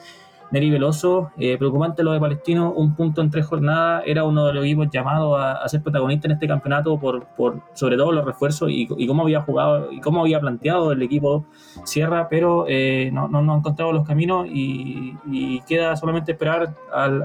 Neri 0.50 0.70
Veloso. 0.70 1.32
Eh, 1.38 1.56
preocupante 1.58 2.02
lo 2.02 2.12
de 2.12 2.20
Palestino, 2.20 2.72
un 2.72 2.94
punto 2.94 3.20
en 3.20 3.30
tres 3.30 3.46
jornadas. 3.46 4.02
Era 4.06 4.24
uno 4.24 4.46
de 4.46 4.52
los 4.52 4.64
equipos 4.64 4.88
llamados 4.90 5.38
a, 5.38 5.52
a 5.52 5.68
ser 5.68 5.82
protagonista 5.82 6.28
en 6.28 6.32
este 6.32 6.46
campeonato 6.46 6.98
por, 6.98 7.26
por 7.28 7.60
sobre 7.72 7.96
todo 7.96 8.12
los 8.12 8.24
refuerzos 8.24 8.68
y, 8.70 8.86
cómo 9.06 9.22
había 9.22 9.42
jugado 9.42 9.90
y 9.90 10.00
cómo 10.00 10.20
había 10.20 10.40
planteado 10.40 10.92
el 10.92 11.02
equipo 11.02 11.46
Sierra, 11.84 12.28
pero 12.28 12.64
eh, 12.68 13.10
no, 13.12 13.28
no, 13.28 13.42
no, 13.42 13.54
ha 13.54 13.58
encontrado 13.58 13.92
los 13.92 14.06
caminos 14.06 14.46
y, 14.48 15.16
queda 15.66 15.96
solamente 15.96 16.32
esperar 16.32 16.74
al, 16.92 17.22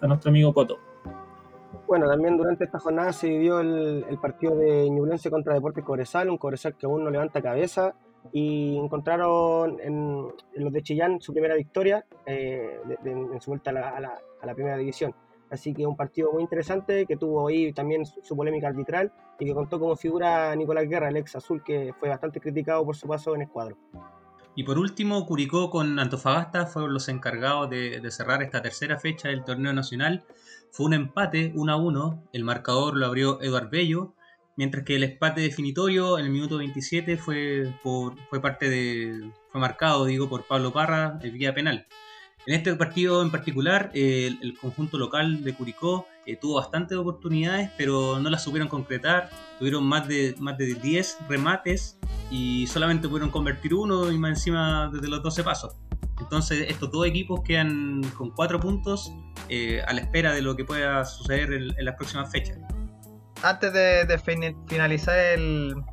a 0.00 0.06
nuestro 0.06 0.30
amigo 0.30 0.54
Coto. 0.54 0.78
Bueno, 1.86 2.06
también 2.06 2.36
durante 2.36 2.64
esta 2.64 2.78
jornada 2.78 3.12
se 3.12 3.28
vivió 3.28 3.60
el, 3.60 4.04
el 4.08 4.18
partido 4.18 4.56
de 4.56 4.88
Ñublense 4.90 5.30
contra 5.30 5.54
Deportes 5.54 5.84
Cobresal, 5.84 6.28
un 6.30 6.38
Cobresal 6.38 6.74
que 6.74 6.86
aún 6.86 7.04
no 7.04 7.10
levanta 7.10 7.42
cabeza 7.42 7.94
y 8.32 8.76
encontraron 8.76 9.78
en, 9.80 10.26
en 10.54 10.64
los 10.64 10.72
de 10.72 10.82
Chillán 10.82 11.20
su 11.20 11.32
primera 11.32 11.54
victoria 11.54 12.04
eh, 12.26 12.78
en 13.04 13.40
su 13.40 13.50
vuelta 13.50 13.70
a 13.70 14.00
la, 14.00 14.54
primera 14.54 14.76
división. 14.76 15.14
Así 15.50 15.72
que 15.72 15.86
un 15.86 15.96
partido 15.96 16.30
muy 16.32 16.42
interesante 16.42 17.06
que 17.06 17.16
tuvo 17.16 17.48
ahí 17.48 17.72
también 17.72 18.04
su, 18.04 18.20
su, 18.22 18.36
polémica 18.36 18.68
arbitral 18.68 19.10
y 19.38 19.46
que 19.46 19.54
contó 19.54 19.80
como 19.80 19.96
figura 19.96 20.54
Nicolás 20.54 20.88
Guerra, 20.88 21.08
el 21.08 21.16
ex 21.16 21.36
azul, 21.36 21.62
que 21.64 21.94
fue 21.98 22.10
bastante 22.10 22.38
criticado 22.38 22.84
por 22.84 22.96
su 22.96 23.08
paso 23.08 23.34
en 23.34 23.42
escuadro. 23.42 23.76
Y 24.54 24.64
por 24.64 24.78
último, 24.78 25.24
Curicó 25.24 25.70
con 25.70 25.98
Antofagasta 25.98 26.66
fueron 26.66 26.92
los 26.92 27.08
encargados 27.08 27.70
de, 27.70 28.00
de 28.00 28.10
cerrar 28.10 28.42
esta 28.42 28.60
tercera 28.60 28.98
fecha 28.98 29.28
del 29.28 29.44
torneo 29.44 29.72
nacional 29.72 30.24
fue 30.70 30.86
un 30.86 30.94
empate 30.94 31.52
1 31.54 31.72
a 31.72 31.76
1, 31.76 32.28
el 32.32 32.44
marcador 32.44 32.96
lo 32.96 33.06
abrió 33.06 33.40
Eduard 33.40 33.70
Bello, 33.70 34.14
mientras 34.58 34.84
que 34.84 34.96
el 34.96 35.04
empate 35.04 35.40
definitorio 35.40 36.18
en 36.18 36.26
el 36.26 36.32
minuto 36.32 36.58
27 36.58 37.16
fue, 37.16 37.72
por, 37.82 38.18
fue 38.28 38.42
parte 38.42 38.68
de 38.68 39.30
fue 39.50 39.60
marcado 39.60 40.04
digo 40.04 40.28
por 40.28 40.46
Pablo 40.46 40.72
Parra 40.72 41.18
en 41.22 41.32
vía 41.32 41.54
penal. 41.54 41.86
En 42.46 42.54
este 42.54 42.74
partido 42.74 43.22
en 43.22 43.30
particular, 43.30 43.90
eh, 43.94 44.26
el, 44.26 44.38
el, 44.42 44.58
conjunto 44.58 44.96
local 44.96 45.44
de 45.44 45.54
Curicó 45.54 46.06
eh, 46.24 46.36
tuvo 46.36 46.54
bastantes 46.54 46.96
oportunidades, 46.96 47.70
pero 47.76 48.18
no 48.20 48.30
las 48.30 48.42
supieron 48.42 48.68
concretar. 48.68 49.28
Tuvieron 49.58 49.84
más 49.84 50.08
de, 50.08 50.34
más 50.38 50.56
de 50.56 50.74
10 50.74 51.18
remates 51.28 51.98
y 52.30 52.66
solamente 52.66 53.06
pudieron 53.06 53.30
convertir 53.30 53.74
uno 53.74 54.10
y 54.10 54.18
más 54.18 54.30
encima 54.30 54.90
desde 54.92 55.08
los 55.08 55.22
12 55.22 55.44
pasos. 55.44 55.76
Entonces 56.18 56.66
estos 56.68 56.90
dos 56.90 57.06
equipos 57.06 57.42
quedan 57.44 58.02
con 58.16 58.30
cuatro 58.30 58.58
puntos 58.58 59.12
eh, 59.48 59.82
a 59.86 59.92
la 59.92 60.00
espera 60.00 60.32
de 60.32 60.42
lo 60.42 60.56
que 60.56 60.64
pueda 60.64 61.04
suceder 61.04 61.52
en, 61.52 61.78
en 61.78 61.84
las 61.84 61.96
próximas 61.96 62.32
fechas. 62.32 62.58
Antes 63.42 63.72
de, 63.72 64.18
finalizar 64.66 65.16
el, 65.16 65.84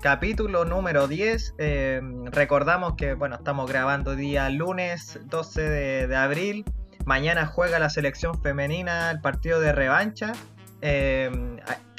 capítulo 0.00 0.64
número 0.64 1.08
10, 1.08 1.54
eh, 1.58 2.00
recordamos 2.26 2.94
que 2.94 3.14
bueno, 3.14 3.36
estamos 3.36 3.68
grabando 3.68 4.14
día 4.14 4.48
lunes 4.50 5.18
12 5.24 5.62
de, 6.06 6.16
abril. 6.16 6.64
Mañana 7.04 7.46
juega 7.46 7.78
la 7.78 7.90
selección 7.90 8.40
femenina 8.40 9.10
el 9.10 9.20
partido 9.20 9.60
de 9.60 9.72
revancha. 9.72 10.32
Eh, 10.80 11.30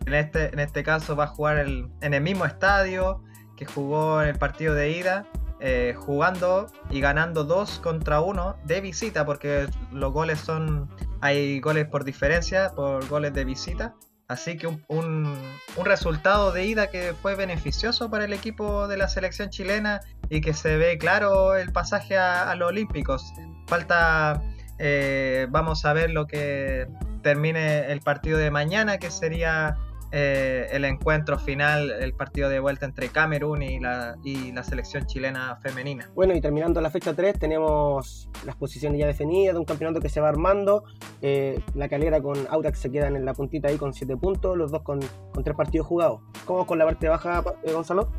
en, 0.05 0.13
este, 0.13 0.53
en 0.53 0.59
este 0.59 0.83
caso 0.83 1.15
va 1.15 1.25
a 1.25 1.27
jugar 1.27 1.59
en 1.59 2.13
el 2.13 2.21
mismo 2.21 2.45
estadio 2.45 3.21
que 3.57 3.65
jugó 3.65 4.21
en 4.21 4.29
el 4.29 4.35
partido 4.37 4.73
de 4.73 4.91
ida 4.91 5.25
eh, 5.65 5.95
jugando 5.97 6.67
y 6.89 6.99
ganando 6.99 7.45
2 7.45 7.79
contra 7.79 8.19
1 8.19 8.57
de 8.65 8.81
visita, 8.81 9.25
porque 9.25 9.67
los 9.93 10.11
goles 10.11 10.39
son. 10.39 10.89
Hay 11.21 11.61
goles 11.61 11.87
por 11.87 12.03
diferencia, 12.03 12.73
por 12.75 13.07
goles 13.07 13.33
de 13.33 13.45
visita. 13.45 13.95
Así 14.33 14.57
que 14.57 14.65
un, 14.65 14.83
un, 14.87 15.85
resultado 15.85 16.51
de 16.51 16.65
ida 16.65 16.87
que 16.89 17.13
fue 17.13 17.35
beneficioso 17.35 18.09
para 18.09 18.25
el 18.25 18.33
equipo 18.33 18.87
de 18.87 18.97
la 18.97 19.07
selección 19.07 19.51
chilena 19.51 20.01
y 20.27 20.41
que 20.41 20.55
se 20.55 20.75
ve 20.75 20.97
claro 20.97 21.55
el 21.55 21.71
pasaje 21.71 22.17
a, 22.17 22.49
a 22.49 22.55
los 22.55 22.69
Olímpicos. 22.69 23.31
Falta. 23.67 24.41
Eh, 24.79 25.45
vamos 25.51 25.85
a 25.85 25.93
ver 25.93 26.09
lo 26.09 26.25
que 26.25 26.87
termine 27.21 27.91
el 27.91 28.01
partido 28.01 28.39
de 28.39 28.49
mañana, 28.49 28.97
que 28.97 29.11
sería 29.11 29.77
eh, 30.15 30.67
el 30.71 30.85
encuentro 30.85 31.39
final, 31.39 31.89
el 31.89 32.13
partido 32.13 32.47
de 32.47 32.59
vuelta 32.59 32.85
entre 32.85 33.09
Camerún 33.09 33.63
y 33.63 33.79
la, 33.79 34.15
y 34.23 34.51
la 34.51 34.63
selección 34.63 35.07
chilena 35.07 35.55
femenina. 35.55 36.11
Bueno, 36.13 36.35
y 36.35 36.41
terminando 36.41 36.79
la 36.81 36.91
fecha 36.91 37.15
3, 37.15 37.39
tenemos 37.39 38.29
las 38.45 38.55
posiciones 38.55 38.99
ya 38.99 39.07
definidas 39.07 39.55
de 39.55 39.59
un 39.59 39.65
campeonato 39.65 39.99
que 40.01 40.09
se 40.09 40.21
va 40.21 40.29
armando. 40.29 40.83
Eh, 41.23 41.59
la 41.73 41.89
calera 41.89 42.21
con 42.21 42.37
Autax 42.47 42.77
se 42.77 42.91
quedan 42.91 43.15
en 43.15 43.25
la 43.25 43.33
puntita 43.33 43.69
ahí 43.69 43.77
con 43.77 43.91
7 43.91 44.15
puntos, 44.17 44.55
los 44.55 44.69
dos 44.69 44.83
con, 44.83 44.99
con 45.33 45.43
3 45.43 45.57
partidos 45.57 45.87
jugados. 45.87 46.21
¿Cómo 46.45 46.67
con 46.67 46.77
la 46.77 46.85
parte 46.85 47.09
baja, 47.09 47.43
eh, 47.63 47.73
Gonzalo? 47.73 48.11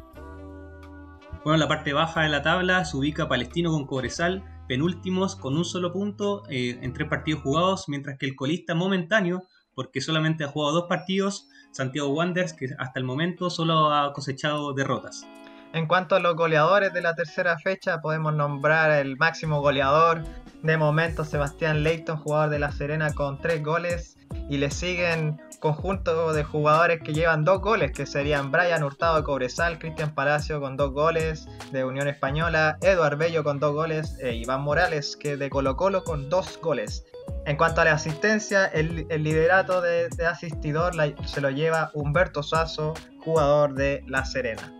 Bueno, 1.45 1.59
la 1.59 1.68
parte 1.68 1.92
baja 1.92 2.22
de 2.22 2.28
la 2.28 2.42
tabla 2.42 2.84
se 2.84 2.97
ubica 2.97 3.28
Palestino 3.28 3.70
con 3.70 3.86
Cobresal, 3.86 4.42
penúltimos 4.66 5.36
con 5.36 5.57
un 5.57 5.64
solo 5.64 5.92
punto 5.92 6.42
eh, 6.51 6.78
en 6.82 6.92
tres 6.92 7.09
partidos 7.09 7.42
jugados, 7.42 7.88
mientras 7.88 8.18
que 8.18 8.26
el 8.26 8.34
colista 8.34 8.74
momentáneo, 8.74 9.45
porque 9.75 10.01
solamente 10.01 10.45
ha 10.45 10.49
jugado 10.49 10.75
dos 10.75 10.89
partidos, 10.89 11.49
Santiago 11.70 12.09
Wanderers, 12.09 12.53
que 12.53 12.68
hasta 12.79 12.99
el 12.99 13.05
momento 13.05 13.51
solo 13.51 13.93
ha 13.93 14.12
cosechado 14.12 14.72
derrotas. 14.72 15.27
En 15.72 15.87
cuanto 15.89 16.14
a 16.14 16.20
los 16.20 16.37
goleadores 16.37 16.93
de 16.93 17.03
la 17.03 17.16
tercera 17.16 17.59
fecha, 17.59 18.01
podemos 18.01 18.33
nombrar 18.33 18.93
el 18.93 19.16
máximo 19.16 19.61
goleador 19.61 20.22
de 20.62 20.77
momento, 20.77 21.25
Sebastián 21.25 21.83
Leighton, 21.83 22.16
jugador 22.16 22.51
de 22.51 22.61
La 22.61 22.70
Serena, 22.70 23.12
con 23.12 23.41
tres 23.41 23.62
goles. 23.62 24.16
Y 24.49 24.59
le 24.59 24.70
siguen 24.70 25.41
conjunto 25.59 26.33
de 26.33 26.45
jugadores 26.45 27.03
que 27.03 27.12
llevan 27.12 27.45
dos 27.45 27.61
goles, 27.61 27.91
que 27.93 28.07
serían 28.07 28.53
Brian 28.53 28.85
Hurtado 28.85 29.16
de 29.16 29.25
Cobresal, 29.25 29.79
Cristian 29.79 30.14
Palacio 30.14 30.61
con 30.61 30.77
dos 30.77 30.93
goles 30.93 31.49
de 31.72 31.85
Unión 31.85 32.07
Española, 32.07 32.79
Eduard 32.81 33.16
Bello 33.18 33.43
con 33.43 33.59
dos 33.59 33.72
goles 33.72 34.16
e 34.20 34.35
Iván 34.35 34.62
Morales, 34.62 35.16
que 35.16 35.37
de 35.37 35.51
Colo 35.51 35.77
Colo 35.77 36.05
con 36.05 36.31
dos 36.31 36.59
goles. 36.62 37.05
En 37.47 37.57
cuanto 37.57 37.83
a 37.83 37.85
la 37.85 37.93
asistencia, 37.93 38.64
el, 38.66 39.07
liderato 39.22 39.83
de, 39.83 40.09
asistidor 40.27 40.95
se 41.27 41.41
lo 41.41 41.51
lleva 41.51 41.91
Humberto 41.93 42.43
Sazo, 42.43 42.95
jugador 43.22 43.75
de 43.75 44.03
La 44.07 44.25
Serena. 44.25 44.72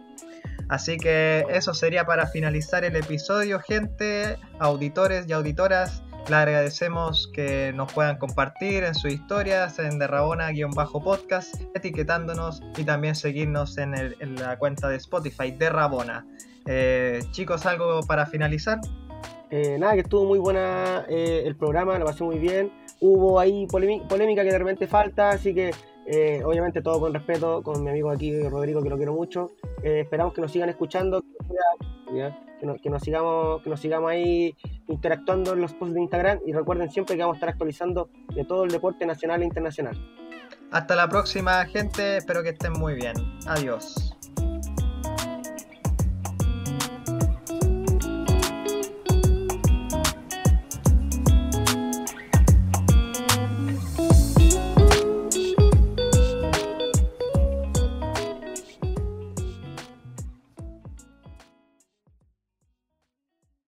Así 0.69 0.97
que 0.97 1.45
eso 1.51 1.75
sería 1.75 2.07
para 2.07 2.27
finalizar 2.27 2.85
el 2.85 2.97
episodio, 2.97 3.61
gente, 3.61 4.39
auditores 4.59 5.29
y 5.29 5.33
auditoras. 5.33 6.03
Le 6.29 6.37
agradecemos 6.37 7.31
que 7.35 7.73
nos 7.75 7.93
puedan 7.93 8.17
compartir 8.17 8.83
en 8.85 8.95
sus 8.95 9.13
historias 9.13 9.79
en 9.79 9.99
Derrabona-podcast, 9.99 11.55
etiquetándonos 11.75 12.63
y 12.79 12.85
también 12.85 13.15
seguirnos 13.15 13.77
en, 13.77 13.93
la 14.37 14.59
cuenta 14.59 14.89
de 14.89 14.97
Spotify 14.97 15.51
de 15.51 15.69
Rabona. 15.69 16.27
Eh, 16.65 17.23
chicos, 17.33 17.67
¿algo 17.67 18.01
para 18.07 18.25
finalizar? 18.25 18.81
Eh, 19.57 19.79
nada, 19.79 19.95
que 19.95 20.01
estuvo 20.01 20.25
muy 20.25 20.41
buena 20.41 21.07
eh, 21.09 21.45
el 21.47 21.55
programa, 21.55 21.97
lo 21.97 22.05
pasé 22.05 22.25
muy 22.25 22.41
bien. 22.41 22.73
Hubo 22.99 23.39
ahí 23.39 23.69
polémica 23.69 24.43
que 24.43 24.51
de 24.51 24.59
repente 24.59 24.89
falta, 24.89 25.31
así 25.31 25.55
que 25.55 25.71
eh, 26.09 26.43
obviamente 26.45 26.83
todo 26.83 26.99
con 26.99 27.15
respeto, 27.15 27.63
con 27.63 27.85
mi 27.85 27.91
amigo 27.91 28.11
aquí 28.11 28.37
Rodrigo, 28.49 28.83
que 28.83 28.89
lo 28.89 28.97
quiero 28.97 29.13
mucho. 29.13 29.53
Esperamos 29.85 30.35
que 30.35 30.41
nos 30.41 30.51
sigan 30.51 30.71
escuchando, 30.71 31.23
que 32.61 32.67
nos, 32.67 32.81
que 32.81 32.91
nos, 32.91 33.01
sigamos, 33.01 33.63
que 33.63 33.71
nos 33.71 33.79
sigamos 33.79 34.11
ahí 34.11 34.57
interactuando 34.89 35.53
en 35.53 35.61
los 35.61 35.73
posts 35.73 35.95
de 35.95 36.01
Instagram 36.01 36.41
y 36.45 36.53
recuerden 36.53 36.91
siempre 36.91 37.15
que 37.15 37.21
vamos 37.21 37.37
a 37.37 37.39
estar 37.39 37.51
actualizando 37.51 38.09
de 38.35 38.45
todo 38.45 38.65
el 38.65 38.73
deporte 38.73 39.07
nacional 39.07 39.43
e 39.43 39.45
internacional. 39.45 39.97
Hasta 40.73 40.97
la 40.97 41.09
próxima 41.09 41.65
gente, 41.67 42.17
espero 42.17 42.43
que 42.43 42.49
estén 42.49 42.73
muy 42.73 42.95
bien. 42.95 43.15
Adiós. 43.47 44.14